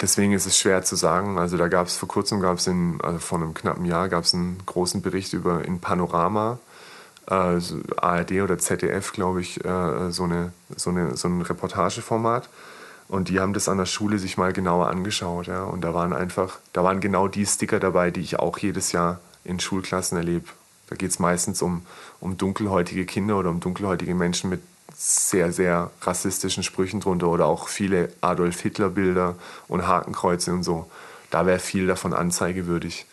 Deswegen 0.00 0.32
ist 0.32 0.46
es 0.46 0.56
schwer 0.56 0.84
zu 0.84 0.94
sagen. 0.94 1.38
Also 1.38 1.56
da 1.56 1.68
gab 1.68 1.88
es 1.88 1.96
vor 1.96 2.08
kurzem, 2.08 2.40
gab 2.40 2.58
es 2.58 2.68
also 2.68 3.18
vor 3.18 3.38
einem 3.38 3.54
knappen 3.54 3.84
Jahr, 3.84 4.08
gab 4.08 4.24
es 4.24 4.32
einen 4.32 4.58
großen 4.64 5.02
Bericht 5.02 5.32
über 5.32 5.64
in 5.64 5.80
Panorama, 5.80 6.58
äh, 7.26 7.60
ARD 7.96 8.32
oder 8.42 8.58
ZDF, 8.58 9.12
glaube 9.12 9.40
ich, 9.40 9.64
äh, 9.64 10.10
so, 10.10 10.24
eine, 10.24 10.52
so, 10.76 10.90
eine, 10.90 11.16
so 11.16 11.28
ein 11.28 11.42
Reportageformat. 11.42 12.48
Und 13.08 13.28
die 13.28 13.40
haben 13.40 13.54
das 13.54 13.68
an 13.68 13.78
der 13.78 13.86
Schule 13.86 14.18
sich 14.18 14.36
mal 14.36 14.52
genauer 14.52 14.88
angeschaut. 14.88 15.46
Ja? 15.46 15.64
Und 15.64 15.80
da 15.80 15.94
waren 15.94 16.12
einfach, 16.12 16.58
da 16.72 16.84
waren 16.84 17.00
genau 17.00 17.26
die 17.26 17.46
Sticker 17.46 17.80
dabei, 17.80 18.10
die 18.10 18.20
ich 18.20 18.38
auch 18.38 18.58
jedes 18.58 18.92
Jahr 18.92 19.18
in 19.44 19.58
Schulklassen 19.58 20.16
erlebe. 20.16 20.46
Da 20.88 20.96
geht 20.96 21.10
es 21.10 21.18
meistens 21.18 21.60
um, 21.60 21.84
um 22.20 22.36
dunkelhäutige 22.36 23.04
Kinder 23.04 23.38
oder 23.38 23.50
um 23.50 23.60
dunkelhäutige 23.60 24.14
Menschen 24.14 24.50
mit 24.50 24.60
sehr, 25.00 25.52
sehr 25.52 25.92
rassistischen 26.02 26.64
Sprüchen 26.64 26.98
drunter 26.98 27.28
oder 27.28 27.46
auch 27.46 27.68
viele 27.68 28.12
Adolf 28.20 28.60
Hitler-Bilder 28.60 29.36
und 29.68 29.86
Hakenkreuze 29.86 30.52
und 30.52 30.64
so. 30.64 30.90
Da 31.30 31.46
wäre 31.46 31.60
viel 31.60 31.86
davon 31.86 32.12
anzeigewürdig. 32.12 33.06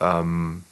Ähm, 0.00 0.64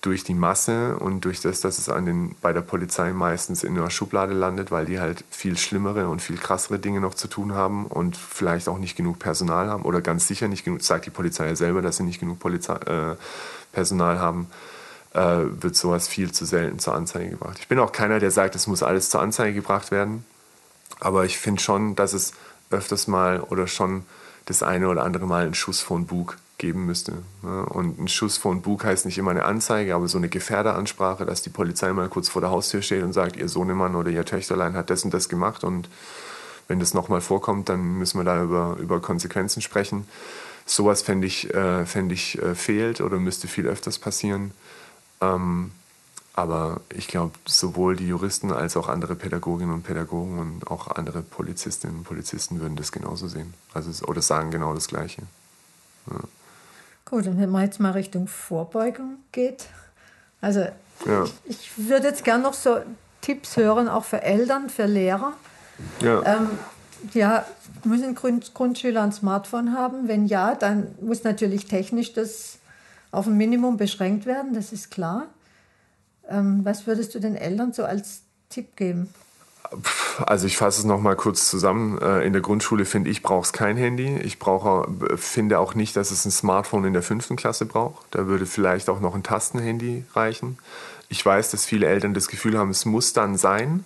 durch 0.00 0.24
die 0.24 0.34
Masse 0.34 0.96
und 0.98 1.26
durch 1.26 1.40
das, 1.40 1.60
dass 1.60 1.78
es 1.78 1.90
an 1.90 2.06
den, 2.06 2.34
bei 2.40 2.54
der 2.54 2.62
Polizei 2.62 3.12
meistens 3.12 3.62
in 3.62 3.76
einer 3.76 3.90
Schublade 3.90 4.32
landet, 4.32 4.70
weil 4.70 4.86
die 4.86 5.00
halt 5.00 5.24
viel 5.30 5.58
schlimmere 5.58 6.08
und 6.08 6.22
viel 6.22 6.36
krassere 6.36 6.78
Dinge 6.78 7.00
noch 7.00 7.14
zu 7.14 7.28
tun 7.28 7.52
haben 7.52 7.86
und 7.86 8.16
vielleicht 8.16 8.68
auch 8.68 8.78
nicht 8.78 8.96
genug 8.96 9.18
Personal 9.18 9.68
haben 9.68 9.82
oder 9.82 10.00
ganz 10.00 10.26
sicher 10.26 10.48
nicht 10.48 10.64
genug, 10.64 10.82
sagt 10.82 11.04
die 11.04 11.10
Polizei 11.10 11.46
ja 11.46 11.56
selber, 11.56 11.82
dass 11.82 11.98
sie 11.98 12.04
nicht 12.04 12.20
genug 12.20 12.38
Polizei, 12.38 12.74
äh, 12.74 13.16
Personal 13.72 14.18
haben 14.18 14.48
wird 15.14 15.76
sowas 15.76 16.08
viel 16.08 16.32
zu 16.32 16.44
selten 16.44 16.80
zur 16.80 16.94
Anzeige 16.94 17.30
gebracht. 17.30 17.58
Ich 17.60 17.68
bin 17.68 17.78
auch 17.78 17.92
keiner, 17.92 18.18
der 18.18 18.32
sagt, 18.32 18.56
es 18.56 18.66
muss 18.66 18.82
alles 18.82 19.10
zur 19.10 19.22
Anzeige 19.22 19.54
gebracht 19.54 19.90
werden. 19.92 20.24
Aber 20.98 21.24
ich 21.24 21.38
finde 21.38 21.62
schon, 21.62 21.94
dass 21.94 22.12
es 22.12 22.32
öfters 22.70 23.06
mal 23.06 23.40
oder 23.40 23.66
schon 23.66 24.04
das 24.46 24.62
eine 24.62 24.88
oder 24.88 25.04
andere 25.04 25.26
Mal 25.26 25.44
einen 25.44 25.54
Schuss 25.54 25.80
vor 25.80 25.98
den 25.98 26.06
Bug 26.06 26.36
geben 26.58 26.86
müsste. 26.86 27.12
Und 27.42 27.98
ein 27.98 28.08
Schuss 28.08 28.36
vor 28.36 28.54
den 28.54 28.62
Bug 28.62 28.84
heißt 28.84 29.06
nicht 29.06 29.18
immer 29.18 29.30
eine 29.30 29.44
Anzeige, 29.44 29.94
aber 29.94 30.08
so 30.08 30.18
eine 30.18 30.28
Gefährderansprache, 30.28 31.26
dass 31.26 31.42
die 31.42 31.50
Polizei 31.50 31.92
mal 31.92 32.08
kurz 32.08 32.28
vor 32.28 32.40
der 32.40 32.50
Haustür 32.50 32.82
steht 32.82 33.02
und 33.02 33.12
sagt, 33.12 33.36
ihr 33.36 33.48
Sohnemann 33.48 33.96
oder 33.96 34.10
ihr 34.10 34.24
Töchterlein 34.24 34.74
hat 34.74 34.90
das 34.90 35.04
und 35.04 35.12
das 35.12 35.28
gemacht 35.28 35.64
und 35.64 35.88
wenn 36.68 36.80
das 36.80 36.94
nochmal 36.94 37.20
vorkommt, 37.20 37.68
dann 37.68 37.98
müssen 37.98 38.18
wir 38.18 38.24
da 38.24 38.42
über, 38.42 38.76
über 38.80 39.00
Konsequenzen 39.00 39.60
sprechen. 39.60 40.06
Sowas 40.64 41.02
fände 41.02 41.26
ich, 41.26 41.52
äh, 41.52 41.84
fänd 41.84 42.10
ich 42.10 42.40
äh, 42.40 42.54
fehlt 42.54 43.02
oder 43.02 43.18
müsste 43.18 43.48
viel 43.48 43.66
öfters 43.66 43.98
passieren. 43.98 44.52
Ähm, 45.20 45.72
aber 46.36 46.80
ich 46.90 47.06
glaube, 47.06 47.34
sowohl 47.46 47.94
die 47.94 48.08
Juristen 48.08 48.50
als 48.50 48.76
auch 48.76 48.88
andere 48.88 49.14
Pädagoginnen 49.14 49.72
und 49.72 49.82
Pädagogen 49.84 50.38
und 50.40 50.70
auch 50.70 50.88
andere 50.88 51.22
Polizistinnen 51.22 51.98
und 51.98 52.04
Polizisten 52.04 52.60
würden 52.60 52.74
das 52.76 52.90
genauso 52.90 53.28
sehen. 53.28 53.54
Also, 53.72 54.04
oder 54.06 54.20
sagen 54.20 54.50
genau 54.50 54.74
das 54.74 54.88
Gleiche. 54.88 55.22
Ja. 56.10 56.18
Gut, 57.04 57.28
und 57.28 57.38
wenn 57.38 57.50
man 57.50 57.64
jetzt 57.64 57.78
mal 57.78 57.92
Richtung 57.92 58.26
Vorbeugung 58.26 59.18
geht, 59.30 59.68
also 60.40 60.66
ja. 61.06 61.24
ich 61.44 61.70
würde 61.76 62.08
jetzt 62.08 62.24
gerne 62.24 62.42
noch 62.42 62.54
so 62.54 62.78
Tipps 63.20 63.56
hören, 63.56 63.88
auch 63.88 64.04
für 64.04 64.22
Eltern, 64.22 64.68
für 64.70 64.86
Lehrer. 64.86 65.34
Ja. 66.00 66.22
Ähm, 66.24 66.50
ja, 67.12 67.44
müssen 67.84 68.14
Grund, 68.14 68.54
Grundschüler 68.54 69.02
ein 69.02 69.12
Smartphone 69.12 69.72
haben? 69.72 70.08
Wenn 70.08 70.26
ja, 70.26 70.54
dann 70.54 70.94
muss 71.00 71.22
natürlich 71.22 71.66
technisch 71.66 72.12
das 72.12 72.58
auf 73.14 73.26
ein 73.26 73.36
Minimum 73.36 73.76
beschränkt 73.76 74.26
werden, 74.26 74.54
das 74.54 74.72
ist 74.72 74.90
klar. 74.90 75.26
Ähm, 76.28 76.60
was 76.64 76.86
würdest 76.86 77.14
du 77.14 77.20
den 77.20 77.36
Eltern 77.36 77.72
so 77.72 77.84
als 77.84 78.22
Tipp 78.48 78.76
geben? 78.76 79.08
Also 80.26 80.46
ich 80.46 80.56
fasse 80.56 80.80
es 80.80 80.84
noch 80.84 81.00
mal 81.00 81.16
kurz 81.16 81.48
zusammen. 81.48 81.98
Äh, 82.00 82.26
in 82.26 82.32
der 82.32 82.42
Grundschule 82.42 82.84
finde 82.84 83.10
ich 83.10 83.22
braucht 83.22 83.46
es 83.46 83.52
kein 83.52 83.76
Handy. 83.76 84.16
Ich 84.18 84.38
brauche, 84.38 84.88
finde 85.16 85.58
auch 85.58 85.74
nicht, 85.74 85.96
dass 85.96 86.10
es 86.10 86.24
ein 86.24 86.30
Smartphone 86.30 86.84
in 86.84 86.92
der 86.92 87.02
fünften 87.02 87.36
Klasse 87.36 87.66
braucht. 87.66 88.06
Da 88.10 88.26
würde 88.26 88.46
vielleicht 88.46 88.88
auch 88.88 89.00
noch 89.00 89.14
ein 89.14 89.22
Tastenhandy 89.22 90.04
reichen. 90.14 90.58
Ich 91.08 91.24
weiß, 91.24 91.50
dass 91.50 91.66
viele 91.66 91.86
Eltern 91.86 92.14
das 92.14 92.28
Gefühl 92.28 92.58
haben, 92.58 92.70
es 92.70 92.84
muss 92.84 93.12
dann 93.12 93.36
sein. 93.36 93.84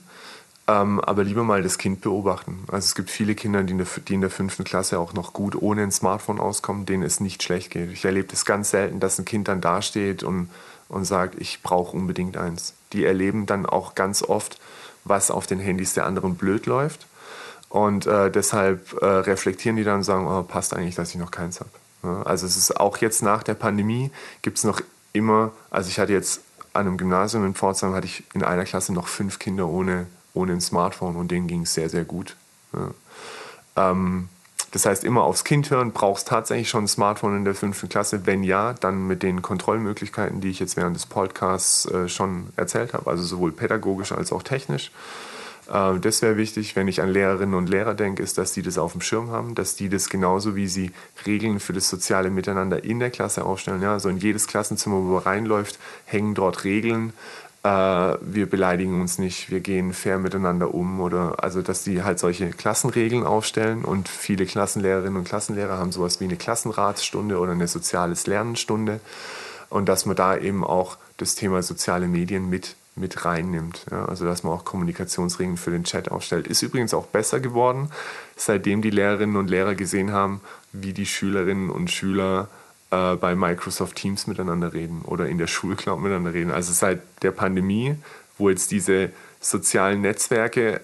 Ähm, 0.68 1.00
aber 1.00 1.24
lieber 1.24 1.44
mal 1.44 1.62
das 1.62 1.78
Kind 1.78 2.02
beobachten. 2.02 2.64
Also 2.70 2.84
es 2.84 2.94
gibt 2.94 3.08
viele 3.08 3.34
Kinder, 3.34 3.62
die 3.62 3.72
in, 3.72 3.78
der, 3.78 3.86
die 4.06 4.14
in 4.14 4.20
der 4.20 4.28
fünften 4.28 4.64
Klasse 4.64 4.98
auch 4.98 5.14
noch 5.14 5.32
gut 5.32 5.56
ohne 5.56 5.82
ein 5.82 5.90
Smartphone 5.90 6.38
auskommen, 6.38 6.84
denen 6.84 7.02
es 7.02 7.20
nicht 7.20 7.42
schlecht 7.42 7.70
geht. 7.70 7.90
Ich 7.90 8.04
erlebe 8.04 8.28
das 8.28 8.44
ganz 8.44 8.70
selten, 8.70 9.00
dass 9.00 9.18
ein 9.18 9.24
Kind 9.24 9.48
dann 9.48 9.62
dasteht 9.62 10.22
und, 10.22 10.50
und 10.90 11.06
sagt, 11.06 11.40
ich 11.40 11.62
brauche 11.62 11.96
unbedingt 11.96 12.36
eins. 12.36 12.74
Die 12.92 13.04
erleben 13.04 13.46
dann 13.46 13.64
auch 13.64 13.94
ganz 13.94 14.22
oft, 14.22 14.60
was 15.04 15.30
auf 15.30 15.46
den 15.46 15.58
Handys 15.58 15.94
der 15.94 16.04
anderen 16.04 16.34
blöd 16.34 16.66
läuft. 16.66 17.06
Und 17.70 18.06
äh, 18.06 18.30
deshalb 18.30 18.92
äh, 19.00 19.06
reflektieren 19.06 19.76
die 19.76 19.84
dann 19.84 19.96
und 19.96 20.02
sagen, 20.02 20.26
oh, 20.26 20.42
passt 20.42 20.74
eigentlich, 20.74 20.96
dass 20.96 21.10
ich 21.10 21.16
noch 21.16 21.30
keins 21.30 21.60
habe. 21.60 21.70
Ja, 22.02 22.22
also 22.22 22.46
es 22.46 22.58
ist 22.58 22.78
auch 22.78 22.98
jetzt 22.98 23.22
nach 23.22 23.42
der 23.42 23.54
Pandemie 23.54 24.10
gibt 24.42 24.58
es 24.58 24.64
noch 24.64 24.82
immer, 25.14 25.52
also 25.70 25.88
ich 25.88 25.98
hatte 25.98 26.12
jetzt 26.12 26.42
an 26.74 26.86
einem 26.86 26.98
Gymnasium 26.98 27.46
in 27.46 27.54
Pforzheim, 27.54 27.94
hatte 27.94 28.06
ich 28.06 28.22
in 28.34 28.44
einer 28.44 28.64
Klasse 28.64 28.92
noch 28.92 29.08
fünf 29.08 29.38
Kinder 29.38 29.66
ohne 29.66 30.06
ohne 30.38 30.52
ein 30.52 30.60
Smartphone 30.60 31.16
und 31.16 31.30
denen 31.30 31.48
ging 31.48 31.62
es 31.62 31.74
sehr, 31.74 31.88
sehr 31.88 32.04
gut. 32.04 32.36
Ja. 32.72 33.90
Ähm, 33.90 34.28
das 34.70 34.84
heißt, 34.84 35.02
immer 35.02 35.22
aufs 35.22 35.44
Kind 35.44 35.70
hören, 35.70 35.92
brauchst 35.92 36.28
tatsächlich 36.28 36.68
schon 36.68 36.84
ein 36.84 36.88
Smartphone 36.88 37.38
in 37.38 37.44
der 37.44 37.54
fünften 37.54 37.88
Klasse. 37.88 38.26
Wenn 38.26 38.42
ja, 38.42 38.74
dann 38.74 39.06
mit 39.06 39.22
den 39.22 39.40
Kontrollmöglichkeiten, 39.40 40.40
die 40.40 40.50
ich 40.50 40.60
jetzt 40.60 40.76
während 40.76 40.94
des 40.94 41.06
Podcasts 41.06 41.86
äh, 41.86 42.08
schon 42.08 42.48
erzählt 42.56 42.92
habe, 42.92 43.10
also 43.10 43.22
sowohl 43.24 43.52
pädagogisch 43.52 44.12
als 44.12 44.30
auch 44.30 44.42
technisch. 44.42 44.90
Äh, 45.72 45.98
das 46.00 46.20
wäre 46.20 46.36
wichtig, 46.36 46.76
wenn 46.76 46.86
ich 46.86 47.00
an 47.00 47.08
Lehrerinnen 47.08 47.54
und 47.54 47.70
Lehrer 47.70 47.94
denke, 47.94 48.22
ist, 48.22 48.36
dass 48.36 48.52
die 48.52 48.60
das 48.60 48.76
auf 48.76 48.92
dem 48.92 49.00
Schirm 49.00 49.30
haben, 49.30 49.54
dass 49.54 49.74
die 49.74 49.88
das 49.88 50.10
genauso 50.10 50.54
wie 50.54 50.66
sie 50.66 50.92
Regeln 51.24 51.60
für 51.60 51.72
das 51.72 51.88
soziale 51.88 52.28
Miteinander 52.28 52.84
in 52.84 52.98
der 53.00 53.10
Klasse 53.10 53.46
aufstellen. 53.46 53.80
Ja, 53.80 53.94
also 53.94 54.10
in 54.10 54.18
jedes 54.18 54.46
Klassenzimmer, 54.46 54.96
wo 54.96 55.14
man 55.14 55.22
reinläuft, 55.22 55.78
hängen 56.04 56.34
dort 56.34 56.64
Regeln, 56.64 57.14
äh, 57.68 58.18
wir 58.20 58.48
beleidigen 58.48 59.00
uns 59.00 59.18
nicht, 59.18 59.50
wir 59.50 59.60
gehen 59.60 59.92
fair 59.92 60.18
miteinander 60.18 60.72
um 60.72 61.00
oder 61.00 61.42
also 61.42 61.60
dass 61.60 61.84
die 61.84 62.02
halt 62.02 62.18
solche 62.18 62.50
Klassenregeln 62.50 63.24
aufstellen 63.24 63.84
und 63.84 64.08
viele 64.08 64.46
Klassenlehrerinnen 64.46 65.16
und 65.16 65.24
Klassenlehrer 65.24 65.76
haben 65.76 65.92
sowas 65.92 66.20
wie 66.20 66.24
eine 66.24 66.36
Klassenratsstunde 66.36 67.38
oder 67.38 67.52
eine 67.52 67.68
soziales 67.68 68.26
Lernenstunde 68.26 69.00
und 69.68 69.88
dass 69.88 70.06
man 70.06 70.16
da 70.16 70.36
eben 70.36 70.64
auch 70.64 70.96
das 71.18 71.34
Thema 71.34 71.62
soziale 71.62 72.08
Medien 72.08 72.48
mit 72.48 72.76
mit 72.94 73.24
reinnimmt. 73.24 73.86
Ja? 73.92 74.06
Also 74.06 74.24
dass 74.24 74.42
man 74.42 74.52
auch 74.52 74.64
Kommunikationsregeln 74.64 75.56
für 75.56 75.70
den 75.70 75.84
Chat 75.84 76.10
aufstellt. 76.10 76.48
Ist 76.48 76.62
übrigens 76.62 76.94
auch 76.94 77.06
besser 77.06 77.38
geworden, 77.38 77.90
seitdem 78.34 78.82
die 78.82 78.90
Lehrerinnen 78.90 79.36
und 79.36 79.48
Lehrer 79.48 79.76
gesehen 79.76 80.10
haben, 80.10 80.40
wie 80.72 80.92
die 80.92 81.06
Schülerinnen 81.06 81.70
und 81.70 81.92
Schüler 81.92 82.48
äh, 82.90 83.16
bei 83.16 83.34
Microsoft 83.34 83.96
Teams 83.96 84.26
miteinander 84.26 84.72
reden 84.72 85.02
oder 85.04 85.28
in 85.28 85.38
der 85.38 85.46
Schulcloud 85.46 86.00
miteinander 86.00 86.32
reden. 86.32 86.50
Also 86.50 86.72
seit 86.72 87.00
der 87.22 87.32
Pandemie, 87.32 87.96
wo 88.38 88.48
jetzt 88.50 88.70
diese 88.70 89.10
sozialen 89.40 90.00
Netzwerke 90.00 90.80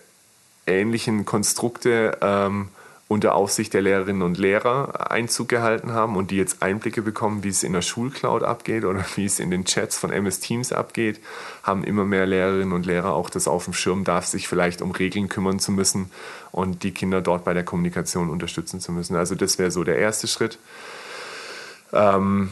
ähnlichen 0.66 1.24
Konstrukte 1.24 2.18
ähm, 2.20 2.68
unter 3.06 3.34
Aufsicht 3.34 3.74
der 3.74 3.82
Lehrerinnen 3.82 4.22
und 4.22 4.38
Lehrer 4.38 5.10
Einzug 5.10 5.48
gehalten 5.48 5.92
haben 5.92 6.16
und 6.16 6.30
die 6.30 6.36
jetzt 6.36 6.62
Einblicke 6.62 7.02
bekommen, 7.02 7.44
wie 7.44 7.48
es 7.48 7.62
in 7.62 7.72
der 7.72 7.82
Schulcloud 7.82 8.42
abgeht 8.42 8.84
oder 8.84 9.04
wie 9.16 9.26
es 9.26 9.38
in 9.40 9.50
den 9.50 9.64
Chats 9.64 9.98
von 9.98 10.10
MS 10.10 10.40
Teams 10.40 10.72
abgeht, 10.72 11.20
haben 11.62 11.84
immer 11.84 12.04
mehr 12.04 12.26
Lehrerinnen 12.26 12.72
und 12.72 12.86
Lehrer 12.86 13.12
auch 13.12 13.30
das 13.30 13.46
auf 13.46 13.64
dem 13.64 13.74
Schirm, 13.74 14.04
darf 14.04 14.26
sich 14.26 14.48
vielleicht 14.48 14.80
um 14.80 14.90
Regeln 14.90 15.28
kümmern 15.28 15.58
zu 15.58 15.72
müssen 15.72 16.10
und 16.50 16.82
die 16.82 16.92
Kinder 16.92 17.20
dort 17.20 17.44
bei 17.44 17.52
der 17.54 17.64
Kommunikation 17.64 18.30
unterstützen 18.30 18.80
zu 18.80 18.92
müssen. 18.92 19.16
Also 19.16 19.34
das 19.34 19.58
wäre 19.58 19.70
so 19.70 19.84
der 19.84 19.98
erste 19.98 20.26
Schritt. 20.26 20.58
Ähm, 21.94 22.50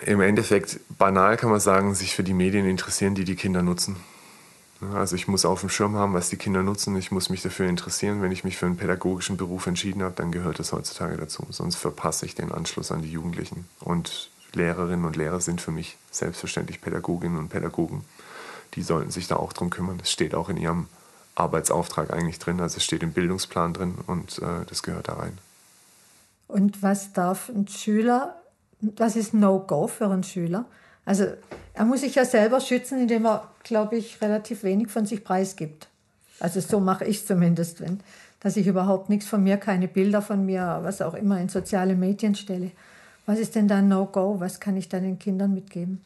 Im 0.00 0.20
Endeffekt, 0.20 0.80
banal 0.98 1.36
kann 1.36 1.50
man 1.50 1.60
sagen, 1.60 1.94
sich 1.94 2.14
für 2.14 2.22
die 2.22 2.34
Medien 2.34 2.66
interessieren, 2.66 3.14
die 3.14 3.24
die 3.24 3.36
Kinder 3.36 3.62
nutzen. 3.62 3.96
Also 4.94 5.16
ich 5.16 5.26
muss 5.26 5.46
auf 5.46 5.60
dem 5.60 5.70
Schirm 5.70 5.96
haben, 5.96 6.12
was 6.12 6.28
die 6.28 6.36
Kinder 6.36 6.62
nutzen. 6.62 6.96
Ich 6.96 7.10
muss 7.10 7.30
mich 7.30 7.42
dafür 7.42 7.66
interessieren. 7.66 8.20
Wenn 8.20 8.30
ich 8.30 8.44
mich 8.44 8.58
für 8.58 8.66
einen 8.66 8.76
pädagogischen 8.76 9.36
Beruf 9.36 9.66
entschieden 9.66 10.02
habe, 10.02 10.14
dann 10.14 10.32
gehört 10.32 10.58
das 10.58 10.72
heutzutage 10.72 11.16
dazu. 11.16 11.46
Sonst 11.50 11.76
verpasse 11.76 12.26
ich 12.26 12.34
den 12.34 12.52
Anschluss 12.52 12.92
an 12.92 13.02
die 13.02 13.10
Jugendlichen. 13.10 13.66
Und 13.80 14.30
Lehrerinnen 14.52 15.06
und 15.06 15.16
Lehrer 15.16 15.40
sind 15.40 15.60
für 15.60 15.70
mich 15.70 15.96
selbstverständlich 16.10 16.82
Pädagoginnen 16.82 17.38
und 17.38 17.48
Pädagogen. 17.48 18.04
Die 18.74 18.82
sollten 18.82 19.10
sich 19.10 19.26
da 19.28 19.36
auch 19.36 19.54
drum 19.54 19.70
kümmern. 19.70 19.98
Das 19.98 20.10
steht 20.10 20.34
auch 20.34 20.50
in 20.50 20.58
ihrem 20.58 20.88
Arbeitsauftrag 21.34 22.12
eigentlich 22.12 22.38
drin. 22.38 22.60
Also 22.60 22.76
es 22.76 22.84
steht 22.84 23.02
im 23.02 23.12
Bildungsplan 23.12 23.72
drin 23.72 23.94
und 24.06 24.38
äh, 24.38 24.66
das 24.68 24.82
gehört 24.82 25.08
da 25.08 25.14
rein. 25.14 25.38
Und 26.48 26.82
was 26.82 27.12
darf 27.12 27.48
ein 27.48 27.66
Schüler, 27.68 28.40
was 28.80 29.16
ist 29.16 29.34
No-Go 29.34 29.88
für 29.88 30.08
einen 30.08 30.22
Schüler? 30.22 30.66
Also 31.04 31.26
er 31.74 31.84
muss 31.84 32.00
sich 32.00 32.14
ja 32.14 32.24
selber 32.24 32.60
schützen, 32.60 33.00
indem 33.00 33.26
er, 33.26 33.48
glaube 33.62 33.96
ich, 33.96 34.20
relativ 34.20 34.62
wenig 34.62 34.88
von 34.88 35.06
sich 35.06 35.24
preisgibt. 35.24 35.88
Also 36.40 36.60
so 36.60 36.80
mache 36.80 37.04
ich 37.04 37.26
zumindest, 37.26 37.80
wenn, 37.80 38.00
dass 38.40 38.56
ich 38.56 38.66
überhaupt 38.66 39.08
nichts 39.08 39.26
von 39.26 39.42
mir, 39.42 39.56
keine 39.56 39.88
Bilder 39.88 40.20
von 40.20 40.44
mir, 40.44 40.80
was 40.82 41.00
auch 41.00 41.14
immer 41.14 41.40
in 41.40 41.48
soziale 41.48 41.94
Medien 41.94 42.34
stelle. 42.34 42.70
Was 43.24 43.38
ist 43.38 43.54
denn 43.54 43.68
da 43.68 43.82
No-Go? 43.82 44.36
Was 44.38 44.60
kann 44.60 44.76
ich 44.76 44.88
da 44.88 45.00
den 45.00 45.18
Kindern 45.18 45.54
mitgeben? 45.54 46.00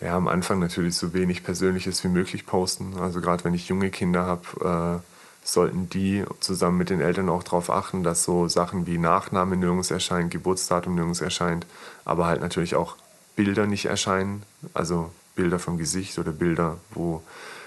Ja, 0.00 0.16
am 0.16 0.28
Anfang 0.28 0.58
natürlich 0.58 0.96
so 0.96 1.14
wenig 1.14 1.44
Persönliches 1.44 2.04
wie 2.04 2.08
möglich 2.08 2.46
posten. 2.46 2.94
Also 2.98 3.20
gerade 3.20 3.44
wenn 3.44 3.54
ich 3.54 3.68
junge 3.68 3.90
Kinder 3.90 4.26
habe, 4.26 5.02
äh, 5.02 5.13
sollten 5.44 5.90
die 5.90 6.24
zusammen 6.40 6.78
mit 6.78 6.90
den 6.90 7.00
Eltern 7.00 7.28
auch 7.28 7.42
darauf 7.42 7.70
achten, 7.70 8.02
dass 8.02 8.24
so 8.24 8.48
Sachen 8.48 8.86
wie 8.86 8.98
Nachname 8.98 9.56
nirgends 9.56 9.90
erscheint, 9.90 10.30
Geburtsdatum 10.30 10.94
nirgends 10.94 11.20
erscheint, 11.20 11.66
aber 12.04 12.26
halt 12.26 12.40
natürlich 12.40 12.74
auch 12.74 12.96
Bilder 13.36 13.66
nicht 13.66 13.84
erscheinen, 13.84 14.42
also 14.72 15.12
Bilder 15.36 15.58
vom 15.58 15.76
Gesicht 15.76 16.18
oder 16.18 16.32
Bilder, 16.32 16.78
wo 16.90 17.22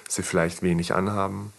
sie 0.10 0.24
vielleicht 0.24 0.64
wenig 0.64 0.94
anhaben. 0.94 1.54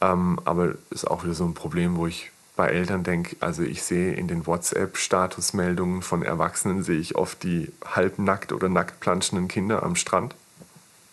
Ähm, 0.00 0.38
aber 0.44 0.74
ist 0.90 1.06
auch 1.06 1.24
wieder 1.24 1.34
so 1.34 1.44
ein 1.44 1.54
Problem, 1.54 1.96
wo 1.96 2.06
ich 2.06 2.30
bei 2.56 2.68
Eltern 2.68 3.02
denke, 3.02 3.36
also 3.40 3.62
ich 3.62 3.82
sehe 3.82 4.12
in 4.12 4.28
den 4.28 4.46
WhatsApp-Statusmeldungen 4.46 6.02
von 6.02 6.22
Erwachsenen, 6.22 6.82
sehe 6.82 6.98
ich 6.98 7.16
oft 7.16 7.42
die 7.42 7.72
halbnackt 7.84 8.52
oder 8.52 8.68
nackt 8.68 9.00
planschenden 9.00 9.48
Kinder 9.48 9.82
am 9.82 9.96
Strand. 9.96 10.34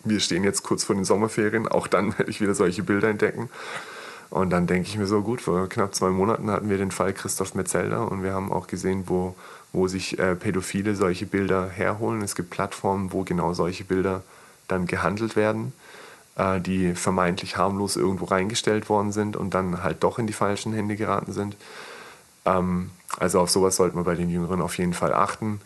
Wir 0.04 0.20
stehen 0.20 0.44
jetzt 0.44 0.62
kurz 0.62 0.84
vor 0.84 0.94
den 0.94 1.04
Sommerferien, 1.04 1.66
auch 1.66 1.86
dann 1.86 2.16
werde 2.18 2.30
ich 2.30 2.40
wieder 2.40 2.54
solche 2.54 2.82
Bilder 2.82 3.08
entdecken. 3.08 3.48
Und 4.30 4.50
dann 4.50 4.66
denke 4.66 4.88
ich 4.88 4.98
mir 4.98 5.06
so, 5.06 5.22
gut, 5.22 5.40
vor 5.40 5.68
knapp 5.68 5.94
zwei 5.94 6.10
Monaten 6.10 6.50
hatten 6.50 6.68
wir 6.68 6.76
den 6.76 6.90
Fall 6.90 7.12
Christoph 7.12 7.54
Metzelder 7.54 8.10
und 8.10 8.22
wir 8.22 8.34
haben 8.34 8.52
auch 8.52 8.66
gesehen, 8.66 9.04
wo 9.06 9.34
wo 9.72 9.88
sich 9.88 10.18
äh, 10.18 10.34
Pädophile 10.34 10.94
solche 10.94 11.26
Bilder 11.26 11.68
herholen. 11.68 12.22
Es 12.22 12.34
gibt 12.34 12.50
Plattformen, 12.50 13.12
wo 13.12 13.24
genau 13.24 13.52
solche 13.52 13.84
Bilder 13.84 14.22
dann 14.66 14.86
gehandelt 14.86 15.36
werden, 15.36 15.72
äh, 16.36 16.60
die 16.60 16.94
vermeintlich 16.94 17.56
harmlos 17.56 17.96
irgendwo 17.96 18.26
reingestellt 18.26 18.88
worden 18.88 19.12
sind 19.12 19.36
und 19.36 19.54
dann 19.54 19.82
halt 19.82 20.02
doch 20.02 20.18
in 20.18 20.26
die 20.26 20.32
falschen 20.32 20.72
Hände 20.72 20.96
geraten 20.96 21.32
sind. 21.32 21.56
Ähm, 22.44 22.90
also 23.18 23.40
auf 23.40 23.50
sowas 23.50 23.76
sollte 23.76 23.96
man 23.96 24.04
bei 24.04 24.14
den 24.14 24.30
Jüngeren 24.30 24.60
auf 24.60 24.78
jeden 24.78 24.94
Fall 24.94 25.12
achten. 25.12 25.60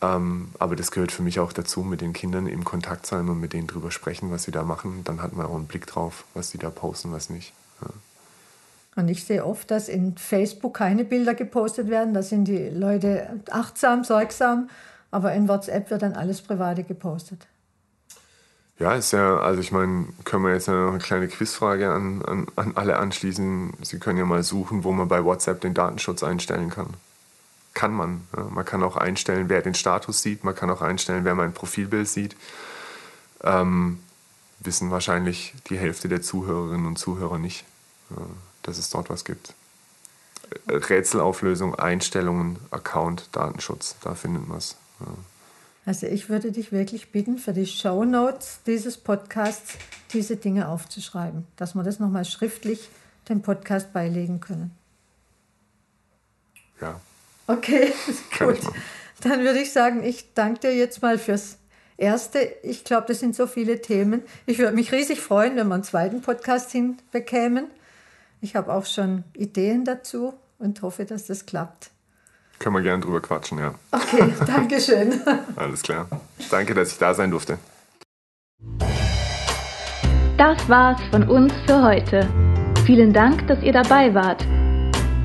Ähm, 0.00 0.48
aber 0.58 0.76
das 0.76 0.90
gehört 0.90 1.12
für 1.12 1.22
mich 1.22 1.40
auch 1.40 1.52
dazu, 1.52 1.82
mit 1.82 2.00
den 2.00 2.12
Kindern 2.12 2.46
im 2.46 2.64
Kontakt 2.64 3.06
sein 3.06 3.28
und 3.28 3.40
mit 3.40 3.52
denen 3.52 3.66
drüber 3.66 3.90
sprechen, 3.90 4.30
was 4.30 4.44
sie 4.44 4.52
da 4.52 4.62
machen. 4.62 5.02
Dann 5.04 5.22
hat 5.22 5.34
man 5.34 5.46
auch 5.46 5.54
einen 5.54 5.66
Blick 5.66 5.86
drauf, 5.86 6.24
was 6.34 6.50
sie 6.50 6.58
da 6.58 6.70
posten, 6.70 7.12
was 7.12 7.30
nicht. 7.30 7.52
Und 8.96 9.08
ich 9.08 9.24
sehe 9.24 9.44
oft, 9.44 9.70
dass 9.70 9.88
in 9.88 10.16
Facebook 10.16 10.74
keine 10.74 11.04
Bilder 11.04 11.34
gepostet 11.34 11.88
werden. 11.88 12.14
Da 12.14 12.22
sind 12.22 12.44
die 12.44 12.68
Leute 12.68 13.40
achtsam, 13.50 14.04
sorgsam. 14.04 14.70
Aber 15.10 15.32
in 15.34 15.48
WhatsApp 15.48 15.90
wird 15.90 16.02
dann 16.02 16.12
alles 16.12 16.42
Private 16.42 16.84
gepostet. 16.84 17.46
Ja, 18.78 18.94
ist 18.94 19.12
ja, 19.12 19.38
also 19.38 19.60
ich 19.60 19.70
meine, 19.70 20.06
können 20.24 20.44
wir 20.44 20.52
jetzt 20.52 20.66
noch 20.66 20.88
eine 20.88 20.98
kleine 20.98 21.28
Quizfrage 21.28 21.92
an, 21.92 22.22
an, 22.24 22.46
an 22.56 22.72
alle 22.74 22.96
anschließen. 22.96 23.72
Sie 23.82 23.98
können 23.98 24.18
ja 24.18 24.24
mal 24.24 24.42
suchen, 24.42 24.82
wo 24.82 24.90
man 24.90 25.06
bei 25.06 25.24
WhatsApp 25.24 25.60
den 25.60 25.74
Datenschutz 25.74 26.24
einstellen 26.24 26.70
kann. 26.70 26.94
Kann 27.72 27.92
man. 27.92 28.22
Ja. 28.36 28.44
Man 28.44 28.64
kann 28.64 28.82
auch 28.82 28.96
einstellen, 28.96 29.48
wer 29.48 29.62
den 29.62 29.74
Status 29.74 30.22
sieht. 30.22 30.42
Man 30.42 30.54
kann 30.54 30.70
auch 30.70 30.82
einstellen, 30.82 31.24
wer 31.24 31.34
mein 31.34 31.52
Profilbild 31.52 32.08
sieht. 32.08 32.36
Ähm, 33.42 34.00
wissen 34.64 34.90
wahrscheinlich 34.90 35.54
die 35.68 35.78
Hälfte 35.78 36.08
der 36.08 36.22
Zuhörerinnen 36.22 36.86
und 36.86 36.98
Zuhörer 36.98 37.38
nicht. 37.38 37.64
Ja 38.10 38.26
dass 38.64 38.78
es 38.78 38.90
dort 38.90 39.10
was 39.10 39.24
gibt. 39.24 39.54
Rätselauflösung, 40.68 41.74
Einstellungen, 41.74 42.58
Account, 42.70 43.28
Datenschutz, 43.32 43.96
da 44.02 44.14
findet 44.14 44.48
man 44.48 44.58
es. 44.58 44.76
Also 45.86 46.06
ich 46.06 46.28
würde 46.28 46.52
dich 46.52 46.72
wirklich 46.72 47.12
bitten, 47.12 47.38
für 47.38 47.52
die 47.52 47.66
Show 47.66 48.04
Notes 48.04 48.60
dieses 48.66 48.96
Podcasts 48.96 49.76
diese 50.12 50.36
Dinge 50.36 50.68
aufzuschreiben, 50.68 51.46
dass 51.56 51.74
wir 51.74 51.82
das 51.82 51.98
nochmal 51.98 52.24
schriftlich 52.24 52.88
dem 53.28 53.42
Podcast 53.42 53.92
beilegen 53.92 54.40
können. 54.40 54.70
Ja. 56.80 57.00
Okay, 57.46 57.92
gut. 58.38 58.60
Dann 59.20 59.40
würde 59.40 59.60
ich 59.60 59.72
sagen, 59.72 60.02
ich 60.02 60.34
danke 60.34 60.60
dir 60.60 60.74
jetzt 60.74 61.02
mal 61.02 61.18
fürs 61.18 61.56
Erste. 61.96 62.40
Ich 62.62 62.84
glaube, 62.84 63.06
das 63.08 63.20
sind 63.20 63.36
so 63.36 63.46
viele 63.46 63.80
Themen. 63.80 64.22
Ich 64.46 64.58
würde 64.58 64.74
mich 64.74 64.92
riesig 64.92 65.20
freuen, 65.20 65.56
wenn 65.56 65.68
wir 65.68 65.74
einen 65.74 65.84
zweiten 65.84 66.22
Podcast 66.22 66.72
hinbekämen. 66.72 67.66
Ich 68.40 68.56
habe 68.56 68.72
auch 68.72 68.84
schon 68.84 69.24
Ideen 69.34 69.84
dazu 69.84 70.34
und 70.58 70.82
hoffe, 70.82 71.04
dass 71.04 71.26
das 71.26 71.46
klappt. 71.46 71.90
Können 72.58 72.76
wir 72.76 72.82
gerne 72.82 73.02
drüber 73.02 73.20
quatschen, 73.20 73.58
ja. 73.58 73.74
Okay, 73.90 74.32
danke 74.46 74.80
schön. 74.80 75.20
Alles 75.56 75.82
klar. 75.82 76.08
Danke, 76.50 76.74
dass 76.74 76.92
ich 76.92 76.98
da 76.98 77.14
sein 77.14 77.30
durfte. 77.30 77.58
Das 80.36 80.68
war's 80.68 81.00
von 81.10 81.28
uns 81.28 81.52
für 81.66 81.82
heute. 81.82 82.28
Vielen 82.86 83.12
Dank, 83.12 83.46
dass 83.46 83.62
ihr 83.62 83.72
dabei 83.72 84.14
wart. 84.14 84.44